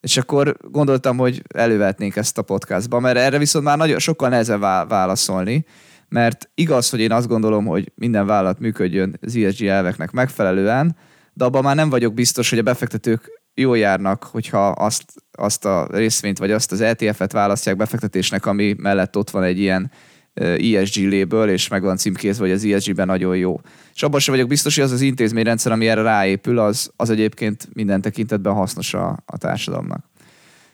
És 0.00 0.16
akkor 0.16 0.56
gondoltam, 0.70 1.16
hogy 1.16 1.42
elővetnénk 1.54 2.16
ezt 2.16 2.38
a 2.38 2.42
podcastba, 2.42 3.00
mert 3.00 3.16
erre 3.16 3.38
viszont 3.38 3.64
már 3.64 3.76
nagyon 3.76 3.98
sokkal 3.98 4.28
nehezebb 4.28 4.60
válaszolni, 4.88 5.64
mert 6.08 6.50
igaz, 6.54 6.90
hogy 6.90 7.00
én 7.00 7.12
azt 7.12 7.28
gondolom, 7.28 7.66
hogy 7.66 7.92
minden 7.94 8.26
vállalat 8.26 8.58
működjön 8.58 9.18
az 9.20 9.36
ESG 9.36 9.64
elveknek 9.64 10.10
megfelelően, 10.10 10.96
de 11.32 11.44
abban 11.44 11.62
már 11.62 11.74
nem 11.76 11.90
vagyok 11.90 12.14
biztos, 12.14 12.50
hogy 12.50 12.58
a 12.58 12.62
befektetők 12.62 13.41
jól 13.54 13.78
járnak, 13.78 14.24
hogyha 14.24 14.68
azt, 14.68 15.04
azt 15.30 15.64
a 15.64 15.86
részvényt 15.90 16.38
vagy 16.38 16.50
azt 16.50 16.72
az 16.72 16.80
ETF-et 16.80 17.32
választják 17.32 17.76
befektetésnek, 17.76 18.46
ami 18.46 18.74
mellett 18.78 19.16
ott 19.16 19.30
van 19.30 19.42
egy 19.42 19.58
ilyen 19.58 19.90
ESG 20.34 20.96
léből, 20.96 21.48
és 21.48 21.68
meg 21.68 21.82
van 21.82 21.96
címkézve, 21.96 22.44
hogy 22.44 22.54
az 22.54 22.64
ESG-ben 22.64 23.06
nagyon 23.06 23.36
jó. 23.36 23.60
És 23.94 24.02
abban 24.02 24.20
sem 24.20 24.34
vagyok 24.34 24.48
biztos, 24.48 24.74
hogy 24.74 24.84
az 24.84 24.92
az 24.92 25.00
intézményrendszer, 25.00 25.72
ami 25.72 25.88
erre 25.88 26.02
ráépül, 26.02 26.58
az, 26.58 26.90
az 26.96 27.10
egyébként 27.10 27.68
minden 27.72 28.00
tekintetben 28.00 28.52
hasznos 28.52 28.94
a, 28.94 29.22
a 29.26 29.38
társadalomnak. 29.38 30.10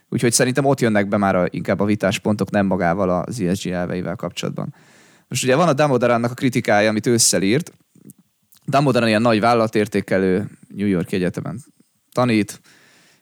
Úgyhogy 0.09 0.33
szerintem 0.33 0.64
ott 0.64 0.81
jönnek 0.81 1.09
be 1.09 1.16
már 1.16 1.37
a, 1.37 1.47
inkább 1.51 1.81
a 1.81 1.85
vitáspontok, 1.85 2.51
nem 2.51 2.66
magával 2.66 3.11
az 3.11 3.41
ESG 3.41 3.70
elveivel 3.70 4.16
kapcsolatban. 4.16 4.74
Most 5.29 5.45
ugye 5.45 5.57
van 5.57 5.68
a 5.68 5.72
Damodarannak 5.72 6.31
a 6.31 6.35
kritikája, 6.35 6.89
amit 6.89 7.07
ősszel 7.07 7.43
írt. 7.43 7.72
Damodaran 8.66 9.09
ilyen 9.09 9.22
nagy 9.22 9.41
vállalatértékelő 9.41 10.51
New 10.74 10.87
York 10.87 11.12
Egyetemen 11.12 11.61
tanít. 12.13 12.61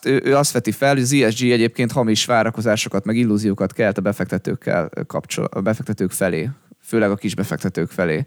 Ő, 0.05 0.21
ő 0.25 0.37
azt 0.37 0.53
veti 0.53 0.71
fel, 0.71 0.93
hogy 0.93 1.03
az 1.03 1.13
ESG 1.13 1.51
egyébként 1.51 1.93
hamis 1.93 2.25
várakozásokat, 2.25 3.05
meg 3.05 3.17
illúziókat 3.17 3.73
kelt 3.73 3.99
a 3.99 4.01
befektetőkkel 4.01 4.91
kapcsol, 5.07 5.45
a 5.45 5.61
befektetők 5.61 6.11
felé, 6.11 6.51
főleg 6.83 7.11
a 7.11 7.17
kis 7.17 7.35
befektetők 7.35 7.91
felé. 7.91 8.27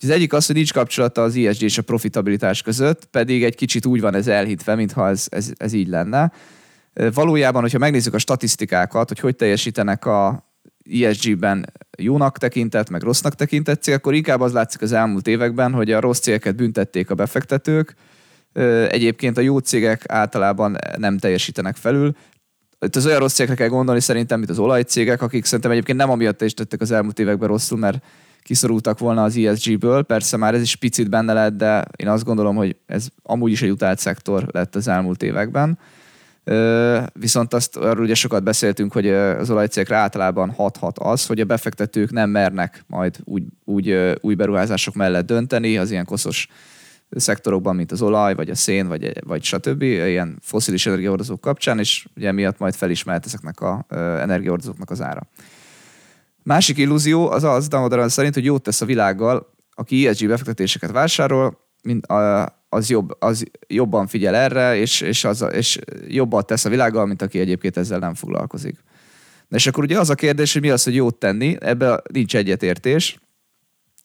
Az 0.00 0.10
egyik 0.10 0.32
az, 0.32 0.46
hogy 0.46 0.54
nincs 0.54 0.72
kapcsolata 0.72 1.22
az 1.22 1.36
ESG 1.36 1.62
és 1.62 1.78
a 1.78 1.82
profitabilitás 1.82 2.62
között, 2.62 3.04
pedig 3.04 3.44
egy 3.44 3.54
kicsit 3.54 3.86
úgy 3.86 4.00
van 4.00 4.14
ez 4.14 4.26
elhitve, 4.26 4.74
mintha 4.74 5.08
ez, 5.08 5.26
ez, 5.28 5.52
ez 5.56 5.72
így 5.72 5.88
lenne. 5.88 6.32
Valójában, 7.14 7.62
hogyha 7.62 7.78
megnézzük 7.78 8.14
a 8.14 8.18
statisztikákat, 8.18 9.08
hogy 9.08 9.18
hogy 9.18 9.36
teljesítenek 9.36 10.06
a 10.06 10.50
ESG-ben 11.02 11.72
jónak 11.98 12.38
tekintett, 12.38 12.90
meg 12.90 13.02
rossznak 13.02 13.34
tekintett 13.34 13.82
cég, 13.82 13.94
akkor 13.94 14.14
inkább 14.14 14.40
az 14.40 14.52
látszik 14.52 14.82
az 14.82 14.92
elmúlt 14.92 15.26
években, 15.26 15.72
hogy 15.72 15.92
a 15.92 16.00
rossz 16.00 16.20
cégeket 16.20 16.56
büntették 16.56 17.10
a 17.10 17.14
befektetők, 17.14 17.94
Egyébként 18.88 19.38
a 19.38 19.40
jó 19.40 19.58
cégek 19.58 20.04
általában 20.06 20.76
nem 20.96 21.18
teljesítenek 21.18 21.76
felül. 21.76 22.16
Itt 22.80 22.96
az 22.96 23.06
olyan 23.06 23.18
rossz 23.18 23.34
cégekre 23.34 23.56
kell 23.56 23.68
gondolni 23.68 24.00
szerintem, 24.00 24.38
mint 24.38 24.50
az 24.50 24.58
olajcégek, 24.58 25.22
akik 25.22 25.44
szerintem 25.44 25.70
egyébként 25.70 25.98
nem 25.98 26.10
amiatt 26.10 26.36
teljesítettek 26.36 26.80
az 26.80 26.90
elmúlt 26.90 27.18
években 27.18 27.48
rosszul, 27.48 27.78
mert 27.78 28.04
kiszorultak 28.42 28.98
volna 28.98 29.22
az 29.22 29.36
ESG-ből. 29.36 30.02
Persze 30.02 30.36
már 30.36 30.54
ez 30.54 30.62
is 30.62 30.76
picit 30.76 31.10
benne 31.10 31.32
lett, 31.32 31.56
de 31.56 31.84
én 31.96 32.08
azt 32.08 32.24
gondolom, 32.24 32.56
hogy 32.56 32.76
ez 32.86 33.06
amúgy 33.22 33.50
is 33.50 33.62
egy 33.62 33.70
utált 33.70 33.98
szektor 33.98 34.48
lett 34.52 34.74
az 34.74 34.88
elmúlt 34.88 35.22
években. 35.22 35.78
Viszont 37.12 37.54
azt 37.54 37.76
arról 37.76 38.04
ugye 38.04 38.14
sokat 38.14 38.42
beszéltünk, 38.42 38.92
hogy 38.92 39.08
az 39.08 39.50
olajcégekre 39.50 39.96
általában 39.96 40.50
hathat 40.50 40.98
az, 40.98 41.26
hogy 41.26 41.40
a 41.40 41.44
befektetők 41.44 42.10
nem 42.10 42.30
mernek 42.30 42.84
majd 42.86 43.16
úgy, 43.24 43.42
úgy 43.64 44.16
új 44.20 44.34
beruházások 44.34 44.94
mellett 44.94 45.26
dönteni, 45.26 45.78
az 45.78 45.90
ilyen 45.90 46.04
koszos 46.04 46.48
szektorokban, 47.16 47.76
mint 47.76 47.92
az 47.92 48.02
olaj, 48.02 48.34
vagy 48.34 48.50
a 48.50 48.54
szén, 48.54 48.88
vagy, 48.88 49.12
vagy 49.24 49.42
stb. 49.42 49.82
ilyen 49.82 50.38
foszilis 50.42 50.86
energiahordozók 50.86 51.40
kapcsán, 51.40 51.78
és 51.78 52.06
ugye 52.16 52.32
miatt 52.32 52.58
majd 52.58 52.74
felismert 52.74 53.26
ezeknek 53.26 53.60
a 53.60 53.86
energiahordozóknak 54.20 54.90
az 54.90 55.02
ára. 55.02 55.26
Másik 56.42 56.78
illúzió 56.78 57.30
az 57.30 57.44
az, 57.44 57.68
Damodaran 57.68 58.08
szerint, 58.08 58.34
hogy 58.34 58.44
jót 58.44 58.62
tesz 58.62 58.80
a 58.80 58.86
világgal, 58.86 59.50
aki 59.74 60.06
ESG 60.06 60.26
befektetéseket 60.26 60.90
vásárol, 60.90 61.58
mint 61.82 62.06
a, 62.06 62.46
az, 62.68 62.90
jobb, 62.90 63.16
az 63.18 63.44
jobban 63.66 64.06
figyel 64.06 64.34
erre, 64.34 64.76
és, 64.76 65.00
és, 65.00 65.24
az, 65.24 65.46
és 65.52 65.78
jobban 66.08 66.46
tesz 66.46 66.64
a 66.64 66.68
világgal, 66.68 67.06
mint 67.06 67.22
aki 67.22 67.38
egyébként 67.38 67.76
ezzel 67.76 67.98
nem 67.98 68.14
foglalkozik. 68.14 68.78
De 69.48 69.56
és 69.56 69.66
akkor 69.66 69.84
ugye 69.84 69.98
az 69.98 70.10
a 70.10 70.14
kérdés, 70.14 70.52
hogy 70.52 70.62
mi 70.62 70.70
az, 70.70 70.84
hogy 70.84 70.94
jót 70.94 71.14
tenni, 71.14 71.56
ebben 71.60 72.00
nincs 72.12 72.36
egyetértés, 72.36 73.18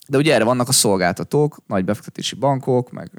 de 0.08 0.18
ugye 0.18 0.34
erre 0.34 0.43
vannak 0.43 0.68
a 0.68 0.72
szolgáltatók, 0.72 1.58
nagy 1.68 1.86
befektetési 1.86 2.36
bankok, 2.36 2.91
meg 2.91 3.12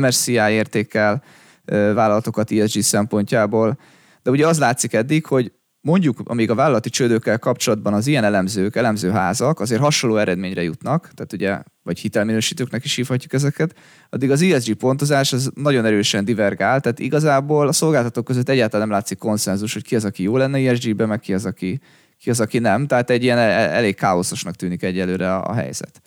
MSCI 0.00 0.32
értékkel 0.32 1.22
vállalatokat 1.64 2.50
ESG 2.50 2.82
szempontjából. 2.82 3.78
De 4.22 4.30
ugye 4.30 4.46
az 4.46 4.58
látszik 4.58 4.92
eddig, 4.92 5.26
hogy 5.26 5.52
mondjuk, 5.84 6.20
amíg 6.24 6.50
a 6.50 6.54
vállalati 6.54 6.90
csődökkel 6.90 7.38
kapcsolatban 7.38 7.94
az 7.94 8.06
ilyen 8.06 8.24
elemzők, 8.24 8.76
elemzőházak 8.76 9.60
azért 9.60 9.80
hasonló 9.80 10.16
eredményre 10.16 10.62
jutnak, 10.62 11.10
tehát 11.14 11.32
ugye, 11.32 11.62
vagy 11.82 11.98
hitelminősítőknek 11.98 12.84
is 12.84 12.94
hívhatjuk 12.94 13.32
ezeket, 13.32 13.74
addig 14.10 14.30
az 14.30 14.42
ESG 14.42 14.74
pontozás 14.74 15.32
az 15.32 15.50
nagyon 15.54 15.84
erősen 15.84 16.24
divergál, 16.24 16.80
tehát 16.80 16.98
igazából 16.98 17.68
a 17.68 17.72
szolgáltatók 17.72 18.24
között 18.24 18.48
egyáltalán 18.48 18.86
nem 18.86 18.96
látszik 18.96 19.18
konszenzus, 19.18 19.72
hogy 19.72 19.82
ki 19.82 19.96
az, 19.96 20.04
aki 20.04 20.22
jó 20.22 20.36
lenne 20.36 20.58
ESG-be, 20.58 21.06
meg 21.06 21.20
ki 21.20 21.34
az, 21.34 21.44
aki, 21.44 21.80
ki 22.18 22.30
az, 22.30 22.40
aki 22.40 22.58
nem. 22.58 22.86
Tehát 22.86 23.10
egy 23.10 23.22
ilyen 23.22 23.38
e-, 23.38 23.74
elég 23.74 23.94
káoszosnak 23.94 24.54
tűnik 24.54 24.82
egyelőre 24.82 25.34
a, 25.34 25.48
a 25.48 25.54
helyzet. 25.54 26.02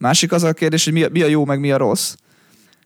Másik 0.00 0.32
az 0.32 0.42
a 0.42 0.52
kérdés, 0.52 0.84
hogy 0.84 0.92
mi 0.92 1.02
a, 1.02 1.08
mi 1.12 1.22
a 1.22 1.26
jó, 1.26 1.44
meg 1.44 1.60
mi 1.60 1.72
a 1.72 1.76
rossz. 1.76 2.14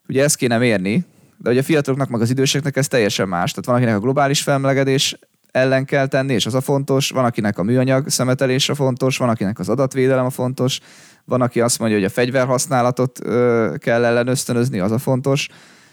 Ugye 0.09 0.23
ezt 0.23 0.37
kéne 0.37 0.59
mérni, 0.59 1.05
de 1.37 1.51
ugye 1.51 1.61
a 1.61 1.63
fiataloknak, 1.63 2.09
meg 2.09 2.21
az 2.21 2.31
időseknek 2.31 2.77
ez 2.77 2.89
teljesen 2.89 3.29
más. 3.29 3.51
Tehát 3.51 3.67
van, 3.67 3.75
akinek 3.75 3.97
a 3.97 4.01
globális 4.01 4.43
felmelegedés 4.43 5.19
ellen 5.51 5.85
kell 5.85 6.07
tenni, 6.07 6.33
és 6.33 6.47
az 6.47 6.55
a 6.55 6.61
fontos, 6.61 7.11
van 7.11 7.25
akinek 7.25 7.59
a 7.59 7.63
műanyag 7.63 8.09
szemetelés 8.09 8.71
fontos, 8.75 9.17
van 9.17 9.29
akinek 9.29 9.59
az 9.59 9.69
adatvédelem 9.69 10.25
a 10.25 10.31
fontos, 10.31 10.81
van, 11.25 11.41
aki 11.41 11.61
azt 11.61 11.79
mondja, 11.79 11.97
hogy 11.97 12.07
a 12.07 12.11
fegyverhasználatot 12.11 13.19
ö, 13.25 13.75
kell 13.79 14.05
ellenösztönözni, 14.05 14.81
az 14.81 14.91
a 14.91 14.99
fontos, 14.99 15.49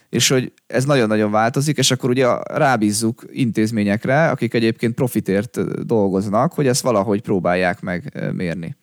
és 0.10 0.30
hogy 0.30 0.54
ez 0.68 0.86
nagyon-nagyon 0.86 1.32
változik, 1.32 1.78
és 1.78 1.92
akkor 1.92 2.10
ugye 2.10 2.28
rábízzuk 2.44 3.24
intézményekre, 3.32 4.30
akik 4.30 4.54
egyébként 4.54 4.94
profitért 4.94 5.86
dolgoznak, 5.86 6.54
hogy 6.54 6.68
ezt 6.68 6.82
valahogy 6.82 7.22
próbálják 7.22 7.82
meg 7.82 8.32
mérni. 8.34 8.76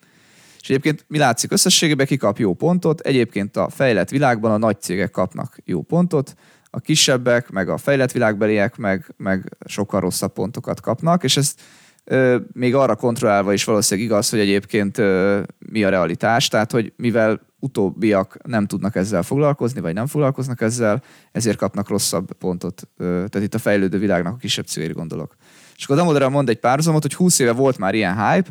És 0.69 0.75
egyébként 0.75 1.05
mi 1.09 1.19
látszik 1.19 1.53
összességében, 1.53 2.07
ki 2.07 2.17
kap 2.17 2.39
jó 2.39 2.55
pontot, 2.55 3.01
egyébként 3.01 3.57
a 3.57 3.69
fejlett 3.69 4.09
világban 4.09 4.51
a 4.51 4.57
nagy 4.57 4.81
cégek 4.81 5.11
kapnak 5.11 5.59
jó 5.65 5.83
pontot, 5.83 6.35
a 6.71 6.81
kisebbek, 6.81 7.51
meg 7.51 7.69
a 7.69 7.77
fejlett 7.77 8.13
világbeliek 8.13 8.77
meg, 8.77 9.15
meg 9.17 9.57
sokkal 9.67 10.01
rosszabb 10.01 10.33
pontokat 10.33 10.81
kapnak, 10.81 11.25
és 11.25 11.37
ezt 11.37 11.61
ö, 12.05 12.39
még 12.53 12.75
arra 12.75 12.97
kontrollálva 12.97 13.53
is 13.53 13.65
valószínűleg 13.65 14.11
igaz, 14.11 14.31
hogy 14.31 14.39
egyébként 14.39 14.99
ö, 14.99 15.41
mi 15.59 15.85
a 15.85 15.89
realitás, 15.89 16.49
tehát 16.49 16.73
hogy 16.73 16.93
mivel 16.97 17.41
utóbbiak 17.59 18.39
nem 18.43 18.67
tudnak 18.67 18.97
ezzel 18.97 19.23
foglalkozni, 19.23 19.81
vagy 19.81 19.95
nem 19.95 20.07
foglalkoznak 20.07 20.61
ezzel, 20.61 21.03
ezért 21.33 21.59
kapnak 21.59 21.89
rosszabb 21.89 22.33
pontot. 22.33 22.89
Ö, 22.97 23.05
tehát 23.05 23.47
itt 23.47 23.55
a 23.55 23.59
fejlődő 23.59 23.99
világnak 23.99 24.35
a 24.35 24.37
kisebb 24.37 24.67
cégére 24.67 24.93
gondolok. 24.93 25.37
És 25.77 25.85
akkor 25.85 25.97
Damodera 25.97 26.29
mond 26.29 26.49
egy 26.49 26.59
párhuzamot, 26.59 27.03
hogy 27.03 27.15
20 27.15 27.39
éve 27.39 27.53
volt 27.53 27.79
már 27.79 27.95
ilyen 27.95 28.31
hype, 28.31 28.51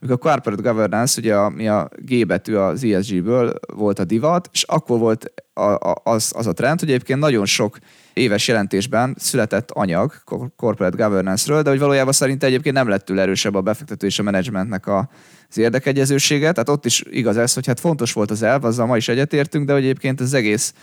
amikor 0.00 0.16
a 0.16 0.30
corporate 0.30 0.62
governance, 0.62 1.20
ugye 1.20 1.36
a, 1.36 1.48
mi 1.48 1.68
a 1.68 1.88
G 1.96 2.26
betű 2.26 2.54
az 2.54 2.84
ESG-ből 2.84 3.54
volt 3.74 3.98
a 3.98 4.04
divat, 4.04 4.48
és 4.52 4.62
akkor 4.62 4.98
volt 4.98 5.32
a, 5.52 5.60
a, 5.60 6.00
az, 6.02 6.32
az 6.36 6.46
a 6.46 6.52
trend, 6.52 6.80
hogy 6.80 6.88
egyébként 6.88 7.18
nagyon 7.18 7.46
sok 7.46 7.78
éves 8.12 8.48
jelentésben 8.48 9.16
született 9.18 9.70
anyag 9.70 10.12
corporate 10.56 11.04
governance-ről, 11.04 11.62
de 11.62 11.70
hogy 11.70 11.78
valójában 11.78 12.12
szerint 12.12 12.44
egyébként 12.44 12.74
nem 12.74 12.88
lett 12.88 13.04
túl 13.04 13.20
erősebb 13.20 13.54
a 13.54 13.60
befektető 13.60 14.06
és 14.06 14.18
a 14.18 14.22
menedzsmentnek 14.22 14.86
a, 14.86 15.08
az 15.48 15.58
érdekegyezősége. 15.58 16.52
Tehát 16.52 16.68
ott 16.68 16.84
is 16.84 17.02
igaz 17.10 17.36
ez, 17.36 17.54
hogy 17.54 17.66
hát 17.66 17.80
fontos 17.80 18.12
volt 18.12 18.30
az 18.30 18.42
elv, 18.42 18.64
azzal 18.64 18.86
ma 18.86 18.96
is 18.96 19.08
egyetértünk, 19.08 19.66
de 19.66 19.72
hogy 19.72 19.82
egyébként 19.82 20.20
az 20.20 20.34
egész 20.34 20.74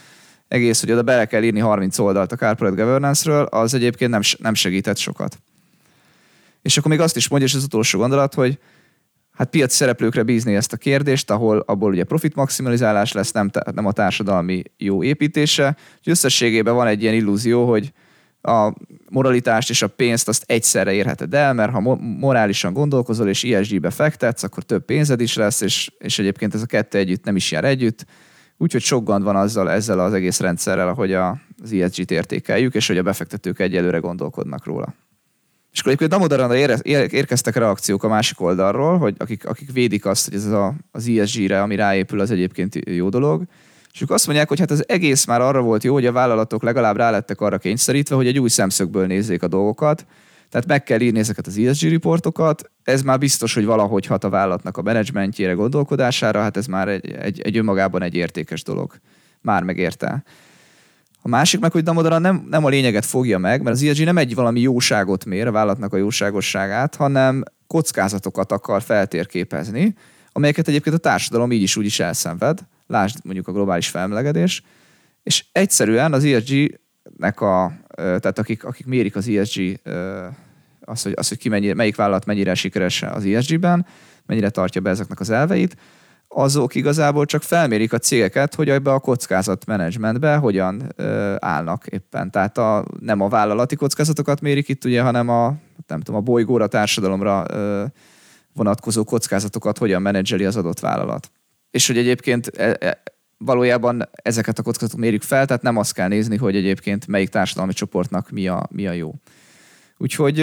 egész, 0.47 0.80
hogy 0.80 0.91
oda 0.91 1.01
bele 1.01 1.26
kell 1.26 1.43
írni 1.43 1.59
30 1.59 1.99
oldalt 1.99 2.32
a 2.32 2.38
corporate 2.38 2.82
governance-ről, 2.84 3.43
az 3.43 3.74
egyébként 3.74 4.11
nem, 4.11 4.22
nem 4.38 4.53
segített 4.53 4.97
sokat. 4.97 5.38
És 6.61 6.78
akkor 6.78 6.91
még 6.91 6.99
azt 6.99 7.16
is 7.16 7.28
mondja, 7.28 7.47
és 7.47 7.55
az 7.55 7.63
utolsó 7.63 7.99
gondolat, 7.99 8.34
hogy 8.34 8.59
hát 9.36 9.49
piaci 9.49 9.75
szereplőkre 9.75 10.23
bízni 10.23 10.55
ezt 10.55 10.73
a 10.73 10.77
kérdést, 10.77 11.31
ahol 11.31 11.63
abból 11.65 11.91
ugye 11.91 12.03
profit 12.03 12.36
maximalizálás 12.36 13.11
lesz, 13.11 13.31
nem, 13.31 13.49
nem 13.73 13.86
a 13.86 13.91
társadalmi 13.91 14.63
jó 14.77 15.03
építése. 15.03 15.65
Úgyhogy 15.97 16.13
összességében 16.13 16.75
van 16.75 16.88
egy 16.88 17.01
ilyen 17.01 17.13
illúzió, 17.13 17.69
hogy 17.69 17.93
a 18.41 18.73
moralitást 19.09 19.69
és 19.69 19.81
a 19.81 19.88
pénzt 19.88 20.27
azt 20.27 20.43
egyszerre 20.47 20.93
érheted 20.93 21.33
el, 21.33 21.53
mert 21.53 21.71
ha 21.71 21.79
morálisan 22.19 22.73
gondolkozol 22.73 23.27
és 23.27 23.43
ESG-be 23.43 23.89
fektetsz, 23.89 24.43
akkor 24.43 24.63
több 24.63 24.86
pénzed 24.86 25.21
is 25.21 25.36
lesz, 25.36 25.61
és, 25.61 25.91
és 25.97 26.19
egyébként 26.19 26.53
ez 26.53 26.61
a 26.61 26.65
kettő 26.65 26.97
együtt 26.97 27.23
nem 27.23 27.36
is 27.36 27.51
jár 27.51 27.63
együtt. 27.63 28.05
Úgyhogy 28.57 28.81
sok 28.81 29.03
gond 29.03 29.23
van 29.23 29.36
azzal, 29.36 29.71
ezzel 29.71 29.99
az 29.99 30.13
egész 30.13 30.39
rendszerrel, 30.39 30.88
ahogy 30.88 31.13
a, 31.13 31.38
az 31.63 31.71
ESG-t 31.71 32.11
értékeljük, 32.11 32.73
és 32.73 32.88
hogy 32.88 32.97
a 32.97 33.03
befektetők 33.03 33.59
egyelőre 33.59 33.97
gondolkodnak 33.97 34.65
róla. 34.65 34.93
És 35.76 35.82
akkor 35.82 35.91
egyébként 35.91 36.11
Damodaranra 36.11 36.55
ér, 36.55 36.80
érkeztek 37.13 37.55
reakciók 37.55 38.03
a 38.03 38.07
másik 38.07 38.41
oldalról, 38.41 38.97
hogy 38.97 39.15
akik, 39.17 39.45
akik 39.45 39.71
védik 39.71 40.05
azt, 40.05 40.26
hogy 40.26 40.36
ez 40.36 40.45
a, 40.45 40.73
az 40.91 41.07
ESG-re, 41.07 41.61
ami 41.61 41.76
ráépül, 41.76 42.19
az 42.19 42.32
egyébként 42.32 42.80
jó 42.86 43.09
dolog. 43.09 43.43
És 43.93 44.01
ők 44.01 44.11
azt 44.11 44.26
mondják, 44.26 44.47
hogy 44.47 44.59
hát 44.59 44.71
az 44.71 44.84
egész 44.88 45.26
már 45.26 45.41
arra 45.41 45.61
volt 45.61 45.84
jó, 45.84 45.93
hogy 45.93 46.05
a 46.05 46.11
vállalatok 46.11 46.63
legalább 46.63 46.95
rálettek 46.95 47.41
arra 47.41 47.57
kényszerítve, 47.57 48.15
hogy 48.15 48.28
egy 48.28 48.39
új 48.39 48.49
szemszögből 48.49 49.05
nézzék 49.05 49.43
a 49.43 49.47
dolgokat. 49.47 50.05
Tehát 50.49 50.67
meg 50.67 50.84
kell 50.84 50.99
írni 50.99 51.19
ezeket 51.19 51.47
az 51.47 51.57
ESG 51.57 51.89
riportokat. 51.89 52.71
Ez 52.84 53.01
már 53.01 53.19
biztos, 53.19 53.53
hogy 53.53 53.65
valahogy 53.65 54.05
hat 54.05 54.23
a 54.23 54.30
vállalatnak 54.30 54.78
a 54.78 54.82
menedzsmentjére, 54.82 55.53
gondolkodására, 55.53 56.41
hát 56.41 56.57
ez 56.57 56.65
már 56.65 56.88
egy, 56.88 57.11
egy, 57.11 57.41
egy 57.41 57.57
önmagában 57.57 58.01
egy 58.01 58.15
értékes 58.15 58.63
dolog. 58.63 58.93
Már 59.41 59.63
megérte. 59.63 60.23
A 61.26 61.28
másik 61.28 61.59
meg, 61.59 61.71
hogy 61.71 61.84
Damodara 61.84 62.17
nem, 62.17 62.47
nem 62.49 62.65
a 62.65 62.69
lényeget 62.69 63.05
fogja 63.05 63.38
meg, 63.38 63.61
mert 63.61 63.76
az 63.76 63.84
ESG 63.84 64.03
nem 64.03 64.17
egy 64.17 64.36
valami 64.36 64.59
jóságot 64.59 65.26
mér, 65.26 65.47
a 65.47 65.51
vállalatnak 65.51 65.93
a 65.93 65.97
jóságosságát, 65.97 66.95
hanem 66.95 67.43
kockázatokat 67.67 68.51
akar 68.51 68.82
feltérképezni, 68.82 69.95
amelyeket 70.32 70.67
egyébként 70.67 70.95
a 70.95 70.99
társadalom 70.99 71.51
így 71.51 71.61
is 71.61 71.76
úgy 71.76 71.86
is 71.86 71.99
elszenved, 71.99 72.59
lásd 72.88 73.17
mondjuk 73.23 73.47
a 73.47 73.51
globális 73.51 73.88
felmelegedés, 73.88 74.63
és 75.23 75.45
egyszerűen 75.51 76.13
az 76.13 76.23
ESG-nek 76.23 77.41
a, 77.41 77.73
tehát 77.95 78.39
akik, 78.39 78.63
akik 78.63 78.86
mérik 78.86 79.15
az 79.15 79.28
ESG, 79.28 79.80
az, 80.82 81.01
hogy, 81.01 81.13
az, 81.15 81.28
hogy 81.28 81.38
ki 81.38 81.49
mennyi, 81.49 81.73
melyik 81.73 81.95
vállalat 81.95 82.26
mennyire 82.26 82.53
sikeres 82.53 83.01
az 83.01 83.26
ESG-ben, 83.26 83.86
mennyire 84.26 84.49
tartja 84.49 84.82
be 84.82 84.89
ezeknek 84.89 85.19
az 85.19 85.30
elveit, 85.30 85.76
azok 86.38 86.75
igazából 86.75 87.25
csak 87.25 87.41
felmérik 87.41 87.93
a 87.93 87.97
cégeket, 87.97 88.55
hogy 88.55 88.69
ebbe 88.69 88.91
a 88.91 88.99
kockázatmenedzsmentbe 88.99 90.36
hogyan 90.36 90.91
ö, 90.95 91.36
állnak 91.39 91.86
éppen. 91.88 92.31
Tehát 92.31 92.57
a, 92.57 92.86
nem 92.99 93.21
a 93.21 93.27
vállalati 93.27 93.75
kockázatokat 93.75 94.41
mérik 94.41 94.69
itt, 94.69 94.86
ugye, 94.86 95.01
hanem 95.01 95.29
a, 95.29 95.53
nem 95.88 96.01
tudom, 96.01 96.19
a 96.19 96.23
bolygóra, 96.23 96.67
társadalomra 96.67 97.45
ö, 97.47 97.83
vonatkozó 98.53 99.03
kockázatokat 99.03 99.77
hogyan 99.77 100.01
menedzseli 100.01 100.45
az 100.45 100.55
adott 100.55 100.79
vállalat. 100.79 101.31
És 101.71 101.88
hogy 101.88 101.97
egyébként 101.97 102.47
e, 102.47 102.77
e, 102.79 103.01
valójában 103.38 104.09
ezeket 104.13 104.59
a 104.59 104.63
kockázatokat 104.63 105.03
mérjük 105.03 105.23
fel, 105.23 105.45
tehát 105.45 105.61
nem 105.61 105.77
azt 105.77 105.93
kell 105.93 106.07
nézni, 106.07 106.38
hogy 106.38 106.55
egyébként 106.55 107.07
melyik 107.07 107.29
társadalmi 107.29 107.73
csoportnak 107.73 108.29
mi 108.29 108.47
a, 108.47 108.67
mi 108.71 108.88
a 108.88 108.91
jó. 108.91 109.13
Úgyhogy 109.98 110.39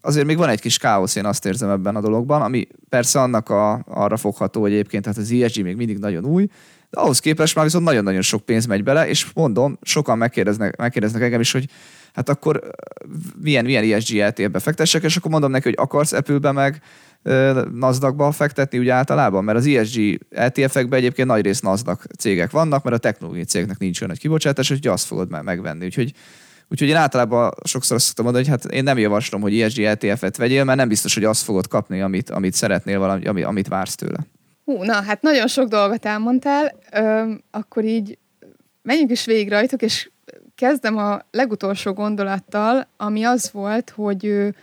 azért 0.00 0.26
még 0.26 0.36
van 0.36 0.48
egy 0.48 0.60
kis 0.60 0.78
káosz, 0.78 1.16
én 1.16 1.24
azt 1.24 1.46
érzem 1.46 1.70
ebben 1.70 1.96
a 1.96 2.00
dologban, 2.00 2.42
ami 2.42 2.68
persze 2.88 3.20
annak 3.20 3.48
a, 3.48 3.82
arra 3.86 4.16
fogható, 4.16 4.60
hogy 4.60 4.72
egyébként 4.72 5.06
hát 5.06 5.16
az 5.16 5.32
ESG 5.32 5.62
még 5.62 5.76
mindig 5.76 5.98
nagyon 5.98 6.24
új, 6.24 6.48
de 6.90 7.00
ahhoz 7.00 7.18
képest 7.18 7.54
már 7.54 7.64
viszont 7.64 7.84
nagyon-nagyon 7.84 8.22
sok 8.22 8.44
pénz 8.44 8.66
megy 8.66 8.82
bele, 8.82 9.08
és 9.08 9.26
mondom, 9.34 9.78
sokan 9.82 10.18
megkérdeznek, 10.18 10.76
megkérdeznek 10.76 11.22
engem 11.22 11.40
is, 11.40 11.52
hogy 11.52 11.68
hát 12.12 12.28
akkor 12.28 12.60
milyen, 13.42 13.64
milyen 13.64 13.92
ESG 13.92 14.16
ETF-be 14.16 14.58
fektessek, 14.58 15.02
és 15.02 15.16
akkor 15.16 15.30
mondom 15.30 15.50
neki, 15.50 15.64
hogy 15.64 15.76
akarsz 15.78 16.12
Apple-be 16.12 16.52
meg 16.52 16.82
nasdaq 17.72 18.32
fektetni 18.32 18.78
úgy 18.78 18.88
általában, 18.88 19.44
mert 19.44 19.58
az 19.58 19.66
ESG 19.66 20.18
ETF-ekben 20.30 20.98
egyébként 20.98 21.28
nagy 21.28 21.44
rész 21.44 21.60
NASDAQ 21.60 22.02
cégek 22.18 22.50
vannak, 22.50 22.82
mert 22.82 22.96
a 22.96 22.98
technológiai 22.98 23.44
cégnek 23.44 23.78
nincs 23.78 24.00
olyan 24.00 24.10
nagy 24.10 24.20
kibocsátás, 24.20 24.68
hogy 24.68 24.86
azt 24.86 25.06
fogod 25.06 25.42
megvenni. 25.44 25.84
Úgyhogy 25.84 26.12
Úgyhogy 26.70 26.88
én 26.88 26.96
általában 26.96 27.50
sokszor 27.64 27.96
azt 27.96 28.06
szoktam 28.06 28.24
mondani, 28.24 28.48
hogy 28.48 28.58
hát 28.60 28.72
én 28.72 28.82
nem 28.82 28.98
javaslom, 28.98 29.40
hogy 29.40 29.60
ESG 29.60 29.82
ETF-et 29.82 30.36
vegyél, 30.36 30.64
mert 30.64 30.78
nem 30.78 30.88
biztos, 30.88 31.14
hogy 31.14 31.24
azt 31.24 31.42
fogod 31.42 31.68
kapni, 31.68 32.00
amit, 32.00 32.30
amit 32.30 32.54
szeretnél, 32.54 32.98
valami, 32.98 33.42
amit 33.42 33.68
vársz 33.68 33.94
tőle. 33.94 34.18
Hú, 34.64 34.82
na, 34.82 35.02
hát 35.02 35.22
nagyon 35.22 35.46
sok 35.46 35.68
dolgot 35.68 36.04
elmondtál, 36.04 36.78
Ö, 36.92 37.32
akkor 37.50 37.84
így 37.84 38.18
menjünk 38.82 39.10
is 39.10 39.24
végig 39.24 39.48
rajtuk, 39.48 39.82
és 39.82 40.10
kezdem 40.54 40.96
a 40.96 41.20
legutolsó 41.30 41.92
gondolattal, 41.92 42.88
ami 42.96 43.24
az 43.24 43.50
volt, 43.52 43.90
hogy, 43.90 44.54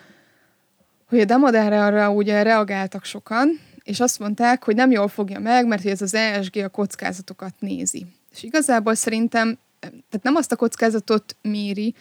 hogy 1.10 1.20
a 1.20 1.26
Demodára 1.26 2.12
ugye 2.12 2.44
reagáltak 2.44 3.04
sokan, 3.04 3.60
és 3.84 4.00
azt 4.00 4.20
mondták, 4.20 4.64
hogy 4.64 4.76
nem 4.76 4.92
jól 4.92 5.08
fogja 5.08 5.40
meg, 5.40 5.68
mert 5.68 5.86
ez 5.86 6.02
az 6.02 6.14
ESG 6.14 6.58
a 6.58 6.70
kockázatokat 6.70 7.54
nézi. 7.60 8.06
És 8.32 8.44
igazából 8.44 8.96
szerintem 8.96 9.58
tehát 9.80 10.24
nem 10.24 10.36
azt 10.36 10.52
a 10.52 10.56
kockázatot 10.56 11.36
méri, 11.42 11.96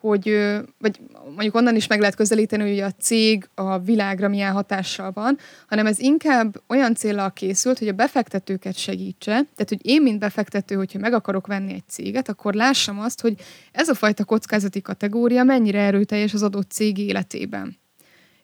hogy, 0.00 0.36
vagy 0.78 1.00
mondjuk 1.24 1.54
onnan 1.54 1.76
is 1.76 1.86
meg 1.86 1.98
lehet 1.98 2.14
közelíteni, 2.14 2.68
hogy 2.68 2.80
a 2.80 2.90
cég 2.90 3.48
a 3.54 3.78
világra 3.78 4.28
milyen 4.28 4.52
hatással 4.52 5.10
van, 5.12 5.38
hanem 5.68 5.86
ez 5.86 5.98
inkább 5.98 6.62
olyan 6.68 6.94
célral 6.94 7.32
készült, 7.32 7.78
hogy 7.78 7.88
a 7.88 7.92
befektetőket 7.92 8.76
segítse, 8.76 9.32
tehát 9.32 9.68
hogy 9.68 9.86
én, 9.86 10.02
mint 10.02 10.18
befektető, 10.18 10.74
hogyha 10.74 10.98
meg 10.98 11.12
akarok 11.12 11.46
venni 11.46 11.72
egy 11.72 11.88
céget, 11.88 12.28
akkor 12.28 12.54
lássam 12.54 13.00
azt, 13.00 13.20
hogy 13.20 13.34
ez 13.72 13.88
a 13.88 13.94
fajta 13.94 14.24
kockázati 14.24 14.80
kategória 14.80 15.42
mennyire 15.42 15.80
erőteljes 15.80 16.34
az 16.34 16.42
adott 16.42 16.70
cég 16.70 16.98
életében. 16.98 17.78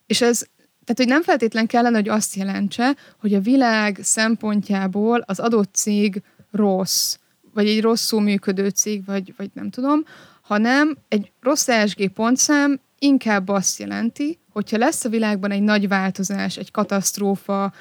És 0.06 0.20
ez 0.20 0.38
tehát, 0.84 1.00
hogy 1.02 1.12
nem 1.12 1.22
feltétlen 1.22 1.66
kellene, 1.66 1.96
hogy 1.96 2.08
azt 2.08 2.34
jelentse, 2.34 2.96
hogy 3.20 3.34
a 3.34 3.40
világ 3.40 3.98
szempontjából 4.02 5.20
az 5.26 5.38
adott 5.38 5.74
cég 5.74 6.22
rossz, 6.50 7.16
vagy 7.56 7.68
egy 7.68 7.80
rosszul 7.80 8.20
működő 8.20 8.68
cég, 8.68 9.04
vagy, 9.04 9.34
vagy 9.36 9.50
nem 9.52 9.70
tudom, 9.70 10.04
hanem 10.40 10.96
egy 11.08 11.32
rossz 11.40 11.68
ESG 11.68 12.08
pontszám 12.08 12.80
inkább 12.98 13.48
azt 13.48 13.78
jelenti, 13.78 14.38
hogyha 14.52 14.78
lesz 14.78 15.04
a 15.04 15.08
világban 15.08 15.50
egy 15.50 15.62
nagy 15.62 15.88
változás, 15.88 16.56
egy 16.56 16.70
katasztrófa, 16.70 17.72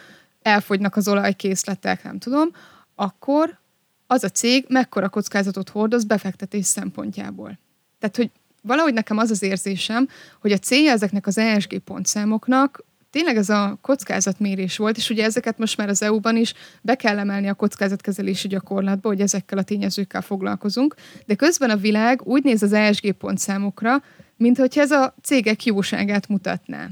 elfogynak 0.42 0.96
az 0.96 1.08
olajkészletek, 1.08 2.04
nem 2.04 2.20
tudom, 2.20 2.50
akkor 2.96 3.60
az 4.08 4.24
a 4.24 4.30
cég 4.30 4.66
mekkora 4.70 5.10
kockázatot 5.10 5.70
hordoz 5.70 6.04
befektetés 6.04 6.66
szempontjából. 6.66 7.60
Tehát, 8.00 8.16
hogy 8.16 8.32
valahogy 8.62 8.94
nekem 8.94 9.18
az 9.18 9.30
az 9.30 9.42
érzésem, 9.42 10.08
hogy 10.42 10.52
a 10.52 10.58
célja 10.58 10.92
ezeknek 10.92 11.28
az 11.28 11.38
ESG 11.38 11.80
pontszámoknak 11.80 12.84
tényleg 13.16 13.38
ez 13.38 13.50
a 13.50 13.78
kockázatmérés 13.82 14.78
volt, 14.78 14.98
és 14.98 15.10
ugye 15.10 15.24
ezeket 15.24 15.58
most 15.58 15.78
már 15.78 15.90
az 15.90 16.02
EU-ban 16.02 16.36
is 16.36 16.54
be 16.82 16.96
kell 16.96 17.20
emelni 17.20 17.48
a 17.48 17.54
kockázatkezelési 17.54 18.48
gyakorlatba, 18.48 19.08
hogy 19.08 19.22
ezekkel 19.22 19.58
a 19.58 19.64
tényezőkkel 19.64 20.22
foglalkozunk, 20.22 20.96
de 21.26 21.36
közben 21.36 21.70
a 21.70 21.76
világ 21.76 22.22
úgy 22.24 22.44
néz 22.44 22.64
az 22.64 22.74
ESG 22.74 23.12
pontszámokra, 23.12 24.04
mint 24.38 24.58
hogyha 24.58 24.82
ez 24.82 24.92
a 24.92 25.16
cégek 25.22 25.64
jóságát 25.66 26.28
mutatná. 26.28 26.90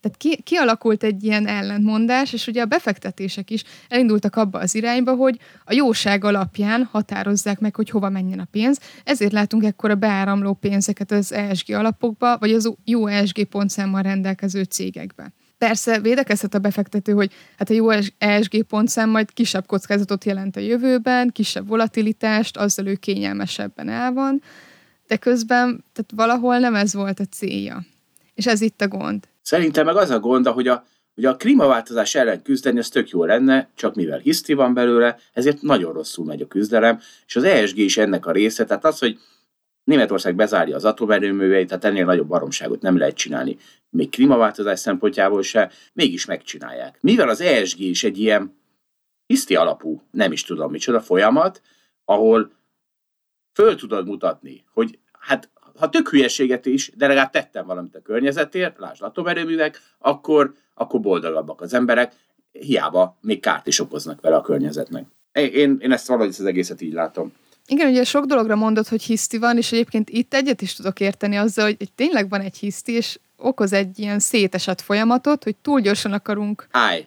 Tehát 0.00 0.16
ki, 0.18 0.42
kialakult 0.42 1.02
egy 1.02 1.24
ilyen 1.24 1.46
ellentmondás, 1.46 2.32
és 2.32 2.46
ugye 2.46 2.62
a 2.62 2.66
befektetések 2.66 3.50
is 3.50 3.64
elindultak 3.88 4.36
abba 4.36 4.58
az 4.58 4.74
irányba, 4.74 5.14
hogy 5.14 5.38
a 5.64 5.72
jóság 5.72 6.24
alapján 6.24 6.88
határozzák 6.92 7.60
meg, 7.60 7.74
hogy 7.74 7.90
hova 7.90 8.08
menjen 8.08 8.38
a 8.38 8.48
pénz. 8.50 8.80
Ezért 9.04 9.32
látunk 9.32 9.64
ekkora 9.64 9.94
beáramló 9.94 10.52
pénzeket 10.52 11.10
az 11.10 11.32
ESG 11.32 11.70
alapokba, 11.70 12.38
vagy 12.38 12.52
az 12.52 12.72
jó 12.84 13.06
ESG 13.06 13.44
pontszámmal 13.44 14.02
rendelkező 14.02 14.62
cégekbe. 14.62 15.32
Persze 15.60 16.00
védekezhet 16.00 16.54
a 16.54 16.58
befektető, 16.58 17.12
hogy 17.12 17.32
hát 17.58 17.70
a 17.70 17.72
jó 17.72 17.88
ESG 18.18 18.62
pontszám 18.62 19.10
majd 19.10 19.32
kisebb 19.32 19.66
kockázatot 19.66 20.24
jelent 20.24 20.56
a 20.56 20.60
jövőben, 20.60 21.30
kisebb 21.32 21.68
volatilitást, 21.68 22.56
azzal 22.56 22.86
ő 22.86 22.94
kényelmesebben 22.94 23.88
el 23.88 24.12
van, 24.12 24.42
de 25.06 25.16
közben 25.16 25.84
tehát 25.92 26.10
valahol 26.14 26.58
nem 26.58 26.74
ez 26.74 26.94
volt 26.94 27.20
a 27.20 27.24
célja. 27.24 27.82
És 28.34 28.46
ez 28.46 28.60
itt 28.60 28.80
a 28.80 28.88
gond. 28.88 29.28
Szerintem 29.42 29.84
meg 29.84 29.96
az 29.96 30.10
a 30.10 30.20
gond, 30.20 30.46
hogy 30.46 30.68
a, 30.68 30.84
hogy 31.14 31.24
a 31.24 31.36
klímaváltozás 31.36 32.14
ellen 32.14 32.42
küzdeni, 32.42 32.78
az 32.78 32.88
tök 32.88 33.10
jó 33.10 33.24
lenne, 33.24 33.68
csak 33.74 33.94
mivel 33.94 34.18
hiszti 34.18 34.52
van 34.52 34.74
belőle, 34.74 35.16
ezért 35.32 35.62
nagyon 35.62 35.92
rosszul 35.92 36.24
megy 36.24 36.42
a 36.42 36.46
küzdelem, 36.46 37.00
és 37.26 37.36
az 37.36 37.44
ESG 37.44 37.78
is 37.78 37.96
ennek 37.96 38.26
a 38.26 38.32
része, 38.32 38.64
tehát 38.64 38.84
az, 38.84 38.98
hogy 38.98 39.18
Németország 39.90 40.34
bezárja 40.34 40.76
az 40.76 40.84
atomerőműveit, 40.84 41.68
tehát 41.68 41.84
ennél 41.84 42.04
nagyobb 42.04 42.28
baromságot 42.28 42.82
nem 42.82 42.98
lehet 42.98 43.16
csinálni, 43.16 43.56
még 43.90 44.10
klímaváltozás 44.10 44.78
szempontjából 44.78 45.42
se, 45.42 45.70
mégis 45.92 46.24
megcsinálják. 46.24 46.98
Mivel 47.00 47.28
az 47.28 47.40
ESG 47.40 47.80
is 47.80 48.04
egy 48.04 48.18
ilyen 48.18 48.56
hiszti 49.26 49.56
alapú, 49.56 50.02
nem 50.10 50.32
is 50.32 50.42
tudom 50.42 50.70
micsoda 50.70 51.00
folyamat, 51.00 51.62
ahol 52.04 52.52
föl 53.52 53.76
tudod 53.76 54.06
mutatni, 54.06 54.64
hogy 54.72 54.98
hát 55.12 55.50
ha 55.78 55.88
tök 55.88 56.08
hülyeséget 56.08 56.66
is, 56.66 56.90
de 56.96 57.06
legalább 57.06 57.30
tettem 57.30 57.66
valamit 57.66 57.94
a 57.94 58.02
környezetért, 58.02 58.78
lásd 58.78 59.02
atomerőművek, 59.02 59.80
akkor, 59.98 60.54
akkor 60.74 61.00
boldogabbak 61.00 61.60
az 61.60 61.74
emberek, 61.74 62.14
hiába 62.52 63.18
még 63.20 63.40
kárt 63.40 63.66
is 63.66 63.80
okoznak 63.80 64.20
vele 64.20 64.36
a 64.36 64.40
környezetnek. 64.40 65.06
Én, 65.32 65.78
én 65.80 65.92
ezt 65.92 66.06
valahogy 66.06 66.28
az 66.28 66.44
egészet 66.44 66.80
így 66.80 66.92
látom. 66.92 67.32
Igen, 67.70 67.88
ugye 67.90 68.04
sok 68.04 68.24
dologra 68.24 68.56
mondod, 68.56 68.88
hogy 68.88 69.02
hiszti 69.02 69.38
van, 69.38 69.56
és 69.56 69.72
egyébként 69.72 70.10
itt 70.10 70.34
egyet 70.34 70.62
is 70.62 70.74
tudok 70.74 71.00
érteni 71.00 71.36
azzal, 71.36 71.64
hogy, 71.64 71.74
hogy 71.78 71.92
tényleg 71.92 72.28
van 72.28 72.40
egy 72.40 72.56
hiszti, 72.56 72.92
és 72.92 73.18
okoz 73.36 73.72
egy 73.72 73.98
ilyen 73.98 74.18
szétesett 74.18 74.80
folyamatot, 74.80 75.44
hogy 75.44 75.56
túl 75.56 75.80
gyorsan 75.80 76.12
akarunk. 76.12 76.66
Állj! 76.70 77.06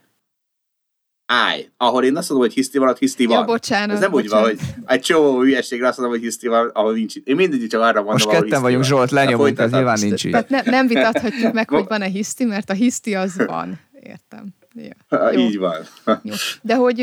Állj! 1.26 1.70
Ahol 1.78 2.04
én 2.04 2.18
azt 2.18 2.30
mondom, 2.30 2.48
hogy 2.48 2.56
hiszti 2.56 2.78
van, 2.78 2.90
ott 2.90 2.98
hiszti 2.98 3.26
van. 3.26 3.38
Ja, 3.38 3.46
bocsánat. 3.46 3.96
Ez 3.96 4.00
nem 4.00 4.12
bocsánat. 4.12 4.50
úgy 4.50 4.60
van, 4.60 4.70
hogy 4.76 4.84
egy 4.96 5.02
csomó 5.02 5.40
hülyeségre 5.42 5.88
azt 5.88 5.98
mondom, 5.98 6.16
hogy 6.18 6.26
hiszti 6.26 6.48
van, 6.48 6.70
ahol 6.74 6.94
nincs. 6.94 7.16
Én 7.16 7.36
mindig 7.36 7.70
csak 7.70 7.82
arra 7.82 7.94
mondom, 7.94 8.12
Most 8.12 8.26
ahol 8.26 8.42
ketten 8.42 8.62
vagyunk, 8.62 8.82
van. 8.82 8.90
Zsolt, 8.90 9.12
lenyomunk, 9.12 9.60
ez 9.60 9.72
nyilván 9.72 10.00
nincs 10.00 10.26
így. 10.26 10.32
Tehát 10.32 10.50
ne, 10.50 10.62
nem 10.62 10.88
vitathatjuk 10.88 11.54
meg, 11.54 11.70
hogy 11.70 11.86
van-e 11.88 12.08
hiszti, 12.08 12.44
mert 12.44 12.70
a 12.70 12.74
hiszti 12.74 13.16
az 13.16 13.36
van. 13.46 13.80
Értem. 14.04 14.46
Ja. 14.76 15.18
Ha. 15.18 15.34
Így 15.34 15.58
van. 15.58 15.78
Jó. 16.24 16.34
De 16.62 16.76
hogy 16.76 16.96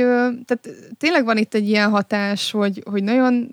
tehát 0.44 0.68
tényleg 0.98 1.24
van 1.24 1.36
itt 1.36 1.54
egy 1.54 1.68
ilyen 1.68 1.90
hatás, 1.90 2.50
hogy, 2.50 2.82
hogy 2.90 3.02
nagyon 3.02 3.50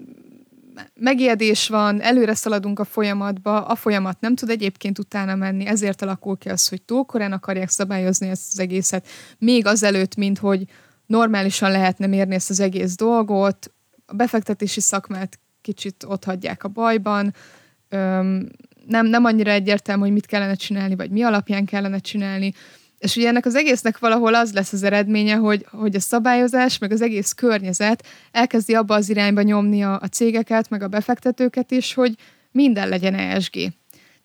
megijedés 0.94 1.68
van, 1.68 2.02
előre 2.02 2.36
szaladunk 2.36 2.80
a 2.80 2.84
folyamatba, 2.84 3.66
a 3.66 3.76
folyamat 3.76 4.20
nem 4.20 4.36
tud 4.36 4.50
egyébként 4.50 5.00
utána 5.00 5.36
menni, 5.36 5.66
ezért 5.66 6.02
alakul 6.02 6.38
ki 6.38 6.50
az, 6.50 6.68
hogy 6.68 6.82
túl 6.82 7.06
korán 7.06 7.32
akarják 7.32 7.70
szabályozni 7.70 8.30
ezt 8.30 8.52
az 8.54 8.60
egészet, 8.60 9.08
még 9.38 9.66
azelőtt, 9.66 10.16
mint 10.16 10.38
hogy 10.38 10.64
normálisan 11.06 11.72
lehetne 11.72 12.08
mérni 12.08 12.36
ezt 12.36 12.50
az 12.50 12.60
egész 12.60 12.96
dolgot, 12.96 13.72
a 14.06 14.14
befektetési 14.16 14.80
szakmát 14.80 15.40
kicsit 15.62 16.04
ott 16.08 16.24
hagyják 16.24 16.64
a 16.64 16.68
bajban, 16.68 17.34
Öm, 17.90 18.48
nem, 18.88 19.06
nem 19.06 19.26
annyira 19.26 19.52
egyértelmű, 19.52 20.02
hogy 20.02 20.12
mit 20.12 20.26
kellene 20.26 20.56
csinálni, 20.56 20.96
vagy 20.96 21.12
mi 21.12 21.22
alapján 21.24 21.66
kellene 21.66 22.00
csinálni. 22.00 22.54
És 22.98 23.16
ugye 23.16 23.28
ennek 23.28 23.46
az 23.46 23.56
egésznek 23.56 24.00
valahol 24.00 24.36
az 24.36 24.54
lesz 24.54 24.74
az 24.74 24.84
eredménye, 24.84 25.36
hogy, 25.36 25.66
hogy 25.72 25.96
a 25.96 26.00
szabályozás, 26.00 26.78
meg 26.78 26.92
az 26.92 27.02
egész 27.02 27.32
környezet 27.32 28.06
elkezdi 28.32 28.74
abba 28.74 28.96
az 28.96 29.10
irányba 29.10 29.42
nyomni 29.42 29.84
a, 29.84 30.00
a 30.02 30.08
cégeket, 30.08 30.70
meg 30.70 30.82
a 30.82 30.88
befektetőket 30.88 31.72
is, 31.72 31.94
hogy 31.94 32.16
minden 32.52 32.90
legyen 32.90 33.16
ESG. 33.16 33.54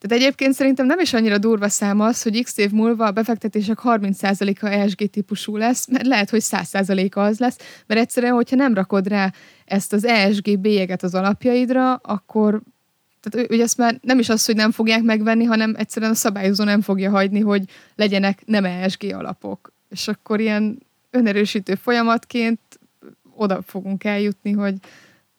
Tehát 0.03 0.25
egyébként 0.25 0.55
szerintem 0.55 0.87
nem 0.87 0.99
is 0.99 1.13
annyira 1.13 1.39
durva 1.39 1.69
szám 1.69 2.01
az, 2.01 2.23
hogy 2.23 2.43
x 2.43 2.59
év 2.59 2.71
múlva 2.71 3.07
a 3.07 3.11
befektetések 3.11 3.79
30%-a 3.85 4.67
ESG 4.67 5.11
típusú 5.11 5.57
lesz, 5.57 5.89
mert 5.89 6.07
lehet, 6.07 6.31
hogy 6.31 6.43
100%-a 6.45 7.21
az 7.21 7.39
lesz, 7.39 7.57
mert 7.87 8.01
egyszerűen, 8.01 8.33
hogyha 8.33 8.57
nem 8.57 8.75
rakod 8.75 9.09
rá 9.09 9.33
ezt 9.65 9.93
az 9.93 10.05
ESG 10.05 10.59
bélyeget 10.61 11.03
az 11.03 11.15
alapjaidra, 11.15 11.95
akkor 11.95 12.63
tehát 13.23 13.51
ugye 13.51 13.63
ezt 13.63 13.77
már 13.77 13.99
nem 14.03 14.19
is 14.19 14.29
az, 14.29 14.45
hogy 14.45 14.57
nem 14.57 14.71
fogják 14.71 15.03
megvenni, 15.03 15.45
hanem 15.45 15.75
egyszerűen 15.77 16.11
a 16.11 16.15
szabályozó 16.15 16.65
nem 16.65 16.81
fogja 16.81 17.11
hagyni, 17.11 17.41
hogy 17.41 17.65
legyenek 17.95 18.43
nem 18.45 18.65
ESG 18.65 19.05
alapok. 19.13 19.73
És 19.91 20.09
akkor 20.09 20.41
ilyen 20.41 20.79
önerősítő 21.11 21.75
folyamatként 21.75 22.61
oda 23.37 23.63
fogunk 23.63 24.05
eljutni, 24.05 24.53
hogy 24.53 24.75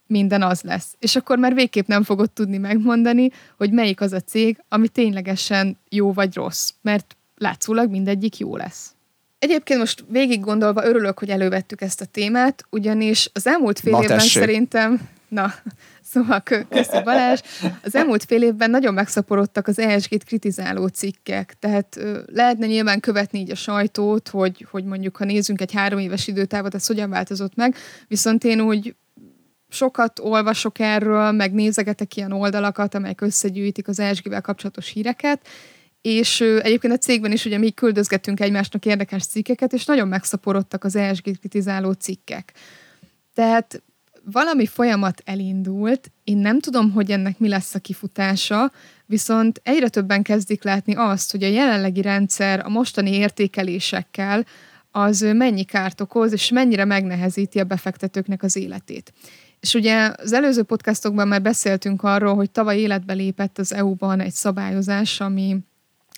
minden 0.08 0.42
az 0.42 0.62
lesz. 0.62 0.96
És 1.00 1.16
akkor 1.16 1.38
már 1.38 1.54
végképp 1.54 1.88
nem 1.88 2.04
fogod 2.04 2.32
tudni 2.32 2.58
megmondani, 2.58 3.30
hogy 3.58 3.72
melyik 3.72 4.02
az 4.02 4.14
a 4.14 4.20
cég, 4.20 4.64
ami 4.70 4.88
ténylegesen 4.88 5.78
jó 5.90 6.14
vagy 6.14 6.36
rossz, 6.36 6.70
mert 6.82 7.16
látszólag 7.38 7.90
mindegyik 7.90 8.38
jó 8.38 8.56
lesz. 8.56 8.94
Egyébként 9.40 9.80
most 9.80 10.06
végig 10.10 10.40
gondolva 10.40 10.86
örülök, 10.86 11.20
hogy 11.20 11.30
elővettük 11.30 11.82
ezt 11.82 12.02
a 12.02 12.06
témát, 12.06 12.66
ugyanis 12.70 13.30
az 13.34 13.48
elmúlt 13.48 13.80
fél 13.80 13.92
Na, 13.92 14.02
évben 14.02 14.18
tessék. 14.18 14.42
szerintem, 14.42 15.10
na, 15.34 15.54
szóval 16.12 16.42
kö- 16.42 16.68
köszi 16.70 17.02
Balázs, 17.04 17.40
az 17.84 17.96
elmúlt 17.96 18.24
fél 18.24 18.44
évben 18.44 18.70
nagyon 18.70 18.94
megszaporodtak 18.94 19.68
az 19.68 19.80
ESG-t 19.80 20.24
kritizáló 20.24 20.88
cikkek, 20.88 21.56
tehát 21.60 22.00
lehetne 22.26 22.66
nyilván 22.66 23.00
követni 23.00 23.40
így 23.40 23.52
a 23.52 23.56
sajtót, 23.56 24.28
hogy, 24.28 24.68
hogy 24.72 24.84
mondjuk 24.84 25.18
ha 25.18 25.26
nézzünk 25.26 25.62
egy 25.62 25.74
három 25.74 26.00
éves 26.00 26.28
időtávot, 26.28 26.76
ez 26.76 26.88
hogyan 26.88 27.10
változott 27.10 27.56
meg, 27.56 27.76
viszont 28.08 28.44
én 28.44 28.62
úgy 28.62 28.96
sokat 29.70 30.20
olvasok 30.20 30.80
erről, 30.80 31.32
meg 31.32 31.54
nézegetek 31.54 32.16
ilyen 32.16 32.32
oldalakat, 32.32 32.96
amelyek 32.96 33.22
összegyűjtik 33.22 33.88
az 33.88 34.00
ESG-vel 34.00 34.42
kapcsolatos 34.42 34.90
híreket, 34.90 35.48
és 36.02 36.42
egyébként 36.42 36.94
a 36.94 36.98
cégben 36.98 37.32
is 37.32 37.46
ugye 37.46 37.58
mi 37.58 37.72
küldözgetünk 37.72 38.40
egymásnak 38.40 38.86
érdekes 38.86 39.26
cikkeket, 39.26 39.74
és 39.74 39.86
nagyon 39.86 40.08
megszaporodtak 40.08 40.84
az 40.84 40.96
ESG 40.96 41.40
kritizáló 41.40 41.92
cikkek. 41.92 42.54
Tehát 43.34 43.84
valami 44.26 44.66
folyamat 44.66 45.22
elindult, 45.26 46.12
én 46.24 46.38
nem 46.38 46.60
tudom, 46.60 46.92
hogy 46.92 47.12
ennek 47.12 47.40
mi 47.40 47.48
lesz 47.48 47.76
a 47.76 47.80
kifutása, 47.80 48.72
viszont 49.06 49.62
egyre 49.64 49.90
többen 49.90 50.22
kezdik 50.22 50.64
látni 50.64 50.96
azt, 50.96 51.32
hogy 51.32 51.44
a 51.44 51.48
jelenlegi 51.48 52.02
rendszer 52.02 52.66
a 52.66 52.70
mostani 52.70 53.14
értékelésekkel 53.14 54.46
az 54.92 55.20
mennyi 55.20 55.64
kárt 55.64 56.02
okoz, 56.02 56.32
és 56.32 56.50
mennyire 56.50 56.86
megnehezíti 56.86 57.60
a 57.60 57.64
befektetőknek 57.64 58.44
az 58.44 58.56
életét. 58.56 59.14
És 59.60 59.74
ugye 59.74 60.14
az 60.18 60.34
előző 60.34 60.64
podcastokban 60.64 61.28
már 61.28 61.42
beszéltünk 61.42 62.04
arról, 62.04 62.36
hogy 62.36 62.52
tavaly 62.52 62.78
életbe 62.78 63.14
lépett 63.14 63.58
az 63.58 63.74
EU-ban 63.74 64.20
egy 64.20 64.34
szabályozás, 64.34 65.20
ami 65.20 65.58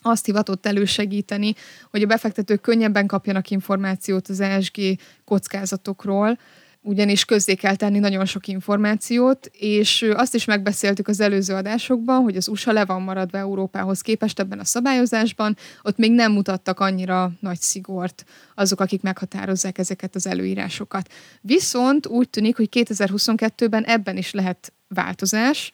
azt 0.01 0.25
hivatott 0.25 0.65
elősegíteni, 0.65 1.53
hogy 1.91 2.01
a 2.01 2.07
befektetők 2.07 2.61
könnyebben 2.61 3.07
kapjanak 3.07 3.49
információt 3.49 4.27
az 4.27 4.39
ESG 4.39 4.77
kockázatokról, 5.25 6.37
ugyanis 6.85 7.25
közzé 7.25 7.53
kell 7.53 7.75
tenni 7.75 7.99
nagyon 7.99 8.25
sok 8.25 8.47
információt, 8.47 9.49
és 9.51 10.05
azt 10.13 10.35
is 10.35 10.45
megbeszéltük 10.45 11.07
az 11.07 11.19
előző 11.19 11.53
adásokban, 11.53 12.21
hogy 12.21 12.35
az 12.35 12.47
USA 12.47 12.71
le 12.71 12.85
van 12.85 13.01
maradva 13.01 13.37
Európához 13.37 14.01
képest 14.01 14.39
ebben 14.39 14.59
a 14.59 14.65
szabályozásban, 14.65 15.57
ott 15.81 15.97
még 15.97 16.11
nem 16.11 16.31
mutattak 16.31 16.79
annyira 16.79 17.31
nagy 17.39 17.59
szigort 17.59 18.25
azok, 18.55 18.79
akik 18.79 19.01
meghatározzák 19.01 19.77
ezeket 19.77 20.15
az 20.15 20.27
előírásokat. 20.27 21.11
Viszont 21.41 22.07
úgy 22.07 22.29
tűnik, 22.29 22.55
hogy 22.55 22.69
2022-ben 22.71 23.83
ebben 23.83 24.17
is 24.17 24.31
lehet 24.31 24.73
változás, 24.87 25.71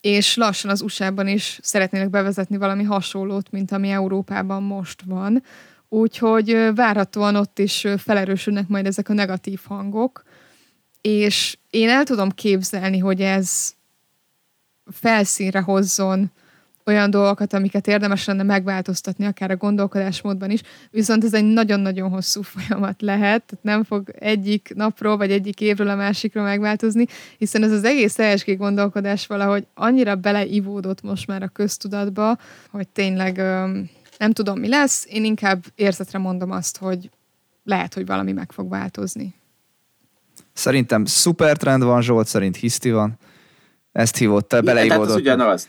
és 0.00 0.36
lassan 0.36 0.70
az 0.70 0.80
USA-ban 0.80 1.28
is 1.28 1.58
szeretnének 1.62 2.10
bevezetni 2.10 2.56
valami 2.56 2.82
hasonlót, 2.82 3.50
mint 3.50 3.72
ami 3.72 3.88
Európában 3.88 4.62
most 4.62 5.02
van. 5.06 5.42
Úgyhogy 5.88 6.70
várhatóan 6.74 7.36
ott 7.36 7.58
is 7.58 7.84
ö, 7.84 7.96
felerősödnek 7.96 8.68
majd 8.68 8.86
ezek 8.86 9.08
a 9.08 9.12
negatív 9.12 9.60
hangok, 9.64 10.22
és 11.08 11.56
én 11.70 11.88
el 11.88 12.04
tudom 12.04 12.30
képzelni, 12.30 12.98
hogy 12.98 13.20
ez 13.20 13.74
felszínre 14.90 15.60
hozzon 15.60 16.30
olyan 16.86 17.10
dolgokat, 17.10 17.52
amiket 17.52 17.86
érdemes 17.86 18.24
lenne 18.24 18.42
megváltoztatni, 18.42 19.24
akár 19.24 19.50
a 19.50 19.56
gondolkodásmódban 19.56 20.50
is, 20.50 20.60
viszont 20.90 21.24
ez 21.24 21.34
egy 21.34 21.44
nagyon-nagyon 21.44 22.10
hosszú 22.10 22.42
folyamat 22.42 23.02
lehet, 23.02 23.44
tehát 23.44 23.64
nem 23.64 23.84
fog 23.84 24.10
egyik 24.18 24.72
napról, 24.74 25.16
vagy 25.16 25.30
egyik 25.30 25.60
évről 25.60 25.88
a 25.88 25.94
másikra 25.94 26.42
megváltozni, 26.42 27.06
hiszen 27.38 27.62
ez 27.62 27.72
az 27.72 27.84
egész 27.84 28.18
ESG 28.18 28.56
gondolkodás 28.56 29.26
valahogy 29.26 29.66
annyira 29.74 30.14
beleivódott 30.14 31.02
most 31.02 31.26
már 31.26 31.42
a 31.42 31.48
köztudatba, 31.48 32.38
hogy 32.70 32.88
tényleg 32.88 33.36
nem 34.18 34.32
tudom, 34.32 34.58
mi 34.58 34.68
lesz, 34.68 35.06
én 35.10 35.24
inkább 35.24 35.64
érzetre 35.74 36.18
mondom 36.18 36.50
azt, 36.50 36.76
hogy 36.76 37.10
lehet, 37.64 37.94
hogy 37.94 38.06
valami 38.06 38.32
meg 38.32 38.52
fog 38.52 38.68
változni. 38.68 39.34
Szerintem 40.58 41.04
szuper 41.04 41.56
trend 41.56 41.82
van, 41.82 42.02
Zsolt 42.02 42.26
szerint 42.26 42.56
hiszti 42.56 42.90
van. 42.90 43.18
Ezt 43.92 44.16
hívott, 44.16 44.48
te 44.48 44.60
beleívódott. 44.60 45.16
ugyanaz. 45.16 45.68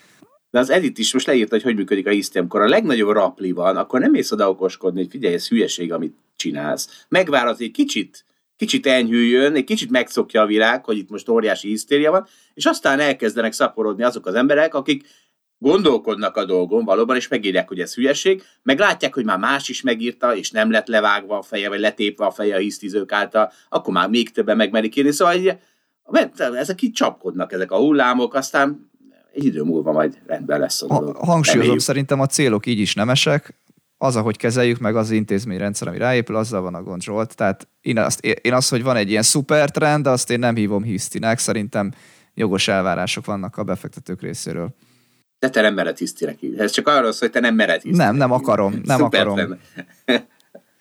de 0.49 0.59
az 0.59 0.69
Edit 0.69 0.97
is 0.97 1.13
most 1.13 1.25
leírta, 1.25 1.55
hogy 1.55 1.63
hogy 1.63 1.75
működik 1.75 2.07
a 2.07 2.09
hiszti, 2.09 2.37
amikor 2.37 2.61
a 2.61 2.67
legnagyobb 2.67 3.09
rapli 3.09 3.51
van, 3.51 3.77
akkor 3.77 3.99
nem 3.99 4.11
mész 4.11 4.31
oda 4.31 4.49
okoskodni, 4.49 4.99
hogy 4.99 5.09
figyelj, 5.09 5.33
ez 5.33 5.47
hülyeség, 5.47 5.93
amit 5.93 6.15
csinálsz. 6.35 7.05
Megvárod, 7.09 7.55
egy 7.59 7.71
kicsit, 7.71 8.25
kicsit 8.55 8.85
enyhüljön, 8.85 9.55
egy 9.55 9.63
kicsit 9.63 9.89
megszokja 9.89 10.41
a 10.41 10.45
világ, 10.45 10.85
hogy 10.85 10.97
itt 10.97 11.09
most 11.09 11.29
óriási 11.29 11.67
hisztéria 11.67 12.11
van, 12.11 12.27
és 12.53 12.65
aztán 12.65 12.99
elkezdenek 12.99 13.53
szaporodni 13.53 14.03
azok 14.03 14.25
az 14.25 14.33
emberek, 14.33 14.73
akik 14.73 15.07
gondolkodnak 15.59 16.37
a 16.37 16.45
dolgon 16.45 16.85
valóban, 16.85 17.15
és 17.15 17.27
megírják, 17.27 17.67
hogy 17.67 17.79
ez 17.79 17.93
hülyeség, 17.93 18.43
meg 18.63 18.79
látják, 18.79 19.13
hogy 19.13 19.25
már 19.25 19.37
más 19.37 19.69
is 19.69 19.81
megírta, 19.81 20.35
és 20.35 20.51
nem 20.51 20.71
lett 20.71 20.87
levágva 20.87 21.37
a 21.37 21.41
feje, 21.41 21.69
vagy 21.69 21.79
letépve 21.79 22.25
a 22.25 22.31
feje 22.31 22.55
a 22.55 22.59
hisztizők 22.59 23.11
által, 23.11 23.51
akkor 23.69 23.93
már 23.93 24.09
még 24.09 24.31
többen 24.31 24.57
megmerik 24.57 24.95
írni. 24.95 25.11
Szóval 25.11 25.35
így, 25.35 25.57
ezek 26.53 26.81
így 26.81 26.91
csapkodnak, 26.91 27.51
ezek 27.51 27.71
a 27.71 27.77
hullámok, 27.77 28.33
aztán 28.33 28.89
egy 29.33 29.45
idő 29.45 29.61
múlva 29.63 29.91
majd 29.91 30.17
rendben 30.25 30.59
lesz. 30.59 30.81
Ha, 30.87 30.95
hangsúlyozom, 30.95 31.53
Reméljük. 31.53 31.79
szerintem 31.79 32.19
a 32.19 32.25
célok 32.25 32.65
így 32.65 32.79
is 32.79 32.93
nemesek, 32.93 33.53
az, 34.01 34.15
ahogy 34.15 34.37
kezeljük, 34.37 34.79
meg 34.79 34.95
az 34.95 35.11
intézményrendszer, 35.11 35.87
ami 35.87 35.97
ráépül, 35.97 36.35
azzal 36.35 36.61
van 36.61 36.75
a 36.75 36.83
gond 36.83 37.01
Zsolt. 37.01 37.35
Tehát 37.35 37.67
én 37.81 37.97
azt, 37.97 38.19
én 38.19 38.53
azt, 38.53 38.69
hogy 38.69 38.83
van 38.83 38.95
egy 38.95 39.09
ilyen 39.09 39.21
szuper 39.21 39.71
trend, 39.71 40.07
azt 40.07 40.29
én 40.29 40.39
nem 40.39 40.55
hívom 40.55 40.83
hisztinek, 40.83 41.37
szerintem 41.37 41.91
jogos 42.33 42.67
elvárások 42.67 43.25
vannak 43.25 43.57
a 43.57 43.63
befektetők 43.63 44.21
részéről. 44.21 44.75
De 45.39 45.49
te 45.49 45.61
nem 45.61 45.73
mered 45.73 45.97
hisztinek 45.97 46.41
így. 46.41 46.59
Ez 46.59 46.71
csak 46.71 46.87
arról 46.87 47.11
szól, 47.11 47.19
hogy 47.19 47.31
te 47.31 47.39
nem 47.39 47.55
mered 47.55 47.81
hisztinek 47.81 48.07
Nem, 48.07 48.15
nem 48.15 48.31
akarom, 48.31 48.81
nem 48.83 48.97
Szuper 48.97 49.27
akarom. 49.27 49.57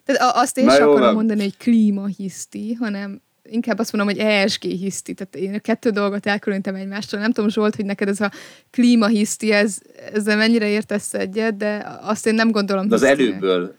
Tehát 0.04 0.32
azt 0.34 0.58
én 0.58 0.64
Na 0.64 0.72
sem 0.72 0.82
akarom 0.82 1.00
van. 1.00 1.14
mondani, 1.14 1.42
hogy 1.42 1.56
klímahiszti, 1.56 2.72
hanem 2.72 3.20
inkább 3.42 3.78
azt 3.78 3.92
mondom, 3.92 4.14
hogy 4.14 4.24
ESG 4.24 4.62
hiszti. 4.62 5.14
Tehát 5.14 5.34
én 5.36 5.54
a 5.54 5.58
kettő 5.58 5.90
dolgot 5.90 6.26
elkülönítem 6.26 6.74
egymástól. 6.74 7.20
Nem 7.20 7.32
tudom, 7.32 7.50
Zsolt, 7.50 7.74
hogy 7.76 7.84
neked 7.84 8.08
ez 8.08 8.20
a 8.20 8.30
klímahiszti, 8.70 9.52
ez, 9.52 9.78
ezzel 10.12 10.36
mennyire 10.36 10.66
értesz 10.68 11.14
egyet, 11.14 11.56
de 11.56 11.98
azt 12.00 12.26
én 12.26 12.34
nem 12.34 12.50
gondolom 12.50 12.88
De 12.88 12.94
az 12.94 13.06
hisztinek. 13.06 13.28
előbből. 13.30 13.74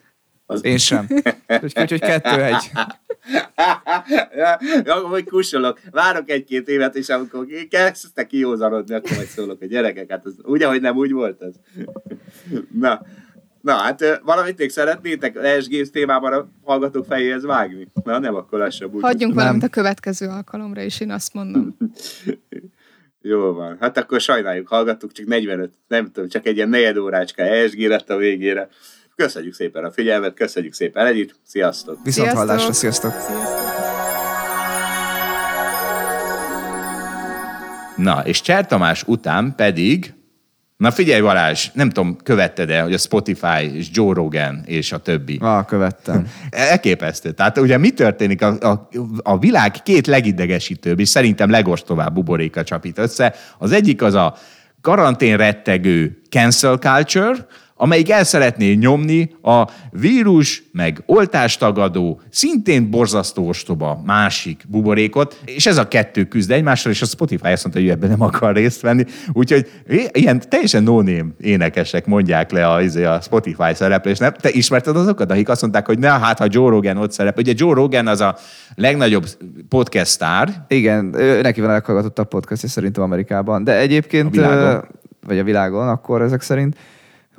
Az... 0.52 0.66
Én 0.66 0.78
sem. 0.78 1.08
Úgyhogy 1.64 1.93
úgy, 1.93 2.00
kettő 2.00 2.43
egy. 2.43 2.72
ja, 4.86 5.08
majd 5.08 5.30
kussolok. 5.30 5.80
Várok 5.91 6.30
egy-két 6.30 6.68
évet, 6.68 6.95
és 6.95 7.10
amikor 7.10 7.45
kezdtek 7.70 8.28
kiózanodni, 8.28 8.95
akkor 8.95 9.16
majd 9.16 9.28
szólok, 9.28 9.60
hogy 9.60 9.68
gyerekek, 9.68 10.12
hát 10.12 10.26
ez, 10.26 10.34
ugye, 10.43 10.68
hogy 10.68 10.82
nem 10.82 10.95
úgy 10.95 11.12
volt 11.12 11.41
ez? 11.41 11.54
Na, 12.80 13.02
na 13.62 13.74
hát 13.74 14.22
valamit 14.24 14.58
még 14.58 14.70
szeretnétek 14.70 15.36
ESG 15.36 15.89
témában 15.89 16.34
a 16.34 16.50
hallgatók 16.64 17.06
fejéhez 17.06 17.43
vágni? 17.43 17.88
Na, 18.04 18.20
nem, 18.20 18.36
akkor 18.36 18.60
lassabb 18.60 18.93
úgy. 18.93 19.02
Hagyjunk 19.02 19.34
Nem. 19.34 19.43
valamit 19.43 19.64
a 19.64 19.70
következő 19.70 20.28
alkalomra 20.28 20.82
is, 20.82 21.00
én 21.00 21.12
azt 21.12 21.34
mondom. 21.34 21.78
Jó 23.22 23.54
van. 23.54 23.78
Hát 23.80 23.97
akkor 23.97 24.22
sajnáljuk, 24.22 24.68
hallgattuk, 24.68 25.12
csak 25.12 25.26
45, 25.26 25.72
nem 25.88 26.12
tudom, 26.12 26.30
csak 26.30 26.45
egy 26.47 26.56
ilyen 26.56 26.70
negyed 26.70 26.97
órácska 26.97 27.41
ESG 27.41 27.80
lett 27.80 28.10
a 28.10 28.18
végére. 28.18 28.70
Köszönjük 29.20 29.53
szépen 29.53 29.84
a 29.84 29.91
figyelmet, 29.91 30.34
köszönjük 30.34 30.74
szépen 30.74 31.05
együtt, 31.05 31.36
sziasztok! 31.43 31.97
Viszont 32.03 32.32
hallásra, 32.32 32.74
sziasztok! 32.74 33.11
Sziasztok! 33.11 33.57
Na, 37.95 38.22
és 38.26 38.41
Cser 38.41 38.67
Tamás 38.67 39.03
után 39.03 39.53
pedig, 39.55 40.13
na 40.78 40.91
figyelj 40.91 41.22
Balázs, 41.22 41.70
nem 41.74 41.89
tudom, 41.89 42.17
követted-e, 42.24 42.82
hogy 42.82 42.93
a 42.93 42.97
Spotify 42.97 43.76
és 43.76 43.88
Joe 43.91 44.13
Rogan 44.13 44.61
és 44.65 44.91
a 44.91 44.97
többi. 44.97 45.38
Ah, 45.43 45.65
követtem. 45.65 46.28
Elképesztő. 46.49 47.32
Tehát 47.32 47.57
ugye 47.57 47.78
mi 47.78 47.91
történik? 47.91 48.41
A, 48.41 48.57
a, 48.59 48.89
a 49.24 49.39
világ 49.39 49.72
két 49.72 50.07
legidegesítőbb 50.07 50.99
és 50.99 51.09
szerintem 51.09 51.49
legostobább 51.49 52.13
buboréka 52.13 52.63
csapít 52.63 52.97
össze. 52.97 53.36
Az 53.57 53.72
egyik 53.72 54.01
az 54.01 54.13
a 54.13 54.36
karantén 54.82 55.38
rettegő 55.38 56.22
cancel 56.30 56.78
culture, 56.78 57.47
amelyik 57.82 58.09
el 58.09 58.23
szeretné 58.23 58.73
nyomni 58.73 59.32
a 59.41 59.67
vírus, 59.91 60.63
meg 60.71 61.03
oltástagadó, 61.05 62.21
szintén 62.30 62.89
borzasztó 62.89 63.47
ostoba 63.47 64.01
másik 64.05 64.63
buborékot, 64.67 65.39
és 65.45 65.65
ez 65.65 65.77
a 65.77 65.88
kettő 65.88 66.23
küzd 66.23 66.51
egymással, 66.51 66.91
és 66.91 67.01
a 67.01 67.05
Spotify 67.05 67.47
azt 67.47 67.63
mondta, 67.63 67.82
hogy 67.82 67.89
ebben 67.89 68.09
nem 68.09 68.21
akar 68.21 68.55
részt 68.55 68.82
venni. 68.82 69.03
Úgyhogy 69.34 69.69
ilyen 70.11 70.41
teljesen 70.49 70.84
no 70.84 71.01
énekesek 71.39 72.05
mondják 72.05 72.51
le 72.51 72.67
a, 72.67 72.82
izé, 72.82 73.03
a 73.03 73.21
Spotify 73.21 73.73
szereplés. 73.73 74.17
Nem? 74.17 74.34
Te 74.34 74.49
ismerted 74.49 74.95
azokat, 74.95 75.32
akik 75.32 75.49
azt 75.49 75.61
mondták, 75.61 75.86
hogy 75.86 75.99
na 75.99 76.07
hát, 76.09 76.38
ha 76.39 76.45
Joe 76.49 76.69
Rogan 76.69 76.97
ott 76.97 77.11
szerepel. 77.11 77.43
Ugye 77.43 77.53
Joe 77.55 77.73
Rogan 77.73 78.07
az 78.07 78.21
a 78.21 78.36
legnagyobb 78.75 79.25
podcast 79.69 80.11
sztár, 80.11 80.65
Igen, 80.67 81.13
ő, 81.15 81.41
neki 81.41 81.61
van 81.61 81.69
a 81.69 81.73
leghallgatottabb 81.73 82.27
podcastja 82.27 82.69
szerintem 82.69 83.03
Amerikában, 83.03 83.63
de 83.63 83.77
egyébként, 83.77 84.27
A 84.27 84.30
világon. 84.30 84.88
vagy 85.27 85.39
a 85.39 85.43
világon, 85.43 85.88
akkor 85.88 86.21
ezek 86.21 86.41
szerint, 86.41 86.75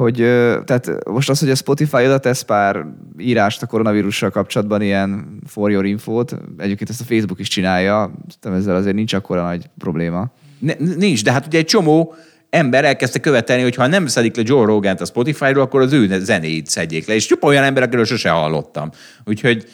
hogy 0.01 0.17
tehát 0.65 1.09
most 1.09 1.31
az, 1.31 1.41
hogy 1.41 1.51
a 1.51 1.55
Spotify 1.55 1.97
oda 1.97 2.19
tesz 2.19 2.43
pár 2.43 2.87
írást 3.19 3.63
a 3.63 3.67
koronavírussal 3.67 4.31
kapcsolatban, 4.31 4.83
ilyen 4.83 5.39
for 5.47 5.71
your 5.71 5.87
infót, 5.87 6.37
egyébként 6.59 6.91
ezt 6.91 7.01
a 7.01 7.05
Facebook 7.05 7.41
is 7.41 7.49
csinálja, 7.49 8.13
szerintem 8.29 8.53
ezzel 8.53 8.77
azért 8.77 8.95
nincs 8.95 9.13
akkora 9.13 9.43
nagy 9.43 9.71
probléma. 9.79 10.31
Ne, 10.59 10.73
nincs, 10.97 11.25
de 11.25 11.33
hát 11.33 11.47
ugye 11.47 11.59
egy 11.59 11.65
csomó 11.65 12.15
ember 12.51 12.85
elkezdte 12.85 13.19
követelni, 13.21 13.63
hogy 13.63 13.75
ha 13.75 13.87
nem 13.87 14.07
szedik 14.07 14.37
le 14.37 14.43
Joe 14.47 14.65
Rogan-t 14.65 15.01
a 15.01 15.05
Spotify-ról, 15.05 15.63
akkor 15.63 15.81
az 15.81 15.93
ő 15.93 16.21
zenéit 16.21 16.67
szedjék 16.67 17.07
le. 17.07 17.15
És 17.15 17.27
csupa 17.27 17.47
olyan 17.47 17.65
ember, 17.65 17.83
akiről 17.83 18.05
sose 18.05 18.31
hallottam. 18.31 18.91
Úgyhogy 19.25 19.65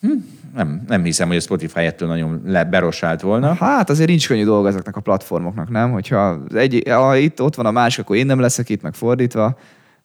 hm, 0.00 0.12
nem, 0.54 0.82
nem 0.88 1.04
hiszem, 1.04 1.28
hogy 1.28 1.36
a 1.36 1.40
Spotify 1.40 1.80
ettől 1.80 2.08
nagyon 2.08 2.42
le, 2.46 2.68
volna. 3.20 3.54
Hát 3.54 3.90
azért 3.90 4.08
nincs 4.08 4.26
könnyű 4.26 4.44
dolga 4.44 4.68
ezeknek 4.68 4.96
a 4.96 5.00
platformoknak, 5.00 5.70
nem? 5.70 5.90
Hogyha 5.90 6.42
egy, 6.54 6.82
ha 6.86 7.16
itt 7.16 7.42
ott 7.42 7.54
van 7.54 7.66
a 7.66 7.70
másik, 7.70 8.04
akkor 8.04 8.16
én 8.16 8.26
nem 8.26 8.40
leszek 8.40 8.68
itt, 8.68 8.82
meg 8.82 8.94
fordítva, 8.94 9.56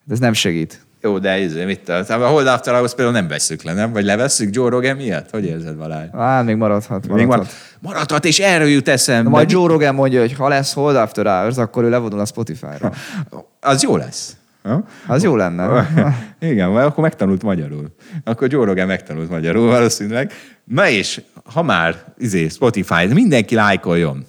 Hát 0.04 0.12
ez 0.12 0.20
nem 0.20 0.34
segít. 0.34 0.86
Jó, 1.02 1.20
de 1.20 1.30
ez, 1.30 1.54
mit 1.54 1.89
a, 1.89 2.28
Hold 2.28 2.48
After 2.48 2.74
Hours 2.74 2.94
például 2.94 3.18
nem 3.18 3.28
vesszük 3.28 3.64
le, 3.64 3.74
nem? 3.74 3.91
Vagy 3.91 4.04
levesszük 4.06 4.56
Joe 4.56 4.70
Rogan 4.70 4.96
miatt? 4.96 5.30
Hogy 5.30 5.46
érzed, 5.46 5.76
Balázs? 5.76 6.08
Hát 6.14 6.46
még 6.46 6.56
maradhat. 6.56 6.89
maradhat. 6.89 7.18
Még 7.18 7.26
marad, 7.26 7.48
maradhat, 7.80 8.26
és 8.26 8.39
erről 8.39 8.68
jut 8.68 8.88
eszembe. 8.88 9.24
Na, 9.24 9.30
majd 9.30 9.52
Joe 9.52 9.68
Rogan 9.68 9.96
mondja, 9.96 10.20
hogy 10.20 10.34
ha 10.34 10.48
lesz 10.48 10.74
Hold 10.74 10.96
After 10.96 11.26
Hours, 11.26 11.58
akkor 11.58 11.84
ő 11.84 11.89
levonul 11.89 12.20
a 12.20 12.26
Spotify-ra. 12.26 12.91
Az 13.60 13.84
jó 13.84 13.98
lesz. 13.98 14.36
Ha? 14.64 14.84
Az 15.07 15.24
jó 15.24 15.36
lenne. 15.36 15.89
Igen, 16.39 16.70
mert 16.70 16.88
akkor 16.88 17.03
megtanult 17.03 17.43
magyarul. 17.43 17.95
Akkor 18.24 18.51
Joe 18.51 18.66
Rogan 18.66 18.88
megtanult 18.88 19.30
magyarul 19.30 19.68
valószínűleg. 19.68 20.32
Na 20.64 20.88
és, 20.89 21.22
ha 21.43 21.61
már 21.61 22.03
izé, 22.18 22.47
Spotify, 22.47 23.05
mindenki 23.14 23.55
lájkoljon. 23.55 24.26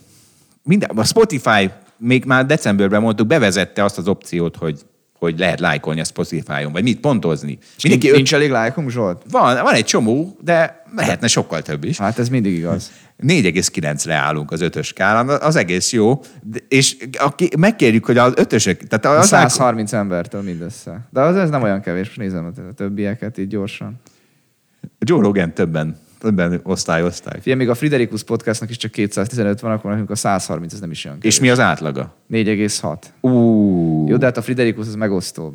Minden, 0.63 0.91
a 0.95 1.05
Spotify, 1.05 1.71
még 1.97 2.25
már 2.25 2.47
decemberben 2.47 3.01
mondtuk, 3.01 3.27
bevezette 3.27 3.85
azt 3.85 3.99
az 3.99 4.09
opciót, 4.09 4.57
hogy 4.57 4.81
hogy 5.19 5.39
lehet 5.39 5.61
lájkolni 5.61 6.01
a 6.01 6.05
Spotify-on, 6.05 6.73
vagy 6.73 6.83
mit 6.83 7.01
pontozni. 7.01 7.59
Mindenki 7.83 8.09
öt- 8.09 8.17
nincs 8.17 8.35
elég 8.35 8.51
lájkunk, 8.51 8.91
Zsolt? 8.91 9.23
Van, 9.31 9.63
van 9.63 9.75
egy 9.75 9.85
csomó, 9.85 10.37
de 10.41 10.84
lehetne 10.97 11.27
sokkal 11.27 11.63
több 11.63 11.85
is. 11.85 11.99
Hát 11.99 12.19
ez 12.19 12.29
mindig 12.29 12.53
igaz. 12.55 12.91
4,9-re 13.23 14.15
állunk 14.15 14.51
az 14.51 14.61
ötös 14.61 14.87
skálán, 14.87 15.29
az 15.29 15.57
egész 15.57 15.93
jó, 15.93 16.21
és 16.69 16.97
aki, 17.19 17.49
megkérjük, 17.59 18.05
hogy 18.05 18.19
az 18.19 18.33
ötösök, 18.37 18.83
tehát 18.87 19.19
az 19.19 19.27
130 19.27 19.93
embertől 19.93 20.43
mindössze. 20.43 21.09
De 21.11 21.21
az 21.21 21.37
ez 21.37 21.51
nem 21.51 21.63
olyan 21.63 21.81
kevés, 21.81 22.15
nézem 22.15 22.53
a 22.71 22.75
többieket 22.75 23.39
így 23.39 23.49
gyorsan. 23.49 24.01
Joe 24.99 25.21
Rogan 25.23 25.53
többen, 25.53 25.97
többen 26.21 26.61
osztályozták. 26.63 27.41
Figyelj, 27.41 27.59
még 27.59 27.69
a 27.69 27.75
Friderikus 27.75 28.23
podcastnak 28.23 28.71
is 28.71 28.77
csak 28.77 28.91
215 28.91 29.61
van, 29.61 29.73
akkor 29.73 29.91
nekünk 29.91 30.11
a 30.11 30.15
130, 30.17 30.73
ez 30.73 30.81
nem 30.81 30.91
is 30.91 31.05
olyan 31.05 31.19
kevés. 31.19 31.35
És 31.35 31.41
mi 31.41 31.51
az 31.51 31.61
átlaga? 31.61 32.15
4,6. 32.31 32.97
Ú, 33.21 34.09
Jó, 34.09 34.17
de 34.17 34.25
hát 34.25 34.37
a 34.37 34.43
Friderikus 34.43 34.87
az 34.87 34.95
megosztóbb. 34.95 35.55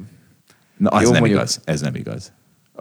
na, 0.78 0.90
az 0.90 1.02
jó, 1.02 1.10
nem 1.10 1.20
mondjuk. 1.20 1.40
igaz. 1.40 1.62
Ez 1.64 1.82
nem 1.82 1.96
igaz. 1.96 2.32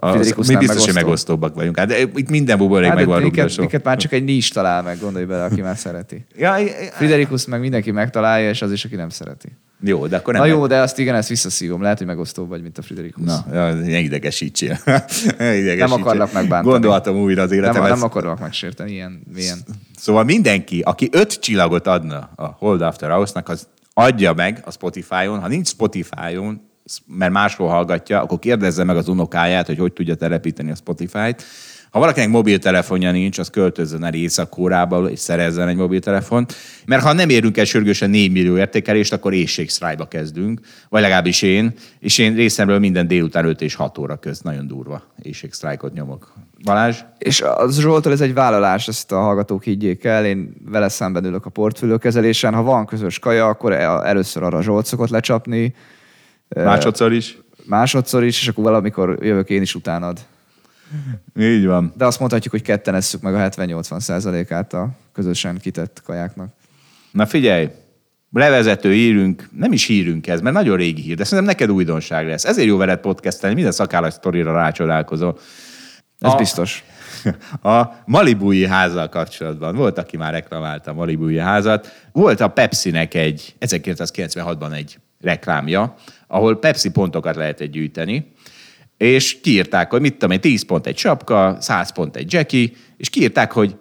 Az, 0.01 0.33
mi 0.47 0.53
nem 0.53 0.59
biztos, 0.59 0.59
hogy 0.59 0.67
megosztó. 0.67 0.93
megosztóbbak 0.93 1.55
vagyunk. 1.55 1.77
Hát, 1.77 1.97
itt 2.15 2.29
minden 2.29 2.57
buborék 2.57 2.87
Hát, 2.87 2.95
meg 2.95 3.05
van 3.05 3.21
minket, 3.21 3.57
minket 3.57 3.83
már 3.83 3.97
csak 3.97 4.11
egy 4.11 4.23
nis 4.23 4.49
talál 4.49 4.81
meg, 4.83 4.99
gondolj 4.99 5.25
bele, 5.25 5.43
aki 5.43 5.61
már 5.61 5.77
szereti. 5.77 6.25
Ja, 6.37 6.55
Friderikus 6.91 7.45
meg 7.45 7.59
mindenki 7.59 7.91
megtalálja, 7.91 8.49
és 8.49 8.61
az 8.61 8.71
is, 8.71 8.85
aki 8.85 8.95
nem 8.95 9.09
szereti. 9.09 9.47
jó, 9.81 10.07
de 10.07 10.15
akkor 10.15 10.33
nem. 10.33 10.41
Na 10.41 10.47
jó, 10.47 10.67
de 10.67 10.79
azt 10.79 10.99
igen, 10.99 11.15
ezt 11.15 11.29
visszaszívom. 11.29 11.81
Lehet, 11.81 11.97
hogy 11.97 12.07
megosztóbb 12.07 12.49
vagy, 12.49 12.61
mint 12.61 12.77
a 12.77 12.81
Friderikus. 12.81 13.23
Na, 13.25 13.73
ne 13.73 13.99
idegesítsél. 13.99 14.79
Ne 14.85 15.55
idegesítsél. 15.55 15.75
Nem 15.75 15.91
akarlak 15.91 16.33
megbántani. 16.33 16.71
Gondolhatom 16.71 17.17
újra 17.17 17.41
az 17.41 17.49
nem, 17.49 17.59
életemet. 17.59 17.89
nem 17.89 18.03
akarok 18.03 18.39
megsérteni 18.39 18.91
ilyen 18.91 19.21
mélyen. 19.33 19.57
Szóval 19.97 20.23
mindenki, 20.23 20.79
aki 20.79 21.09
öt 21.11 21.39
csillagot 21.39 21.87
adna 21.87 22.29
a 22.35 22.45
Hold 22.45 22.81
After 22.81 23.09
House-nak, 23.09 23.49
az 23.49 23.67
adja 23.93 24.33
meg 24.33 24.61
a 24.65 24.71
Spotify-on. 24.71 25.39
Ha 25.39 25.47
nincs 25.47 25.67
Spotify-on, 25.67 26.61
mert 27.05 27.31
máshol 27.31 27.67
hallgatja, 27.67 28.21
akkor 28.21 28.39
kérdezze 28.39 28.83
meg 28.83 28.97
az 28.97 29.07
unokáját, 29.07 29.65
hogy 29.67 29.77
hogy 29.77 29.93
tudja 29.93 30.15
telepíteni 30.15 30.71
a 30.71 30.75
Spotify-t. 30.75 31.43
Ha 31.89 31.99
valakinek 31.99 32.29
mobiltelefonja 32.29 33.11
nincs, 33.11 33.37
az 33.37 33.49
költözön 33.49 34.03
el 34.03 34.13
észak 34.13 34.57
és 35.09 35.19
szerezzen 35.19 35.67
egy 35.67 35.75
mobiltelefont. 35.75 36.55
Mert 36.85 37.03
ha 37.03 37.13
nem 37.13 37.29
érünk 37.29 37.57
el 37.57 37.65
sürgősen 37.65 38.09
4 38.09 38.31
millió 38.31 38.57
értékelést, 38.57 39.13
akkor 39.13 39.33
éjségsztrájba 39.33 40.07
kezdünk. 40.07 40.59
Vagy 40.89 41.01
legalábbis 41.01 41.41
én. 41.41 41.73
És 41.99 42.17
én 42.17 42.35
részemről 42.35 42.79
minden 42.79 43.07
délután 43.07 43.45
5 43.45 43.61
és 43.61 43.75
6 43.75 43.97
óra 43.97 44.15
közt 44.15 44.43
nagyon 44.43 44.67
durva 44.67 45.03
éjségsztrájkot 45.21 45.93
nyomok. 45.93 46.33
Balázs? 46.63 46.97
És 47.17 47.41
az 47.41 47.79
Zsoltól 47.79 48.11
ez 48.11 48.21
egy 48.21 48.33
vállalás, 48.33 48.87
ezt 48.87 49.11
a 49.11 49.19
hallgatók 49.19 49.63
higgyék 49.63 50.03
el. 50.03 50.25
Én 50.25 50.55
vele 50.65 50.89
szemben 50.89 51.25
ülök 51.25 51.45
a 51.45 51.49
portfőlőkezelésen. 51.49 52.53
Ha 52.53 52.61
van 52.61 52.85
közös 52.85 53.19
kaja, 53.19 53.47
akkor 53.47 53.71
e- 53.71 54.07
először 54.07 54.43
arra 54.43 54.61
Zsolt 54.61 54.85
szokott 54.85 55.09
lecsapni. 55.09 55.73
Másodszor 56.55 57.13
is? 57.13 57.37
Másodszor 57.65 58.23
is, 58.23 58.41
és 58.41 58.47
akkor 58.47 58.63
valamikor 58.63 59.17
jövök 59.21 59.49
én 59.49 59.61
is 59.61 59.75
utánad. 59.75 60.19
Így 61.39 61.65
van. 61.65 61.93
De 61.97 62.05
azt 62.05 62.19
mondhatjuk, 62.19 62.53
hogy 62.53 62.61
ketten 62.61 62.95
esszük 62.95 63.21
meg 63.21 63.35
a 63.35 63.49
70-80 63.49 63.99
százalékát 63.99 64.73
a 64.73 64.89
közösen 65.13 65.57
kitett 65.57 66.01
kajáknak. 66.05 66.53
Na 67.11 67.25
figyelj, 67.25 67.69
levezető 68.31 68.91
hírünk, 68.91 69.49
nem 69.51 69.71
is 69.71 69.85
hírünk 69.85 70.27
ez, 70.27 70.41
mert 70.41 70.55
nagyon 70.55 70.77
régi 70.77 71.01
hír, 71.01 71.15
de 71.15 71.23
szerintem 71.23 71.47
neked 71.47 71.71
újdonság 71.71 72.27
lesz. 72.27 72.45
Ezért 72.45 72.67
jó 72.67 72.77
veled 72.77 72.99
podcastelni, 72.99 73.55
minden 73.55 73.73
szakállas 73.73 74.13
sztorira 74.13 74.53
rácsodálkozol. 74.53 75.37
Ez 76.19 76.31
a, 76.31 76.35
biztos. 76.35 76.83
A 77.61 77.85
Malibui 78.05 78.65
házzal 78.65 79.09
kapcsolatban 79.09 79.75
volt, 79.75 79.97
aki 79.97 80.17
már 80.17 80.33
reklamálta 80.33 80.91
a 80.91 80.93
Malibui 80.93 81.37
házat. 81.37 82.07
Volt 82.11 82.39
a 82.39 82.47
Pepsi-nek 82.47 83.13
egy 83.13 83.55
1996-ban 83.59 84.73
egy 84.73 84.99
reklámja, 85.21 85.95
ahol 86.27 86.59
Pepsi 86.59 86.89
pontokat 86.89 87.35
lehetett 87.35 87.71
gyűjteni, 87.71 88.31
és 88.97 89.39
kiírták, 89.41 89.91
hogy 89.91 90.01
mit 90.01 90.13
tudom 90.13 90.31
én, 90.31 90.41
10 90.41 90.65
pont 90.65 90.87
egy 90.87 90.97
sapka, 90.97 91.57
100 91.59 91.91
pont 91.91 92.15
egy 92.15 92.33
Jackie, 92.33 92.69
és 92.97 93.09
kiírták, 93.09 93.51
hogy 93.51 93.75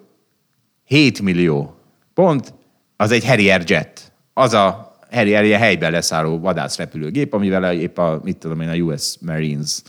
7 0.84 1.22
millió 1.22 1.76
pont, 2.14 2.54
az 2.96 3.10
egy 3.10 3.24
Harrier 3.24 3.62
Jet. 3.66 4.12
Az 4.34 4.52
a 4.52 4.96
Harrier 5.10 5.58
helyben 5.58 5.90
leszálló 5.90 6.38
vadászrepülőgép, 6.38 7.34
amivel 7.34 7.72
épp 7.72 7.98
a, 7.98 8.20
mit 8.24 8.36
tudom 8.36 8.60
én, 8.60 8.68
a 8.68 8.74
US 8.74 9.16
Marines 9.20 9.82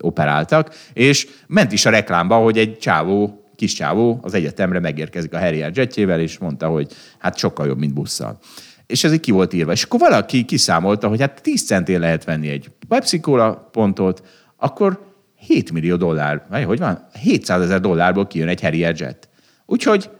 operáltak, 0.00 0.74
és 0.92 1.28
ment 1.46 1.72
is 1.72 1.86
a 1.86 1.90
reklámba, 1.90 2.36
hogy 2.36 2.58
egy 2.58 2.78
csávó, 2.78 3.44
kis 3.56 3.72
csávó 3.72 4.18
az 4.22 4.34
egyetemre 4.34 4.80
megérkezik 4.80 5.34
a 5.34 5.38
Harrier 5.38 5.70
jetjével, 5.74 6.20
és 6.20 6.38
mondta, 6.38 6.68
hogy 6.68 6.92
hát 7.18 7.36
sokkal 7.38 7.66
jobb, 7.66 7.78
mint 7.78 7.94
busszal. 7.94 8.38
És 8.86 9.04
ez 9.04 9.12
így 9.12 9.20
ki 9.20 9.30
volt 9.30 9.52
írva. 9.52 9.72
És 9.72 9.82
akkor 9.82 10.00
valaki 10.00 10.44
kiszámolta, 10.44 11.08
hogy 11.08 11.20
hát 11.20 11.42
10 11.42 11.66
centén 11.66 12.00
lehet 12.00 12.24
venni 12.24 12.48
egy 12.48 12.70
Pepsi 12.88 13.20
Cola 13.20 13.68
pontot, 13.72 14.22
akkor 14.56 15.14
7 15.34 15.72
millió 15.72 15.96
dollár, 15.96 16.46
vagy 16.50 16.64
hogy 16.64 16.78
van? 16.78 17.08
700 17.22 17.62
ezer 17.62 17.80
dollárból 17.80 18.26
kijön 18.26 18.48
egy 18.48 18.60
Harrier 18.60 18.94
Jet. 18.96 19.28
Úgyhogy 19.66 20.10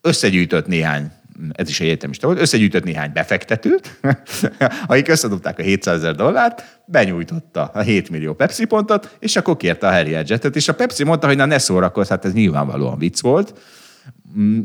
összegyűjtött 0.00 0.66
néhány 0.66 1.10
ez 1.52 1.68
is 1.68 1.80
egy 1.80 1.86
egyetemista 1.86 2.26
volt, 2.26 2.40
összegyűjtött 2.40 2.84
néhány 2.84 3.12
befektetőt, 3.12 3.98
akik 4.86 5.08
összedobták 5.08 5.58
a 5.58 5.62
700 5.62 5.96
ezer 5.96 6.14
dollárt, 6.14 6.80
benyújtotta 6.84 7.70
a 7.74 7.80
7 7.80 8.10
millió 8.10 8.34
Pepsi 8.34 8.64
pontot, 8.64 9.16
és 9.20 9.36
akkor 9.36 9.56
kérte 9.56 9.88
a 9.88 9.92
Harrier 9.92 10.24
Jetet, 10.28 10.56
és 10.56 10.68
a 10.68 10.74
Pepsi 10.74 11.04
mondta, 11.04 11.26
hogy 11.26 11.36
na 11.36 11.44
ne 11.44 11.58
szórakozz, 11.58 12.08
hát 12.08 12.24
ez 12.24 12.32
nyilvánvalóan 12.32 12.98
vicc 12.98 13.20
volt, 13.20 13.60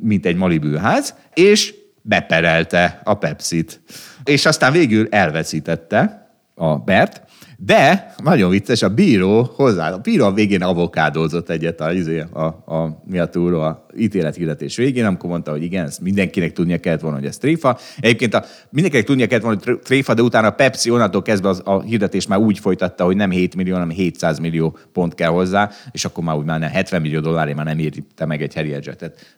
mint 0.01 0.25
egy 0.25 0.35
malibűház, 0.35 1.15
és 1.33 1.73
beperelte 2.01 3.01
a 3.03 3.13
Pepsit. 3.13 3.81
És 4.23 4.45
aztán 4.45 4.71
végül 4.71 5.07
elveszítette 5.09 6.31
a 6.55 6.77
Bert, 6.77 7.21
de 7.63 8.13
nagyon 8.23 8.49
vicces, 8.49 8.81
a 8.81 8.89
bíró 8.89 9.51
hozzá, 9.55 9.91
a 9.91 9.97
bíró 9.97 10.25
a 10.25 10.33
végén 10.33 10.61
avokádózott 10.61 11.49
egyet 11.49 11.81
a, 11.81 11.93
izé, 11.93 12.19
a, 12.19 12.43
a, 12.43 13.01
mi 13.05 13.19
a 13.19 13.25
túró, 13.25 13.61
a 13.61 13.85
ítélethirdetés 13.97 14.75
végén, 14.75 15.05
amikor 15.05 15.29
mondta, 15.29 15.51
hogy 15.51 15.63
igen, 15.63 15.85
ezt 15.85 16.01
mindenkinek 16.01 16.53
tudnia 16.53 16.79
kellett 16.79 17.01
volna, 17.01 17.17
hogy 17.17 17.25
ez 17.25 17.37
tréfa. 17.37 17.77
Egyébként 17.99 18.33
a, 18.33 18.43
mindenkinek 18.69 19.05
tudnia 19.05 19.27
kellett 19.27 19.43
volna, 19.43 19.59
hogy 19.63 19.79
tréfa, 19.79 20.13
de 20.13 20.21
utána 20.21 20.47
a 20.47 20.51
Pepsi 20.51 20.89
onnantól 20.89 21.21
kezdve 21.21 21.49
az, 21.49 21.61
a 21.65 21.81
hirdetés 21.81 22.27
már 22.27 22.39
úgy 22.39 22.59
folytatta, 22.59 23.05
hogy 23.05 23.15
nem 23.15 23.31
7 23.31 23.55
millió, 23.55 23.73
hanem 23.73 23.89
700 23.89 24.39
millió 24.39 24.77
pont 24.93 25.15
kell 25.15 25.29
hozzá, 25.29 25.69
és 25.91 26.05
akkor 26.05 26.23
már 26.23 26.35
úgy 26.35 26.45
már 26.45 26.59
nem, 26.59 26.69
70 26.69 27.01
millió 27.01 27.19
dollárért 27.19 27.57
már 27.57 27.65
nem 27.65 27.79
érte 27.79 28.25
meg 28.25 28.41
egy 28.41 28.53
Harrier 28.53 28.85
Jetet 28.85 29.37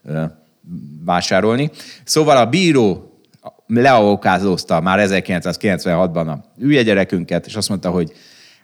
vásárolni. 1.05 1.71
Szóval 2.03 2.37
a 2.37 2.45
bíró 2.45 3.13
leavokázózta 3.67 4.81
már 4.81 5.07
1996-ban 5.09 6.27
a 6.27 6.45
hülye 6.59 6.83
gyerekünket, 6.83 7.45
és 7.45 7.55
azt 7.55 7.69
mondta, 7.69 7.89
hogy 7.89 8.11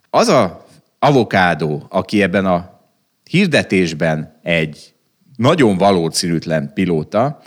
az 0.09 0.27
a 0.27 0.65
avokádó, 0.99 1.85
aki 1.89 2.21
ebben 2.21 2.45
a 2.45 2.79
hirdetésben 3.29 4.39
egy 4.43 4.93
nagyon 5.35 5.77
valószínűtlen 5.77 6.73
pilóta, 6.73 7.41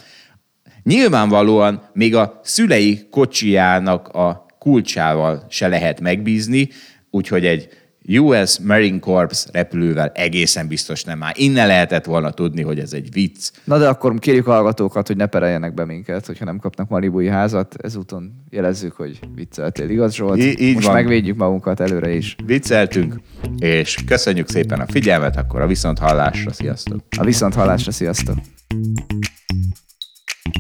nyilvánvalóan 0.83 1.89
még 1.93 2.15
a 2.15 2.41
szülei 2.43 3.09
kocsijának 3.11 4.09
a 4.09 4.47
kulcsával 4.59 5.47
se 5.49 5.69
lehet 5.69 6.01
megbízni, 6.01 6.69
úgyhogy 7.11 7.47
egy 7.47 7.69
US 8.09 8.59
Marine 8.59 8.99
Corps 8.99 9.47
repülővel 9.53 10.09
egészen 10.15 10.69
biztos 10.69 11.05
nem 11.05 11.23
áll. 11.23 11.33
Innen 11.35 11.67
lehetett 11.67 12.05
volna 12.05 12.31
tudni, 12.31 12.63
hogy 12.63 12.79
ez 12.79 12.93
egy 12.93 13.13
vicc. 13.13 13.51
Na 13.65 13.79
de 13.79 13.89
akkor 13.89 14.19
kérjük 14.19 14.47
a 14.47 14.53
hallgatókat, 14.53 15.07
hogy 15.07 15.17
ne 15.17 15.27
pereljenek 15.27 15.75
be 15.75 15.85
minket, 15.85 16.27
hogyha 16.27 16.45
nem 16.45 16.59
kapnak 16.59 16.89
Malibui 16.89 17.29
házat. 17.29 17.75
Ezúton 17.83 18.45
jelezzük, 18.51 18.93
hogy 18.93 19.19
vicceltél. 19.35 19.89
Igaz, 19.89 20.15
Zsolt? 20.15 20.39
I- 20.39 20.61
így 20.61 20.75
Most 20.75 20.87
van. 20.87 20.95
megvédjük 20.95 21.37
magunkat 21.37 21.81
előre 21.81 22.11
is. 22.15 22.37
Vicceltünk, 22.45 23.15
és 23.59 23.99
köszönjük 24.07 24.49
szépen 24.49 24.81
a 24.81 24.87
figyelmet, 24.87 25.37
akkor 25.37 25.61
a 25.61 25.67
viszont 25.67 25.99
hallásra. 25.99 26.53
Sziasztok! 26.53 27.01
A 27.19 27.25
viszont 27.25 27.55
hallásra, 27.55 27.93
sziasztok! 27.93 28.37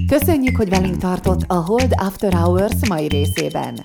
Köszönjük, 0.07 0.57
hogy 0.57 0.69
velünk 0.69 0.97
tartott 0.97 1.45
a 1.47 1.55
Hold 1.55 1.93
After 1.97 2.33
Hours 2.33 2.89
mai 2.89 3.09
részében. 3.09 3.85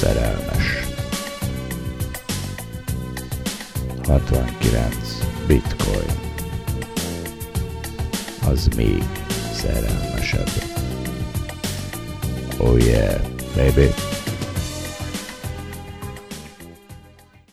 szerelmes. 0.00 0.86
69 4.06 4.96
bitcoin. 5.46 6.10
Az 8.48 8.68
még 8.76 9.02
szerelmesebb. 9.52 10.50
Oh 12.58 12.84
yeah, 12.84 13.20
baby. 13.56 14.09